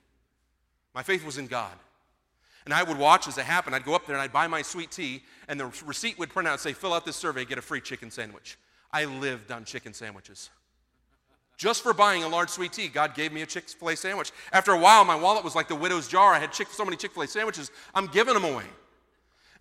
My 0.94 1.03
faith 1.03 1.27
was 1.27 1.37
in 1.37 1.48
God. 1.48 1.74
And 2.64 2.72
I 2.72 2.85
would 2.85 2.98
watch 2.98 3.27
as 3.27 3.38
it 3.38 3.44
happened. 3.44 3.74
I'd 3.74 3.85
go 3.85 3.94
up 3.94 4.07
there 4.07 4.14
and 4.14 4.22
I'd 4.22 4.33
buy 4.33 4.46
my 4.46 4.62
sweet 4.62 4.92
tea, 4.92 5.22
and 5.48 5.59
the 5.59 5.66
receipt 5.85 6.16
would 6.18 6.31
print 6.31 6.46
out 6.46 6.53
and 6.53 6.61
say, 6.61 6.74
fill 6.74 6.92
out 6.92 7.05
this 7.05 7.16
survey, 7.16 7.44
get 7.44 7.59
a 7.59 7.62
free 7.62 7.81
chicken 7.81 8.11
sandwich. 8.11 8.57
I 8.92 9.05
lived 9.05 9.51
on 9.51 9.64
chicken 9.64 9.94
sandwiches. 9.94 10.51
Just 11.59 11.83
for 11.83 11.92
buying 11.92 12.23
a 12.23 12.29
large 12.29 12.51
sweet 12.51 12.73
tea, 12.73 12.87
God 12.87 13.16
gave 13.16 13.33
me 13.33 13.42
a 13.42 13.47
Chick 13.47 13.68
fil 13.68 13.88
A 13.88 13.97
sandwich. 13.97 14.31
After 14.53 14.73
a 14.73 14.79
while, 14.79 15.05
my 15.05 15.16
wallet 15.16 15.42
was 15.42 15.57
like 15.57 15.66
the 15.66 15.75
widow's 15.75 16.07
jar. 16.07 16.33
I 16.33 16.38
had 16.38 16.53
Chick- 16.53 16.68
so 16.71 16.85
many 16.85 16.97
Chick 16.97 17.12
fil 17.12 17.25
A 17.25 17.27
sandwiches, 17.27 17.73
I'm 17.94 18.07
giving 18.07 18.33
them 18.33 18.44
away. 18.44 18.64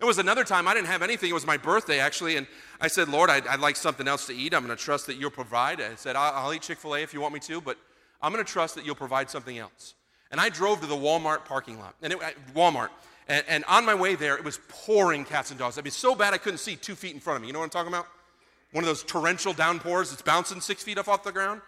It 0.00 0.04
was 0.04 0.18
another 0.18 0.44
time 0.44 0.68
I 0.68 0.74
didn't 0.74 0.86
have 0.86 1.02
anything. 1.02 1.28
It 1.28 1.32
was 1.32 1.44
my 1.44 1.56
birthday, 1.56 1.98
actually. 1.98 2.36
And 2.36 2.46
I 2.80 2.86
said, 2.86 3.08
Lord, 3.08 3.30
I'd, 3.30 3.48
I'd 3.48 3.58
like 3.58 3.74
something 3.74 4.06
else 4.06 4.28
to 4.28 4.32
eat. 4.32 4.54
I'm 4.54 4.64
going 4.64 4.76
to 4.76 4.82
trust 4.82 5.08
that 5.08 5.16
you'll 5.16 5.32
provide. 5.32 5.80
I 5.80 5.96
said, 5.96 6.14
I'll, 6.14 6.32
I'll 6.44 6.54
eat 6.54 6.62
Chick 6.62 6.78
fil 6.78 6.94
A 6.94 7.02
if 7.02 7.12
you 7.12 7.20
want 7.20 7.34
me 7.34 7.40
to, 7.40 7.60
but 7.60 7.76
I'm 8.22 8.32
going 8.32 8.44
to 8.44 8.50
trust 8.50 8.76
that 8.76 8.86
you'll 8.86 8.94
provide 8.94 9.28
something 9.28 9.58
else. 9.58 9.94
And 10.30 10.40
I 10.40 10.50
drove 10.50 10.80
to 10.82 10.86
the 10.86 10.94
Walmart 10.94 11.46
parking 11.46 11.80
lot, 11.80 11.96
and 12.00 12.12
it, 12.12 12.22
uh, 12.22 12.30
Walmart. 12.54 12.90
And, 13.26 13.44
and 13.48 13.64
on 13.64 13.84
my 13.84 13.94
way 13.94 14.14
there, 14.14 14.36
it 14.36 14.44
was 14.44 14.60
pouring 14.68 15.24
cats 15.24 15.50
and 15.50 15.58
dogs. 15.58 15.78
I 15.78 15.82
mean, 15.82 15.90
so 15.90 16.14
bad 16.14 16.32
I 16.32 16.38
couldn't 16.38 16.58
see 16.58 16.76
two 16.76 16.94
feet 16.94 17.14
in 17.14 17.20
front 17.20 17.38
of 17.38 17.42
me. 17.42 17.48
You 17.48 17.54
know 17.54 17.58
what 17.58 17.64
I'm 17.64 17.70
talking 17.70 17.92
about? 17.92 18.06
One 18.70 18.84
of 18.84 18.88
those 18.88 19.02
torrential 19.02 19.52
downpours 19.52 20.10
that's 20.10 20.22
bouncing 20.22 20.60
six 20.60 20.84
feet 20.84 20.98
off, 20.98 21.08
off 21.08 21.24
the 21.24 21.32
ground. 21.32 21.60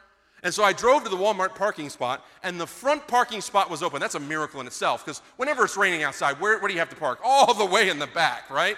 And 0.43 0.55
so 0.55 0.65
I 0.65 0.73
drove 0.73 1.05
to 1.05 1.11
the 1.11 1.17
Walmart 1.17 1.55
parking 1.55 1.91
spot, 1.91 2.27
and 2.43 2.59
the 2.59 2.67
front 2.67 3.07
parking 3.07 3.41
spot 3.41 3.69
was 3.69 3.83
open. 3.83 4.01
That's 4.01 4.15
a 4.15 4.21
miracle 4.21 4.61
in 4.61 4.67
itself, 4.67 5.05
because 5.05 5.21
whenever 5.37 5.65
it's 5.65 5.77
raining 5.77 6.03
outside, 6.03 6.41
where, 6.41 6.59
where 6.59 6.69
do 6.69 6.75
you 6.75 6.81
have 6.81 6.91
to 6.91 6.97
park? 6.97 7.21
All 7.25 7.53
the 7.53 7.67
way 7.67 7.91
in 7.91 7.99
the 7.99 8.07
back, 8.07 8.49
right? 8.51 8.77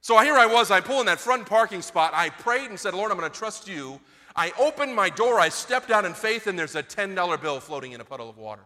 So 0.00 0.18
here 0.20 0.34
I 0.34 0.46
was, 0.46 0.70
I 0.70 0.80
pull 0.80 1.00
in 1.00 1.06
that 1.06 1.20
front 1.20 1.46
parking 1.46 1.82
spot. 1.82 2.12
I 2.14 2.30
prayed 2.30 2.70
and 2.70 2.80
said, 2.80 2.94
Lord, 2.94 3.10
I'm 3.10 3.18
going 3.18 3.30
to 3.30 3.38
trust 3.38 3.68
you. 3.68 4.00
I 4.34 4.52
opened 4.58 4.94
my 4.94 5.10
door, 5.10 5.40
I 5.40 5.48
stepped 5.48 5.90
out 5.90 6.04
in 6.04 6.14
faith, 6.14 6.46
and 6.46 6.58
there's 6.58 6.76
a 6.76 6.82
$10 6.82 7.42
bill 7.42 7.60
floating 7.60 7.92
in 7.92 8.00
a 8.00 8.04
puddle 8.04 8.30
of 8.30 8.38
water. 8.38 8.62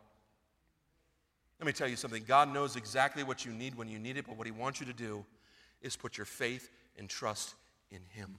Let 1.58 1.66
me 1.66 1.72
tell 1.72 1.88
you 1.88 1.96
something 1.96 2.22
God 2.26 2.52
knows 2.52 2.76
exactly 2.76 3.22
what 3.22 3.44
you 3.44 3.52
need 3.52 3.74
when 3.74 3.88
you 3.88 3.98
need 3.98 4.16
it, 4.16 4.26
but 4.26 4.36
what 4.36 4.46
He 4.46 4.52
wants 4.52 4.80
you 4.80 4.86
to 4.86 4.92
do 4.92 5.24
is 5.80 5.96
put 5.96 6.18
your 6.18 6.26
faith 6.26 6.70
and 6.98 7.08
trust 7.08 7.54
in 7.90 8.00
Him. 8.10 8.36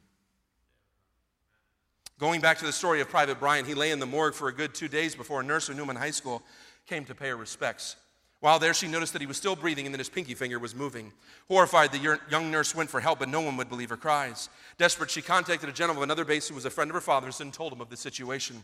Going 2.19 2.39
back 2.41 2.57
to 2.59 2.65
the 2.65 2.71
story 2.71 3.01
of 3.01 3.09
Private 3.09 3.39
Bryant, 3.39 3.67
he 3.67 3.73
lay 3.73 3.91
in 3.91 3.99
the 3.99 4.05
morgue 4.05 4.33
for 4.33 4.47
a 4.47 4.53
good 4.53 4.73
two 4.73 4.87
days 4.87 5.15
before 5.15 5.41
a 5.41 5.43
nurse 5.43 5.69
at 5.69 5.75
Newman 5.75 5.97
High 5.97 6.11
School 6.11 6.41
came 6.87 7.03
to 7.05 7.15
pay 7.15 7.29
her 7.29 7.35
respects. 7.35 7.97
While 8.39 8.59
there, 8.59 8.73
she 8.73 8.87
noticed 8.87 9.13
that 9.13 9.21
he 9.21 9.27
was 9.27 9.37
still 9.37 9.55
breathing 9.55 9.85
and 9.85 9.93
that 9.93 9.99
his 9.99 10.09
pinky 10.09 10.33
finger 10.33 10.59
was 10.59 10.75
moving. 10.75 11.11
Horrified, 11.47 11.91
the 11.91 12.19
young 12.29 12.51
nurse 12.51 12.75
went 12.75 12.89
for 12.89 12.99
help, 12.99 13.19
but 13.19 13.29
no 13.29 13.41
one 13.41 13.57
would 13.57 13.69
believe 13.69 13.89
her 13.89 13.97
cries. 13.97 14.49
Desperate, 14.77 15.09
she 15.09 15.21
contacted 15.21 15.67
a 15.67 15.73
gentleman 15.73 16.03
of 16.03 16.03
another 16.03 16.25
base 16.25 16.47
who 16.47 16.55
was 16.55 16.65
a 16.65 16.69
friend 16.69 16.91
of 16.91 16.95
her 16.95 17.01
father's 17.01 17.41
and 17.41 17.53
told 17.53 17.73
him 17.73 17.81
of 17.81 17.89
the 17.89 17.97
situation. 17.97 18.63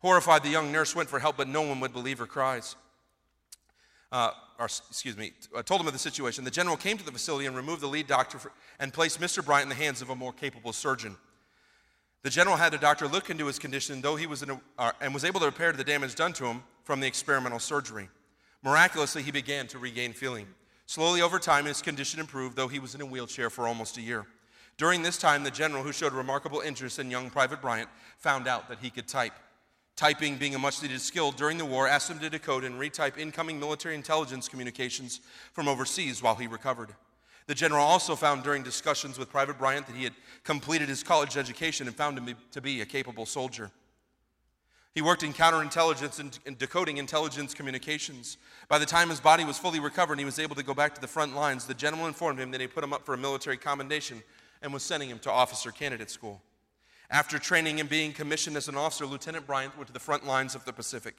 Horrified, 0.00 0.42
the 0.42 0.50
young 0.50 0.70
nurse 0.70 0.94
went 0.94 1.08
for 1.08 1.18
help, 1.18 1.36
but 1.36 1.48
no 1.48 1.62
one 1.62 1.80
would 1.80 1.92
believe 1.92 2.18
her 2.18 2.26
cries 2.26 2.76
uh, 4.14 4.30
or 4.60 4.66
excuse 4.66 5.16
me, 5.16 5.32
uh, 5.56 5.62
told 5.62 5.80
him 5.80 5.88
of 5.88 5.92
the 5.92 5.98
situation. 5.98 6.44
The 6.44 6.50
general 6.50 6.76
came 6.76 6.96
to 6.96 7.04
the 7.04 7.10
facility 7.10 7.46
and 7.46 7.56
removed 7.56 7.82
the 7.82 7.88
lead 7.88 8.06
doctor 8.06 8.38
for, 8.38 8.52
and 8.78 8.92
placed 8.92 9.20
Mr. 9.20 9.44
Bryant 9.44 9.64
in 9.64 9.68
the 9.76 9.84
hands 9.84 10.00
of 10.00 10.10
a 10.10 10.14
more 10.14 10.32
capable 10.32 10.72
surgeon. 10.72 11.16
The 12.24 12.30
general 12.30 12.56
had 12.56 12.72
the 12.72 12.78
doctor 12.78 13.06
look 13.06 13.28
into 13.28 13.46
his 13.46 13.58
condition, 13.58 14.00
though 14.00 14.16
he 14.16 14.26
was 14.26 14.42
a, 14.42 14.58
uh, 14.78 14.92
and 15.02 15.12
was 15.12 15.26
able 15.26 15.40
to 15.40 15.46
repair 15.46 15.72
the 15.72 15.84
damage 15.84 16.14
done 16.14 16.32
to 16.34 16.46
him 16.46 16.62
from 16.82 16.98
the 17.00 17.06
experimental 17.06 17.58
surgery. 17.58 18.08
Miraculously, 18.62 19.22
he 19.22 19.30
began 19.30 19.66
to 19.66 19.78
regain 19.78 20.14
feeling. 20.14 20.46
Slowly 20.86 21.20
over 21.20 21.38
time, 21.38 21.66
his 21.66 21.82
condition 21.82 22.20
improved, 22.20 22.56
though 22.56 22.66
he 22.66 22.78
was 22.78 22.94
in 22.94 23.02
a 23.02 23.06
wheelchair 23.06 23.50
for 23.50 23.68
almost 23.68 23.98
a 23.98 24.00
year. 24.00 24.24
During 24.78 25.02
this 25.02 25.18
time, 25.18 25.44
the 25.44 25.50
general, 25.50 25.82
who 25.82 25.92
showed 25.92 26.14
remarkable 26.14 26.60
interest 26.60 26.98
in 26.98 27.10
young 27.10 27.28
Private 27.28 27.60
Bryant, 27.60 27.90
found 28.16 28.48
out 28.48 28.70
that 28.70 28.78
he 28.78 28.88
could 28.88 29.06
type. 29.06 29.34
Typing 29.94 30.38
being 30.38 30.54
a 30.54 30.58
much 30.58 30.82
needed 30.82 31.02
skill 31.02 31.30
during 31.30 31.58
the 31.58 31.64
war, 31.66 31.86
asked 31.86 32.08
him 32.08 32.18
to 32.20 32.30
decode 32.30 32.64
and 32.64 32.80
retype 32.80 33.18
incoming 33.18 33.60
military 33.60 33.94
intelligence 33.94 34.48
communications 34.48 35.20
from 35.52 35.68
overseas 35.68 36.22
while 36.22 36.36
he 36.36 36.46
recovered. 36.46 36.94
The 37.46 37.54
general 37.54 37.84
also 37.84 38.16
found 38.16 38.42
during 38.42 38.62
discussions 38.62 39.18
with 39.18 39.28
Private 39.28 39.58
Bryant 39.58 39.86
that 39.86 39.96
he 39.96 40.04
had 40.04 40.14
completed 40.44 40.88
his 40.88 41.02
college 41.02 41.36
education 41.36 41.86
and 41.86 41.94
found 41.94 42.18
him 42.18 42.34
to 42.52 42.60
be 42.60 42.80
a 42.80 42.86
capable 42.86 43.26
soldier. 43.26 43.70
He 44.94 45.02
worked 45.02 45.24
in 45.24 45.32
counterintelligence 45.32 46.20
and 46.46 46.58
decoding 46.58 46.98
intelligence 46.98 47.52
communications. 47.52 48.38
By 48.68 48.78
the 48.78 48.86
time 48.86 49.10
his 49.10 49.20
body 49.20 49.44
was 49.44 49.58
fully 49.58 49.80
recovered 49.80 50.14
and 50.14 50.20
he 50.20 50.24
was 50.24 50.38
able 50.38 50.54
to 50.54 50.62
go 50.62 50.72
back 50.72 50.94
to 50.94 51.00
the 51.00 51.08
front 51.08 51.34
lines, 51.34 51.66
the 51.66 51.74
general 51.74 52.06
informed 52.06 52.38
him 52.38 52.52
that 52.52 52.60
he 52.60 52.66
put 52.66 52.84
him 52.84 52.92
up 52.92 53.04
for 53.04 53.12
a 53.12 53.18
military 53.18 53.56
commendation 53.56 54.22
and 54.62 54.72
was 54.72 54.84
sending 54.84 55.10
him 55.10 55.18
to 55.18 55.30
officer 55.30 55.70
candidate 55.70 56.10
school. 56.10 56.40
After 57.10 57.38
training 57.38 57.80
and 57.80 57.88
being 57.88 58.12
commissioned 58.12 58.56
as 58.56 58.68
an 58.68 58.76
officer, 58.76 59.04
Lieutenant 59.04 59.46
Bryant 59.46 59.76
went 59.76 59.88
to 59.88 59.92
the 59.92 60.00
front 60.00 60.26
lines 60.26 60.54
of 60.54 60.64
the 60.64 60.72
Pacific. 60.72 61.16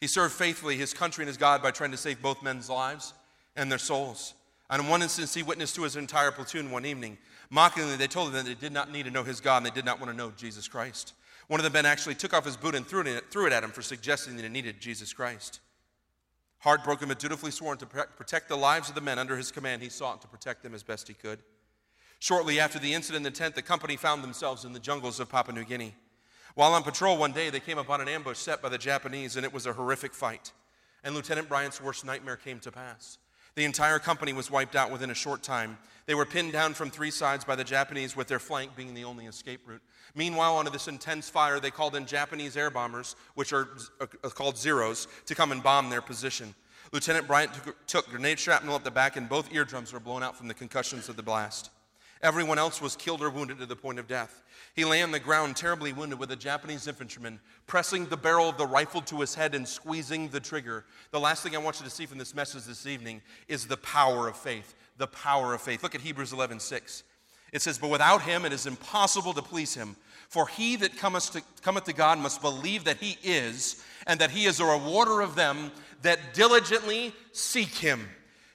He 0.00 0.06
served 0.06 0.34
faithfully 0.34 0.76
his 0.76 0.94
country 0.94 1.22
and 1.22 1.28
his 1.28 1.36
God 1.36 1.62
by 1.62 1.72
trying 1.72 1.90
to 1.90 1.96
save 1.96 2.22
both 2.22 2.42
men's 2.42 2.70
lives 2.70 3.12
and 3.56 3.70
their 3.70 3.78
souls. 3.78 4.34
And 4.68 4.82
in 4.82 4.88
one 4.88 5.02
instance, 5.02 5.34
he 5.34 5.42
witnessed 5.42 5.74
to 5.76 5.82
his 5.82 5.96
entire 5.96 6.32
platoon 6.32 6.70
one 6.70 6.84
evening. 6.84 7.18
Mockingly, 7.50 7.96
they 7.96 8.08
told 8.08 8.28
him 8.28 8.34
that 8.34 8.46
they 8.46 8.54
did 8.54 8.72
not 8.72 8.90
need 8.90 9.04
to 9.04 9.10
know 9.10 9.22
his 9.22 9.40
God 9.40 9.58
and 9.58 9.66
they 9.66 9.70
did 9.70 9.84
not 9.84 10.00
want 10.00 10.10
to 10.10 10.16
know 10.16 10.32
Jesus 10.36 10.66
Christ. 10.66 11.14
One 11.48 11.60
of 11.60 11.64
the 11.64 11.70
men 11.70 11.86
actually 11.86 12.16
took 12.16 12.34
off 12.34 12.44
his 12.44 12.56
boot 12.56 12.74
and 12.74 12.86
threw 12.86 13.02
it, 13.02 13.30
threw 13.30 13.46
it 13.46 13.52
at 13.52 13.62
him 13.62 13.70
for 13.70 13.82
suggesting 13.82 14.36
that 14.36 14.42
he 14.42 14.48
needed 14.48 14.80
Jesus 14.80 15.12
Christ. 15.12 15.60
Heartbroken 16.58 17.08
but 17.08 17.20
dutifully 17.20 17.52
sworn 17.52 17.78
to 17.78 17.86
protect 17.86 18.48
the 18.48 18.56
lives 18.56 18.88
of 18.88 18.96
the 18.96 19.00
men 19.00 19.18
under 19.18 19.36
his 19.36 19.52
command, 19.52 19.82
he 19.82 19.88
sought 19.88 20.20
to 20.22 20.28
protect 20.28 20.62
them 20.62 20.74
as 20.74 20.82
best 20.82 21.06
he 21.06 21.14
could. 21.14 21.38
Shortly 22.18 22.58
after 22.58 22.78
the 22.78 22.94
incident 22.94 23.24
in 23.24 23.32
the 23.32 23.38
tent, 23.38 23.54
the 23.54 23.62
company 23.62 23.96
found 23.96 24.24
themselves 24.24 24.64
in 24.64 24.72
the 24.72 24.80
jungles 24.80 25.20
of 25.20 25.28
Papua 25.28 25.54
New 25.54 25.64
Guinea. 25.64 25.94
While 26.54 26.72
on 26.72 26.82
patrol 26.82 27.18
one 27.18 27.32
day, 27.32 27.50
they 27.50 27.60
came 27.60 27.78
upon 27.78 28.00
an 28.00 28.08
ambush 28.08 28.38
set 28.38 28.62
by 28.62 28.70
the 28.70 28.78
Japanese, 28.78 29.36
and 29.36 29.44
it 29.44 29.52
was 29.52 29.66
a 29.66 29.74
horrific 29.74 30.14
fight. 30.14 30.52
And 31.04 31.14
Lieutenant 31.14 31.48
Bryant's 31.48 31.80
worst 31.80 32.04
nightmare 32.04 32.36
came 32.36 32.58
to 32.60 32.72
pass. 32.72 33.18
The 33.56 33.64
entire 33.64 33.98
company 33.98 34.34
was 34.34 34.50
wiped 34.50 34.76
out 34.76 34.90
within 34.90 35.10
a 35.10 35.14
short 35.14 35.42
time. 35.42 35.78
They 36.04 36.14
were 36.14 36.26
pinned 36.26 36.52
down 36.52 36.74
from 36.74 36.90
three 36.90 37.10
sides 37.10 37.44
by 37.44 37.56
the 37.56 37.64
Japanese, 37.64 38.14
with 38.14 38.28
their 38.28 38.38
flank 38.38 38.76
being 38.76 38.92
the 38.92 39.04
only 39.04 39.24
escape 39.24 39.62
route. 39.66 39.82
Meanwhile, 40.14 40.58
under 40.58 40.70
this 40.70 40.88
intense 40.88 41.28
fire, 41.30 41.58
they 41.58 41.70
called 41.70 41.96
in 41.96 42.06
Japanese 42.06 42.56
air 42.56 42.70
bombers, 42.70 43.16
which 43.34 43.54
are 43.54 43.68
uh, 44.00 44.06
called 44.28 44.58
Zeros, 44.58 45.08
to 45.24 45.34
come 45.34 45.52
and 45.52 45.62
bomb 45.62 45.88
their 45.88 46.02
position. 46.02 46.54
Lieutenant 46.92 47.26
Bryant 47.26 47.54
took, 47.54 47.86
took 47.86 48.08
grenade 48.08 48.38
shrapnel 48.38 48.74
up 48.74 48.84
the 48.84 48.90
back, 48.90 49.16
and 49.16 49.28
both 49.28 49.52
eardrums 49.52 49.92
were 49.92 50.00
blown 50.00 50.22
out 50.22 50.36
from 50.36 50.48
the 50.48 50.54
concussions 50.54 51.08
of 51.08 51.16
the 51.16 51.22
blast. 51.22 51.70
Everyone 52.22 52.58
else 52.58 52.80
was 52.80 52.96
killed 52.96 53.22
or 53.22 53.30
wounded 53.30 53.58
to 53.58 53.66
the 53.66 53.76
point 53.76 53.98
of 53.98 54.08
death. 54.08 54.42
He 54.74 54.84
lay 54.84 55.02
on 55.02 55.10
the 55.10 55.20
ground, 55.20 55.56
terribly 55.56 55.92
wounded, 55.92 56.18
with 56.18 56.30
a 56.30 56.36
Japanese 56.36 56.86
infantryman 56.86 57.40
pressing 57.66 58.06
the 58.06 58.16
barrel 58.16 58.48
of 58.48 58.56
the 58.56 58.66
rifle 58.66 59.02
to 59.02 59.20
his 59.20 59.34
head 59.34 59.54
and 59.54 59.66
squeezing 59.66 60.28
the 60.28 60.40
trigger. 60.40 60.84
The 61.10 61.20
last 61.20 61.42
thing 61.42 61.54
I 61.54 61.58
want 61.58 61.78
you 61.78 61.84
to 61.84 61.90
see 61.90 62.06
from 62.06 62.18
this 62.18 62.34
message 62.34 62.64
this 62.64 62.86
evening 62.86 63.20
is 63.48 63.66
the 63.66 63.76
power 63.76 64.28
of 64.28 64.36
faith. 64.36 64.74
The 64.96 65.06
power 65.06 65.52
of 65.52 65.60
faith. 65.60 65.82
Look 65.82 65.94
at 65.94 66.00
Hebrews 66.00 66.32
11 66.32 66.60
6. 66.60 67.02
It 67.52 67.62
says, 67.62 67.78
But 67.78 67.90
without 67.90 68.22
him 68.22 68.44
it 68.44 68.52
is 68.52 68.66
impossible 68.66 69.34
to 69.34 69.42
please 69.42 69.74
him. 69.74 69.96
For 70.28 70.48
he 70.48 70.76
that 70.76 70.96
cometh 70.96 71.32
to, 71.32 71.42
cometh 71.62 71.84
to 71.84 71.92
God 71.92 72.18
must 72.18 72.40
believe 72.40 72.84
that 72.84 72.96
he 72.96 73.18
is, 73.22 73.84
and 74.06 74.20
that 74.20 74.30
he 74.30 74.46
is 74.46 74.58
a 74.58 74.64
rewarder 74.64 75.20
of 75.20 75.34
them 75.34 75.70
that 76.02 76.34
diligently 76.34 77.12
seek 77.32 77.68
him. 77.68 78.08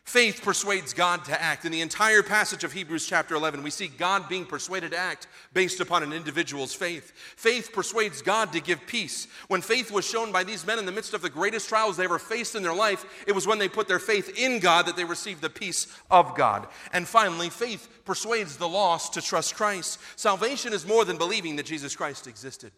Faith 0.03 0.41
persuades 0.43 0.93
God 0.93 1.23
to 1.25 1.41
act. 1.41 1.63
In 1.63 1.71
the 1.71 1.81
entire 1.81 2.23
passage 2.23 2.63
of 2.63 2.73
Hebrews 2.73 3.07
chapter 3.07 3.35
11, 3.35 3.61
we 3.61 3.69
see 3.69 3.87
God 3.87 4.27
being 4.27 4.45
persuaded 4.45 4.91
to 4.91 4.97
act 4.97 5.27
based 5.53 5.79
upon 5.79 6.01
an 6.01 6.11
individual's 6.11 6.73
faith. 6.73 7.13
Faith 7.15 7.71
persuades 7.71 8.21
God 8.21 8.51
to 8.53 8.59
give 8.59 8.85
peace. 8.87 9.27
When 9.47 9.61
faith 9.61 9.91
was 9.91 10.03
shown 10.03 10.31
by 10.31 10.43
these 10.43 10.65
men 10.65 10.79
in 10.79 10.85
the 10.85 10.91
midst 10.91 11.13
of 11.13 11.21
the 11.21 11.29
greatest 11.29 11.69
trials 11.69 11.97
they 11.97 12.05
ever 12.05 12.19
faced 12.19 12.55
in 12.55 12.63
their 12.63 12.73
life, 12.73 13.05
it 13.27 13.33
was 13.33 13.45
when 13.45 13.59
they 13.59 13.69
put 13.69 13.87
their 13.87 13.99
faith 13.99 14.37
in 14.37 14.59
God 14.59 14.87
that 14.87 14.97
they 14.97 15.05
received 15.05 15.41
the 15.41 15.49
peace 15.49 15.87
of 16.09 16.35
God. 16.35 16.67
And 16.91 17.07
finally, 17.07 17.49
faith 17.49 17.87
persuades 18.03 18.57
the 18.57 18.67
lost 18.67 19.13
to 19.13 19.21
trust 19.21 19.55
Christ. 19.55 19.99
Salvation 20.15 20.73
is 20.73 20.85
more 20.85 21.05
than 21.05 21.17
believing 21.17 21.55
that 21.57 21.67
Jesus 21.67 21.95
Christ 21.95 22.25
existed. 22.25 22.71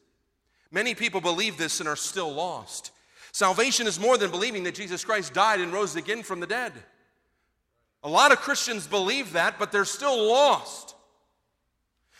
Many 0.71 0.93
people 0.93 1.21
believe 1.21 1.57
this 1.57 1.79
and 1.79 1.87
are 1.87 1.95
still 1.95 2.33
lost. 2.33 2.91
Salvation 3.31 3.87
is 3.87 3.99
more 3.99 4.17
than 4.17 4.29
believing 4.29 4.63
that 4.63 4.75
Jesus 4.75 5.05
Christ 5.05 5.33
died 5.33 5.61
and 5.61 5.71
rose 5.71 5.95
again 5.95 6.21
from 6.21 6.39
the 6.39 6.47
dead. 6.47 6.73
A 8.03 8.09
lot 8.09 8.31
of 8.31 8.39
Christians 8.39 8.85
believe 8.85 9.33
that, 9.33 9.57
but 9.57 9.71
they're 9.71 9.85
still 9.85 10.27
lost. 10.27 10.95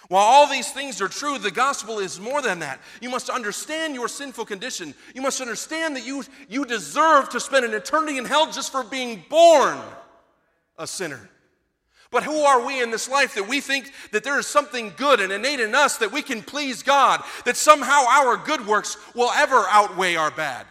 While 0.10 0.24
all 0.24 0.48
these 0.48 0.72
things 0.72 1.02
are 1.02 1.08
true, 1.08 1.38
the 1.38 1.52
gospel 1.52 2.00
is 2.00 2.20
more 2.20 2.42
than 2.42 2.60
that. 2.60 2.80
You 3.02 3.10
must 3.10 3.30
understand 3.30 3.96
your 3.96 4.08
sinful 4.08 4.46
condition. 4.46 4.94
You 5.16 5.22
must 5.22 5.42
understand 5.42 5.96
that 5.96 6.06
you, 6.06 6.24
you 6.50 6.66
deserve 6.66 7.30
to 7.30 7.40
spend 7.40 7.66
an 7.66 7.74
eternity 7.74 8.18
in 8.18 8.26
hell 8.26 8.52
just 8.52 8.72
for 8.72 8.84
being 8.84 9.24
born 9.30 9.78
a 10.78 10.88
sinner. 10.88 11.30
But 12.12 12.24
who 12.24 12.42
are 12.42 12.66
we 12.66 12.82
in 12.82 12.92
this 12.92 13.10
life 13.10 13.34
that 13.36 13.48
we 13.48 13.60
think 13.60 13.92
that 14.12 14.24
there 14.24 14.38
is 14.38 14.46
something 14.46 14.94
good 14.98 15.20
and 15.20 15.32
innate 15.32 15.60
in 15.60 15.74
us 15.74 15.98
that 15.98 16.12
we 16.12 16.22
can 16.22 16.44
please 16.44 16.84
God, 16.84 17.24
that 17.46 17.58
somehow 17.58 18.06
our 18.08 18.38
good 18.38 18.68
works 18.68 18.98
will 19.16 19.32
ever 19.32 19.66
outweigh 19.68 20.16
our 20.16 20.30
bad? 20.30 20.68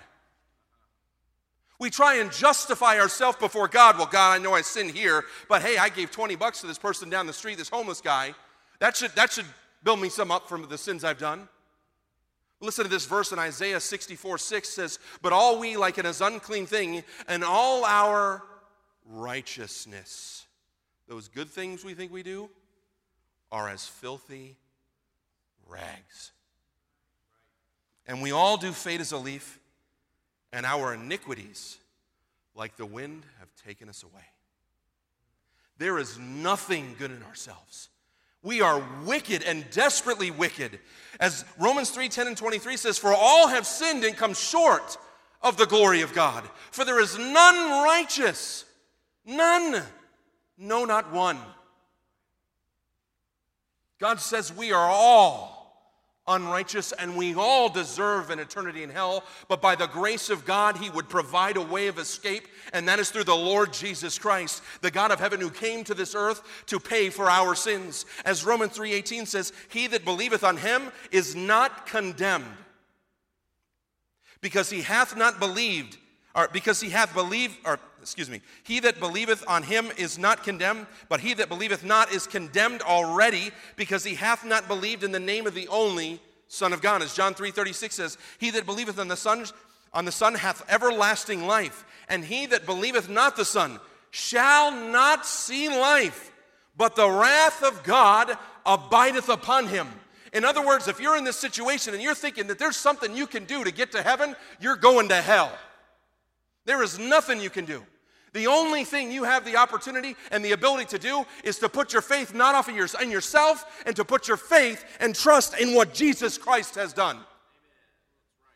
We 1.82 1.90
try 1.90 2.18
and 2.20 2.30
justify 2.30 3.00
ourselves 3.00 3.38
before 3.38 3.66
God. 3.66 3.98
Well, 3.98 4.06
God, 4.06 4.34
I 4.34 4.38
know 4.38 4.54
I 4.54 4.60
sinned 4.60 4.92
here, 4.92 5.24
but 5.48 5.62
hey, 5.62 5.78
I 5.78 5.88
gave 5.88 6.12
20 6.12 6.36
bucks 6.36 6.60
to 6.60 6.68
this 6.68 6.78
person 6.78 7.10
down 7.10 7.26
the 7.26 7.32
street, 7.32 7.58
this 7.58 7.68
homeless 7.68 8.00
guy. 8.00 8.36
That 8.78 8.96
should, 8.96 9.10
that 9.16 9.32
should 9.32 9.46
build 9.82 10.00
me 10.00 10.08
some 10.08 10.30
up 10.30 10.48
from 10.48 10.68
the 10.68 10.78
sins 10.78 11.02
I've 11.02 11.18
done. 11.18 11.48
Listen 12.60 12.84
to 12.84 12.88
this 12.88 13.04
verse 13.04 13.32
in 13.32 13.40
Isaiah 13.40 13.80
64 13.80 14.38
6 14.38 14.68
says, 14.68 15.00
But 15.22 15.32
all 15.32 15.58
we 15.58 15.76
like 15.76 15.98
an 15.98 16.06
unclean 16.06 16.66
thing, 16.66 17.02
and 17.26 17.42
all 17.42 17.84
our 17.84 18.44
righteousness, 19.04 20.46
those 21.08 21.26
good 21.26 21.50
things 21.50 21.84
we 21.84 21.94
think 21.94 22.12
we 22.12 22.22
do, 22.22 22.48
are 23.50 23.68
as 23.68 23.88
filthy 23.88 24.56
rags. 25.66 26.30
And 28.06 28.22
we 28.22 28.30
all 28.30 28.56
do 28.56 28.70
fade 28.70 29.00
as 29.00 29.10
a 29.10 29.18
leaf, 29.18 29.58
and 30.52 30.66
our 30.66 30.94
iniquities, 30.94 31.78
like 32.54 32.76
the 32.76 32.86
wind, 32.86 33.22
have 33.38 33.48
taken 33.66 33.88
us 33.88 34.02
away. 34.02 34.22
There 35.78 35.98
is 35.98 36.18
nothing 36.18 36.94
good 36.98 37.10
in 37.10 37.22
ourselves. 37.22 37.88
We 38.42 38.60
are 38.60 38.82
wicked 39.04 39.42
and 39.44 39.68
desperately 39.70 40.30
wicked. 40.30 40.78
As 41.20 41.44
Romans 41.58 41.90
3 41.90 42.08
10 42.08 42.26
and 42.26 42.36
23 42.36 42.76
says, 42.76 42.98
For 42.98 43.14
all 43.14 43.48
have 43.48 43.66
sinned 43.66 44.04
and 44.04 44.16
come 44.16 44.34
short 44.34 44.96
of 45.42 45.56
the 45.56 45.66
glory 45.66 46.02
of 46.02 46.12
God. 46.12 46.44
For 46.70 46.84
there 46.84 47.00
is 47.00 47.18
none 47.18 47.84
righteous, 47.84 48.64
none, 49.24 49.82
no, 50.58 50.84
not 50.84 51.12
one. 51.12 51.38
God 53.98 54.20
says 54.20 54.52
we 54.52 54.72
are 54.72 54.88
all 54.88 55.61
unrighteous 56.28 56.92
and 56.92 57.16
we 57.16 57.34
all 57.34 57.68
deserve 57.68 58.30
an 58.30 58.38
eternity 58.38 58.82
in 58.82 58.90
hell, 58.90 59.24
but 59.48 59.60
by 59.60 59.74
the 59.74 59.86
grace 59.86 60.30
of 60.30 60.44
God, 60.44 60.76
He 60.76 60.90
would 60.90 61.08
provide 61.08 61.56
a 61.56 61.62
way 61.62 61.88
of 61.88 61.98
escape, 61.98 62.46
and 62.72 62.86
that 62.88 62.98
is 62.98 63.10
through 63.10 63.24
the 63.24 63.34
Lord 63.34 63.72
Jesus 63.72 64.18
Christ, 64.18 64.62
the 64.80 64.90
God 64.90 65.10
of 65.10 65.20
heaven 65.20 65.40
who 65.40 65.50
came 65.50 65.84
to 65.84 65.94
this 65.94 66.14
earth 66.14 66.42
to 66.66 66.78
pay 66.78 67.10
for 67.10 67.28
our 67.28 67.54
sins. 67.54 68.06
As 68.24 68.44
Romans 68.44 68.76
3:18 68.76 69.26
says, 69.26 69.52
He 69.68 69.86
that 69.88 70.04
believeth 70.04 70.44
on 70.44 70.56
him 70.56 70.92
is 71.10 71.34
not 71.34 71.86
condemned, 71.86 72.46
because 74.40 74.70
he 74.70 74.82
hath 74.82 75.16
not 75.16 75.40
believed, 75.40 75.98
or 76.34 76.48
because 76.52 76.80
he 76.80 76.90
hath 76.90 77.14
believed, 77.14 77.56
or 77.64 77.78
excuse 78.02 78.28
me, 78.28 78.42
he 78.64 78.80
that 78.80 79.00
believeth 79.00 79.44
on 79.48 79.62
him 79.62 79.90
is 79.96 80.18
not 80.18 80.42
condemned, 80.42 80.86
but 81.08 81.20
he 81.20 81.32
that 81.34 81.48
believeth 81.48 81.84
not 81.84 82.12
is 82.12 82.26
condemned 82.26 82.82
already, 82.82 83.50
because 83.76 84.04
he 84.04 84.14
hath 84.14 84.44
not 84.44 84.68
believed 84.68 85.04
in 85.04 85.12
the 85.12 85.20
name 85.20 85.46
of 85.46 85.54
the 85.54 85.68
only 85.68 86.20
Son 86.48 86.72
of 86.72 86.82
God. 86.82 87.00
As 87.00 87.14
John 87.14 87.34
3:36 87.34 87.92
says, 87.92 88.18
He 88.38 88.50
that 88.50 88.66
believeth 88.66 88.98
on 88.98 89.08
the 89.08 89.16
Son, 89.16 89.46
on 89.94 90.04
the 90.04 90.12
Son 90.12 90.34
hath 90.34 90.62
everlasting 90.68 91.46
life, 91.46 91.84
and 92.08 92.24
he 92.24 92.46
that 92.46 92.66
believeth 92.66 93.08
not 93.08 93.36
the 93.36 93.44
Son 93.44 93.80
shall 94.10 94.70
not 94.70 95.24
see 95.24 95.68
life, 95.68 96.32
but 96.76 96.96
the 96.96 97.10
wrath 97.10 97.62
of 97.62 97.82
God 97.82 98.36
abideth 98.66 99.28
upon 99.28 99.66
him. 99.66 99.88
In 100.32 100.44
other 100.44 100.64
words, 100.64 100.88
if 100.88 101.00
you're 101.00 101.16
in 101.16 101.24
this 101.24 101.36
situation 101.36 101.92
and 101.94 102.02
you're 102.02 102.14
thinking 102.14 102.46
that 102.46 102.58
there's 102.58 102.76
something 102.76 103.14
you 103.14 103.26
can 103.26 103.44
do 103.44 103.64
to 103.64 103.70
get 103.70 103.92
to 103.92 104.02
heaven, 104.02 104.34
you're 104.60 104.76
going 104.76 105.08
to 105.08 105.16
hell. 105.16 105.52
There 106.64 106.82
is 106.82 106.98
nothing 106.98 107.40
you 107.40 107.50
can 107.50 107.64
do. 107.64 107.82
The 108.32 108.46
only 108.46 108.84
thing 108.84 109.10
you 109.10 109.24
have 109.24 109.44
the 109.44 109.56
opportunity 109.56 110.16
and 110.30 110.42
the 110.44 110.52
ability 110.52 110.86
to 110.86 110.98
do 110.98 111.26
is 111.44 111.58
to 111.58 111.68
put 111.68 111.92
your 111.92 112.00
faith 112.00 112.34
not 112.34 112.54
off 112.54 112.68
of 112.68 112.74
your, 112.74 112.88
in 113.02 113.10
yourself 113.10 113.82
and 113.84 113.94
to 113.96 114.04
put 114.04 114.26
your 114.26 114.38
faith 114.38 114.84
and 115.00 115.14
trust 115.14 115.58
in 115.58 115.74
what 115.74 115.92
Jesus 115.92 116.38
Christ 116.38 116.76
has 116.76 116.94
done. 116.94 117.18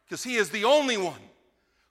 Because 0.05 0.25
he 0.25 0.37
is 0.37 0.49
the 0.49 0.65
only 0.65 0.97
one 0.97 1.21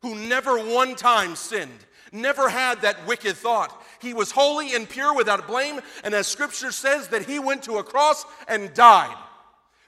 who 0.01 0.15
never 0.15 0.57
one 0.57 0.95
time 0.95 1.35
sinned, 1.35 1.85
never 2.11 2.49
had 2.49 2.81
that 2.81 3.05
wicked 3.05 3.35
thought. 3.35 3.83
He 4.01 4.13
was 4.15 4.31
holy 4.31 4.73
and 4.73 4.89
pure 4.89 5.13
without 5.13 5.47
blame, 5.47 5.79
and 6.03 6.15
as 6.15 6.27
scripture 6.27 6.71
says, 6.71 7.09
that 7.09 7.25
he 7.25 7.37
went 7.37 7.63
to 7.63 7.77
a 7.77 7.83
cross 7.83 8.25
and 8.47 8.73
died. 8.73 9.15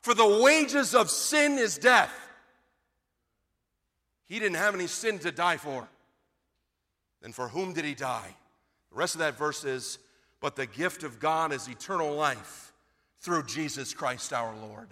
For 0.02 0.14
the 0.14 0.42
wages 0.44 0.94
of 0.94 1.10
sin 1.10 1.58
is 1.58 1.78
death. 1.78 2.14
He 4.28 4.40
didn't 4.40 4.58
have 4.58 4.76
any 4.76 4.88
sin 4.88 5.20
to 5.20 5.32
die 5.32 5.58
for. 5.58 5.88
And 7.28 7.36
for 7.36 7.50
whom 7.50 7.74
did 7.74 7.84
he 7.84 7.94
die? 7.94 8.34
The 8.90 8.96
rest 8.96 9.16
of 9.16 9.20
that 9.20 9.38
verse 9.38 9.66
is, 9.66 10.00
But 10.40 10.56
the 10.56 10.66
gift 10.66 11.04
of 11.04 11.20
God 11.20 11.52
is 11.52 11.68
eternal 11.68 12.16
life 12.16 12.72
through 13.20 13.44
Jesus 13.44 13.94
Christ 13.94 14.32
our 14.32 14.56
Lord. 14.56 14.88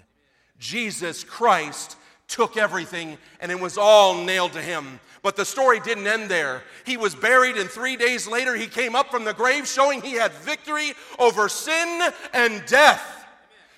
Jesus 0.60 1.24
Christ 1.24 1.96
took 2.28 2.58
everything 2.58 3.18
and 3.40 3.54
it 3.54 3.60
was 3.62 3.78
all 3.78 4.22
nailed 4.26 4.52
to 4.52 4.62
him. 4.62 5.00
But 5.22 5.38
the 5.38 5.46
story 5.46 5.80
didn't 5.80 6.08
end 6.08 6.28
there. 6.30 6.64
He 6.86 6.98
was 6.98 7.16
buried, 7.16 7.56
and 7.56 7.70
three 7.70 7.96
days 7.96 8.28
later, 8.28 8.54
he 8.54 8.68
came 8.68 8.98
up 8.98 9.10
from 9.10 9.24
the 9.24 9.34
grave, 9.34 9.66
showing 9.66 10.02
he 10.02 10.16
had 10.16 10.34
victory 10.34 10.92
over 11.18 11.48
sin 11.48 12.12
and 12.34 12.66
death. 12.66 13.26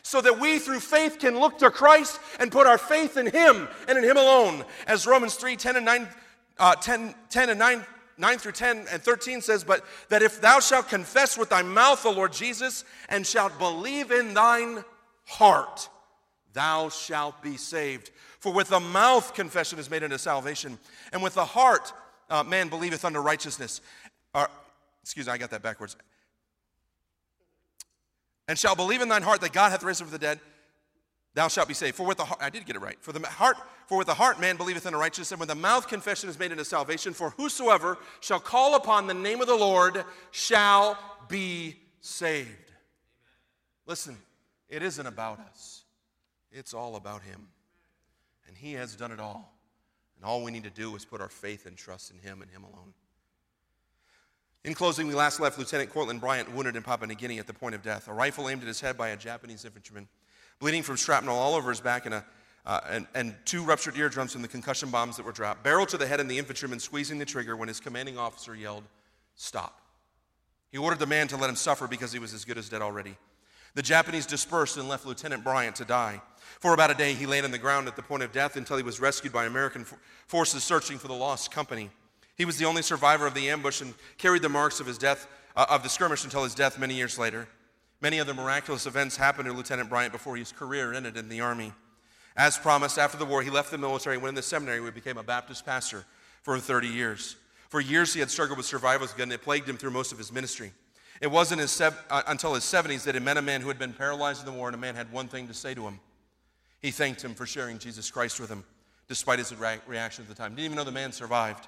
So 0.01 0.19
that 0.19 0.39
we, 0.39 0.57
through 0.57 0.79
faith, 0.79 1.19
can 1.19 1.39
look 1.39 1.59
to 1.59 1.69
Christ 1.69 2.19
and 2.39 2.51
put 2.51 2.65
our 2.65 2.79
faith 2.79 3.17
in 3.17 3.27
him 3.27 3.67
and 3.87 3.99
in 3.99 4.03
him 4.03 4.17
alone. 4.17 4.65
As 4.87 5.05
Romans 5.05 5.35
3 5.35 5.55
10 5.57 5.75
and 5.75 5.85
9, 5.85 6.07
uh, 6.57 6.73
10, 6.73 7.13
10 7.29 7.49
and 7.51 7.59
9 7.59 7.85
9 8.17 8.37
through 8.39 8.53
10 8.53 8.85
and 8.91 9.01
13 9.01 9.41
says, 9.41 9.63
But 9.63 9.85
that 10.09 10.21
if 10.21 10.41
thou 10.41 10.59
shalt 10.59 10.89
confess 10.89 11.37
with 11.37 11.49
thy 11.49 11.61
mouth 11.61 12.03
the 12.03 12.11
Lord 12.11 12.33
Jesus, 12.33 12.83
and 13.09 13.25
shalt 13.25 13.57
believe 13.59 14.11
in 14.11 14.33
thine 14.33 14.83
heart, 15.25 15.89
thou 16.53 16.89
shalt 16.89 17.41
be 17.41 17.57
saved. 17.57 18.11
For 18.39 18.51
with 18.51 18.69
the 18.69 18.79
mouth 18.79 19.33
confession 19.33 19.77
is 19.79 19.89
made 19.89 20.03
unto 20.03 20.17
salvation, 20.17 20.79
and 21.11 21.21
with 21.21 21.35
the 21.35 21.45
heart 21.45 21.93
uh, 22.29 22.43
man 22.43 22.69
believeth 22.69 23.05
unto 23.05 23.19
righteousness. 23.19 23.81
Or, 24.33 24.49
excuse 25.03 25.27
me, 25.27 25.33
I 25.33 25.37
got 25.37 25.51
that 25.51 25.61
backwards. 25.61 25.95
And 28.47 28.57
shall 28.57 28.75
believe 28.75 29.01
in 29.01 29.09
thine 29.09 29.23
heart 29.23 29.41
that 29.41 29.53
God 29.53 29.71
hath 29.71 29.83
risen 29.83 30.05
from 30.05 30.13
the 30.13 30.19
dead, 30.19 30.39
thou 31.37 31.47
shalt 31.47 31.67
be 31.67 31.73
saved. 31.73 31.95
For 31.95 32.05
with 32.05 32.17
the 32.17 32.25
heart, 32.25 32.41
I 32.41 32.49
did 32.49 32.65
get 32.65 32.75
it 32.75 32.81
right. 32.81 32.97
For 32.99 33.11
the 33.11 33.25
heart, 33.27 33.57
for 33.85 33.97
with 33.97 34.07
the 34.07 34.15
heart 34.15 34.39
man 34.39 34.57
believeth 34.57 34.83
in 34.83 34.87
unto 34.87 34.99
righteousness, 34.99 35.31
and 35.31 35.39
with 35.39 35.49
the 35.49 35.55
mouth 35.55 35.87
confession 35.87 36.29
is 36.29 36.39
made 36.39 36.51
unto 36.51 36.63
salvation. 36.63 37.13
For 37.13 37.29
whosoever 37.31 37.99
shall 38.21 38.39
call 38.39 38.75
upon 38.75 39.05
the 39.05 39.13
name 39.13 39.39
of 39.39 39.47
the 39.47 39.55
Lord 39.55 40.03
shall 40.31 40.97
be 41.27 41.75
saved. 42.01 42.49
Listen, 43.85 44.17
it 44.67 44.81
isn't 44.81 45.05
about 45.05 45.39
us. 45.39 45.83
It's 46.51 46.73
all 46.73 46.95
about 46.95 47.21
him. 47.21 47.47
And 48.47 48.57
he 48.57 48.73
has 48.73 48.95
done 48.95 49.11
it 49.11 49.19
all. 49.19 49.53
And 50.15 50.25
all 50.25 50.43
we 50.43 50.51
need 50.51 50.63
to 50.63 50.71
do 50.71 50.95
is 50.95 51.05
put 51.05 51.21
our 51.21 51.29
faith 51.29 51.67
and 51.67 51.77
trust 51.77 52.11
in 52.11 52.17
him 52.17 52.41
and 52.41 52.49
him 52.49 52.63
alone. 52.63 52.93
In 54.63 54.73
closing, 54.73 55.07
we 55.07 55.13
last 55.13 55.39
left 55.39 55.59
Lieutenant 55.59 55.91
Cortland 55.91 56.19
Bryant 56.19 56.51
wounded 56.51 56.75
in 56.75 56.81
Papua 56.81 57.07
New 57.07 57.15
Guinea 57.15 57.37
at 57.37 57.45
the 57.45 57.53
point 57.53 57.75
of 57.75 57.83
death. 57.83 58.07
A 58.07 58.13
rifle 58.13 58.49
aimed 58.49 58.63
at 58.63 58.67
his 58.67 58.81
head 58.81 58.97
by 58.97 59.09
a 59.09 59.17
Japanese 59.17 59.63
infantryman, 59.63 60.07
bleeding 60.59 60.83
from 60.83 60.95
shrapnel 60.95 61.37
all 61.37 61.55
over 61.55 61.69
his 61.69 61.81
back 61.81 62.05
and, 62.05 62.15
a, 62.15 62.25
uh, 62.65 62.81
and, 62.89 63.07
and 63.15 63.35
two 63.45 63.63
ruptured 63.63 63.97
eardrums 63.97 64.33
from 64.33 64.41
the 64.41 64.47
concussion 64.47 64.89
bombs 64.89 65.17
that 65.17 65.25
were 65.25 65.31
dropped. 65.31 65.63
Barrel 65.63 65.85
to 65.85 65.97
the 65.97 66.07
head 66.07 66.19
and 66.19 66.29
the 66.29 66.37
infantryman 66.37 66.79
squeezing 66.79 67.19
the 67.19 67.25
trigger 67.25 67.55
when 67.55 67.67
his 67.67 67.79
commanding 67.79 68.17
officer 68.17 68.55
yelled, 68.55 68.83
Stop. 69.35 69.81
He 70.71 70.77
ordered 70.77 70.99
the 70.99 71.05
man 71.05 71.27
to 71.29 71.37
let 71.37 71.49
him 71.49 71.55
suffer 71.55 71.87
because 71.87 72.11
he 72.11 72.19
was 72.19 72.33
as 72.33 72.43
good 72.43 72.57
as 72.57 72.69
dead 72.69 72.81
already. 72.81 73.15
The 73.75 73.81
Japanese 73.83 74.25
dispersed 74.25 74.77
and 74.77 74.89
left 74.89 75.05
Lieutenant 75.05 75.43
Bryant 75.43 75.75
to 75.75 75.85
die. 75.85 76.21
For 76.59 76.73
about 76.73 76.89
a 76.89 76.95
day, 76.95 77.13
he 77.13 77.27
lay 77.27 77.41
on 77.41 77.51
the 77.51 77.57
ground 77.59 77.87
at 77.87 77.95
the 77.95 78.01
point 78.01 78.23
of 78.23 78.31
death 78.31 78.55
until 78.55 78.75
he 78.77 78.83
was 78.83 78.99
rescued 78.99 79.31
by 79.31 79.45
American 79.45 79.85
forces 80.25 80.63
searching 80.63 80.97
for 80.97 81.07
the 81.07 81.13
lost 81.13 81.51
company. 81.51 81.91
He 82.35 82.45
was 82.45 82.57
the 82.57 82.65
only 82.65 82.81
survivor 82.81 83.27
of 83.27 83.33
the 83.33 83.49
ambush 83.49 83.81
and 83.81 83.93
carried 84.17 84.41
the 84.41 84.49
marks 84.49 84.79
of 84.79 84.87
his 84.87 84.97
death, 84.97 85.27
uh, 85.55 85.65
of 85.69 85.83
the 85.83 85.89
skirmish 85.89 86.23
until 86.23 86.43
his 86.43 86.55
death 86.55 86.79
many 86.79 86.95
years 86.95 87.19
later. 87.19 87.47
Many 88.01 88.19
other 88.19 88.33
miraculous 88.33 88.85
events 88.85 89.17
happened 89.17 89.47
to 89.47 89.53
Lieutenant 89.53 89.89
Bryant 89.89 90.13
before 90.13 90.37
his 90.37 90.51
career 90.51 90.93
ended 90.93 91.17
in 91.17 91.29
the 91.29 91.41
Army. 91.41 91.73
As 92.35 92.57
promised, 92.57 92.99
after 92.99 93.17
the 93.17 93.25
war, 93.25 93.41
he 93.41 93.49
left 93.49 93.71
the 93.71 93.77
military 93.77 94.17
went 94.17 94.29
in 94.29 94.35
the 94.35 94.43
seminary 94.43 94.83
he 94.83 94.91
became 94.91 95.17
a 95.17 95.23
Baptist 95.23 95.65
pastor 95.65 96.05
for 96.43 96.59
30 96.59 96.87
years. 96.87 97.35
For 97.69 97.81
years, 97.81 98.13
he 98.13 98.19
had 98.19 98.29
struggled 98.29 98.57
with 98.57 98.67
survival 98.67 99.07
and 99.19 99.33
it 99.33 99.41
plagued 99.41 99.67
him 99.67 99.77
through 99.77 99.91
most 99.91 100.11
of 100.11 100.17
his 100.17 100.31
ministry. 100.31 100.71
It 101.19 101.27
wasn't 101.27 101.67
sev- 101.67 102.05
uh, 102.09 102.21
until 102.27 102.53
his 102.53 102.63
70s 102.63 103.03
that 103.03 103.15
he 103.15 103.19
met 103.19 103.37
a 103.37 103.41
man 103.41 103.61
who 103.61 103.67
had 103.69 103.79
been 103.79 103.93
paralyzed 103.93 104.39
in 104.39 104.45
the 104.45 104.57
war, 104.57 104.67
and 104.67 104.75
a 104.75 104.79
man 104.79 104.95
had 104.95 105.11
one 105.11 105.27
thing 105.27 105.47
to 105.47 105.53
say 105.53 105.73
to 105.73 105.81
him. 105.81 105.99
He 106.79 106.91
thanked 106.91 107.23
him 107.23 107.33
for 107.33 107.47
sharing 107.47 107.79
Jesus 107.79 108.11
Christ 108.11 108.39
with 108.39 108.49
him, 108.49 108.63
despite 109.07 109.39
his 109.39 109.53
re- 109.55 109.79
reaction 109.87 110.23
at 110.23 110.29
the 110.29 110.35
time. 110.35 110.51
Didn't 110.51 110.65
even 110.65 110.77
know 110.77 110.83
the 110.83 110.91
man 110.91 111.11
survived. 111.11 111.67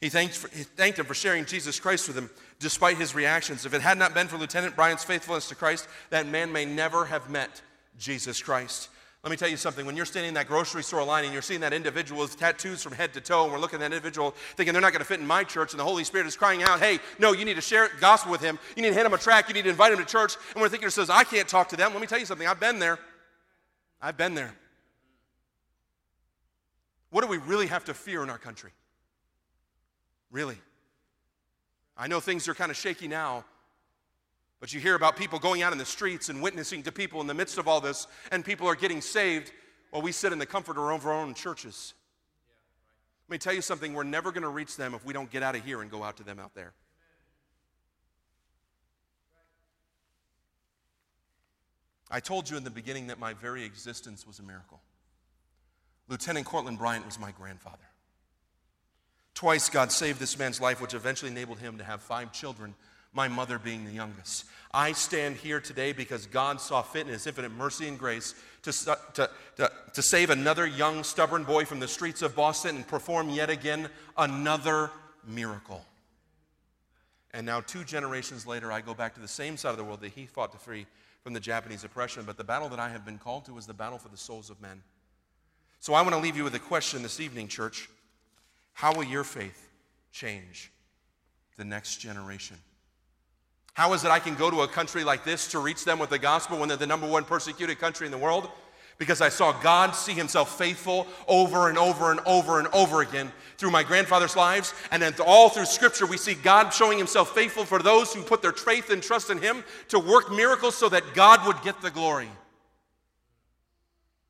He 0.00 0.08
thanked, 0.08 0.36
for, 0.36 0.48
he 0.56 0.62
thanked 0.62 0.98
him 0.98 1.06
for 1.06 1.14
sharing 1.14 1.44
Jesus 1.44 1.80
Christ 1.80 2.06
with 2.06 2.16
him, 2.16 2.30
despite 2.60 2.96
his 2.96 3.14
reactions. 3.14 3.66
If 3.66 3.74
it 3.74 3.80
had 3.80 3.98
not 3.98 4.14
been 4.14 4.28
for 4.28 4.36
Lieutenant 4.36 4.76
Bryant's 4.76 5.04
faithfulness 5.04 5.48
to 5.48 5.54
Christ, 5.54 5.88
that 6.10 6.26
man 6.26 6.52
may 6.52 6.64
never 6.64 7.04
have 7.04 7.28
met 7.30 7.62
Jesus 7.98 8.40
Christ. 8.40 8.90
Let 9.24 9.32
me 9.32 9.36
tell 9.36 9.48
you 9.48 9.56
something. 9.56 9.84
When 9.84 9.96
you're 9.96 10.06
standing 10.06 10.28
in 10.28 10.34
that 10.34 10.46
grocery 10.46 10.84
store 10.84 11.02
line 11.02 11.24
and 11.24 11.32
you're 11.32 11.42
seeing 11.42 11.60
that 11.60 11.72
individual 11.72 12.22
with 12.22 12.38
tattoos 12.38 12.82
from 12.84 12.92
head 12.92 13.12
to 13.14 13.20
toe, 13.20 13.42
and 13.42 13.52
we're 13.52 13.58
looking 13.58 13.78
at 13.78 13.90
that 13.90 13.92
individual 13.92 14.32
thinking 14.56 14.72
they're 14.72 14.80
not 14.80 14.92
going 14.92 15.00
to 15.00 15.06
fit 15.06 15.18
in 15.18 15.26
my 15.26 15.42
church, 15.42 15.72
and 15.72 15.80
the 15.80 15.84
Holy 15.84 16.04
Spirit 16.04 16.28
is 16.28 16.36
crying 16.36 16.62
out, 16.62 16.78
hey, 16.78 17.00
no, 17.18 17.32
you 17.32 17.44
need 17.44 17.56
to 17.56 17.60
share 17.60 17.88
gospel 18.00 18.30
with 18.30 18.40
him. 18.40 18.60
You 18.76 18.82
need 18.82 18.90
to 18.90 18.94
hand 18.94 19.06
him 19.06 19.14
a 19.14 19.18
track. 19.18 19.48
You 19.48 19.54
need 19.54 19.64
to 19.64 19.70
invite 19.70 19.92
him 19.92 19.98
to 19.98 20.04
church. 20.04 20.36
And 20.54 20.62
we're 20.62 20.68
thinking 20.68 20.86
ourselves, 20.86 21.10
I 21.10 21.24
can't 21.24 21.48
talk 21.48 21.68
to 21.70 21.76
them. 21.76 21.92
Let 21.92 22.00
me 22.00 22.06
tell 22.06 22.20
you 22.20 22.26
something. 22.26 22.46
I've 22.46 22.60
been 22.60 22.78
there. 22.78 23.00
I've 24.00 24.16
been 24.16 24.34
there. 24.36 24.54
What 27.10 27.22
do 27.22 27.26
we 27.26 27.38
really 27.38 27.66
have 27.66 27.84
to 27.86 27.94
fear 27.94 28.22
in 28.22 28.30
our 28.30 28.38
country? 28.38 28.70
Really? 30.30 30.58
I 31.96 32.06
know 32.06 32.20
things 32.20 32.48
are 32.48 32.54
kind 32.54 32.70
of 32.70 32.76
shaky 32.76 33.08
now, 33.08 33.44
But 34.60 34.74
you 34.74 34.80
hear 34.80 34.96
about 34.96 35.16
people 35.16 35.38
going 35.38 35.62
out 35.62 35.72
in 35.72 35.78
the 35.78 35.84
streets 35.84 36.28
and 36.28 36.42
witnessing 36.42 36.82
to 36.84 36.92
people 36.92 37.20
in 37.20 37.26
the 37.26 37.34
midst 37.34 37.58
of 37.58 37.68
all 37.68 37.80
this, 37.80 38.06
and 38.32 38.44
people 38.44 38.66
are 38.66 38.74
getting 38.74 39.00
saved 39.00 39.52
while 39.90 40.02
we 40.02 40.12
sit 40.12 40.32
in 40.32 40.38
the 40.38 40.46
comfort 40.46 40.72
of 40.72 41.06
our 41.06 41.12
own 41.12 41.34
churches. 41.34 41.94
Let 43.28 43.34
me 43.34 43.38
tell 43.38 43.52
you 43.52 43.62
something 43.62 43.94
we're 43.94 44.04
never 44.04 44.32
going 44.32 44.42
to 44.42 44.48
reach 44.48 44.76
them 44.76 44.94
if 44.94 45.04
we 45.04 45.12
don't 45.12 45.30
get 45.30 45.42
out 45.42 45.54
of 45.54 45.64
here 45.64 45.80
and 45.80 45.90
go 45.90 46.02
out 46.02 46.16
to 46.16 46.24
them 46.24 46.38
out 46.38 46.54
there. 46.54 46.72
I 52.10 52.20
told 52.20 52.48
you 52.48 52.56
in 52.56 52.64
the 52.64 52.70
beginning 52.70 53.08
that 53.08 53.18
my 53.18 53.34
very 53.34 53.64
existence 53.64 54.26
was 54.26 54.38
a 54.38 54.42
miracle. 54.42 54.80
Lieutenant 56.08 56.46
Cortland 56.46 56.78
Bryant 56.78 57.04
was 57.04 57.20
my 57.20 57.30
grandfather. 57.32 57.76
Twice, 59.38 59.70
God 59.70 59.92
saved 59.92 60.18
this 60.18 60.36
man's 60.36 60.60
life, 60.60 60.80
which 60.80 60.94
eventually 60.94 61.30
enabled 61.30 61.60
him 61.60 61.78
to 61.78 61.84
have 61.84 62.02
five 62.02 62.32
children, 62.32 62.74
my 63.12 63.28
mother 63.28 63.56
being 63.56 63.84
the 63.84 63.92
youngest. 63.92 64.44
I 64.74 64.90
stand 64.90 65.36
here 65.36 65.60
today 65.60 65.92
because 65.92 66.26
God 66.26 66.60
saw 66.60 66.82
fit 66.82 67.06
in 67.06 67.12
His 67.12 67.24
infinite 67.24 67.52
mercy 67.52 67.86
and 67.86 67.96
grace 67.96 68.34
to, 68.62 68.72
to, 69.14 69.30
to, 69.54 69.72
to 69.94 70.02
save 70.02 70.30
another 70.30 70.66
young, 70.66 71.04
stubborn 71.04 71.44
boy 71.44 71.66
from 71.66 71.78
the 71.78 71.86
streets 71.86 72.20
of 72.20 72.34
Boston 72.34 72.74
and 72.74 72.88
perform 72.88 73.30
yet 73.30 73.48
again 73.48 73.88
another 74.16 74.90
miracle. 75.24 75.84
And 77.32 77.46
now, 77.46 77.60
two 77.60 77.84
generations 77.84 78.44
later, 78.44 78.72
I 78.72 78.80
go 78.80 78.92
back 78.92 79.14
to 79.14 79.20
the 79.20 79.28
same 79.28 79.56
side 79.56 79.70
of 79.70 79.76
the 79.76 79.84
world 79.84 80.00
that 80.00 80.14
he 80.14 80.26
fought 80.26 80.50
to 80.50 80.58
free 80.58 80.84
from 81.22 81.32
the 81.32 81.38
Japanese 81.38 81.84
oppression. 81.84 82.24
But 82.24 82.38
the 82.38 82.42
battle 82.42 82.68
that 82.70 82.80
I 82.80 82.88
have 82.88 83.04
been 83.04 83.18
called 83.18 83.44
to 83.44 83.56
is 83.56 83.68
the 83.68 83.72
battle 83.72 83.98
for 83.98 84.08
the 84.08 84.16
souls 84.16 84.50
of 84.50 84.60
men. 84.60 84.82
So 85.78 85.94
I 85.94 86.02
want 86.02 86.16
to 86.16 86.20
leave 86.20 86.36
you 86.36 86.42
with 86.42 86.56
a 86.56 86.58
question 86.58 87.04
this 87.04 87.20
evening, 87.20 87.46
church. 87.46 87.88
How 88.78 88.94
will 88.94 89.02
your 89.02 89.24
faith 89.24 89.68
change 90.12 90.70
the 91.56 91.64
next 91.64 91.96
generation? 91.96 92.56
How 93.74 93.92
is 93.92 94.04
it 94.04 94.12
I 94.12 94.20
can 94.20 94.36
go 94.36 94.52
to 94.52 94.60
a 94.60 94.68
country 94.68 95.02
like 95.02 95.24
this 95.24 95.48
to 95.48 95.58
reach 95.58 95.84
them 95.84 95.98
with 95.98 96.10
the 96.10 96.18
gospel 96.20 96.60
when 96.60 96.68
they're 96.68 96.78
the 96.78 96.86
number 96.86 97.08
one 97.08 97.24
persecuted 97.24 97.80
country 97.80 98.06
in 98.06 98.12
the 98.12 98.18
world? 98.18 98.48
Because 98.96 99.20
I 99.20 99.30
saw 99.30 99.50
God 99.50 99.96
see 99.96 100.12
himself 100.12 100.56
faithful 100.56 101.08
over 101.26 101.68
and 101.68 101.76
over 101.76 102.12
and 102.12 102.20
over 102.24 102.60
and 102.60 102.68
over 102.68 103.02
again 103.02 103.32
through 103.56 103.72
my 103.72 103.82
grandfather's 103.82 104.36
lives. 104.36 104.72
And 104.92 105.02
then 105.02 105.12
all 105.26 105.48
through 105.48 105.64
scripture, 105.64 106.06
we 106.06 106.16
see 106.16 106.34
God 106.34 106.70
showing 106.70 106.98
himself 106.98 107.34
faithful 107.34 107.64
for 107.64 107.80
those 107.80 108.14
who 108.14 108.22
put 108.22 108.42
their 108.42 108.52
faith 108.52 108.90
and 108.90 109.02
trust 109.02 109.28
in 109.28 109.38
him 109.38 109.64
to 109.88 109.98
work 109.98 110.30
miracles 110.30 110.76
so 110.76 110.88
that 110.88 111.02
God 111.14 111.44
would 111.48 111.60
get 111.62 111.82
the 111.82 111.90
glory. 111.90 112.30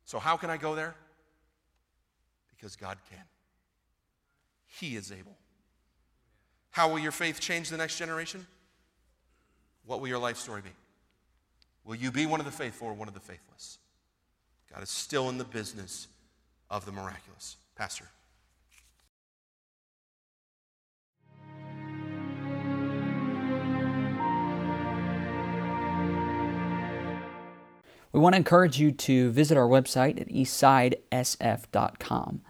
So, 0.05 0.17
how 0.17 0.37
can 0.37 0.49
I 0.49 0.57
go 0.57 0.73
there? 0.73 0.95
Because 2.49 2.75
God 2.75 2.97
can. 3.11 3.28
He 4.79 4.95
is 4.95 5.11
able. 5.11 5.37
How 6.71 6.89
will 6.89 6.99
your 6.99 7.11
faith 7.11 7.39
change 7.39 7.69
the 7.69 7.77
next 7.77 7.97
generation? 7.97 8.45
What 9.85 9.99
will 9.99 10.07
your 10.07 10.19
life 10.19 10.37
story 10.37 10.61
be? 10.61 10.69
Will 11.83 11.95
you 11.95 12.11
be 12.11 12.25
one 12.25 12.39
of 12.39 12.45
the 12.45 12.51
faithful 12.51 12.87
or 12.87 12.93
one 12.93 13.07
of 13.07 13.13
the 13.13 13.19
faithless? 13.19 13.79
God 14.73 14.83
is 14.83 14.89
still 14.89 15.29
in 15.29 15.37
the 15.37 15.43
business 15.43 16.07
of 16.69 16.85
the 16.85 16.91
miraculous. 16.91 17.57
Pastor. 17.75 18.05
We 28.11 28.19
want 28.19 28.33
to 28.33 28.37
encourage 28.37 28.79
you 28.79 28.91
to 28.91 29.31
visit 29.31 29.57
our 29.57 29.67
website 29.67 30.21
at 30.21 30.29
eastsidesf.com. 30.29 32.41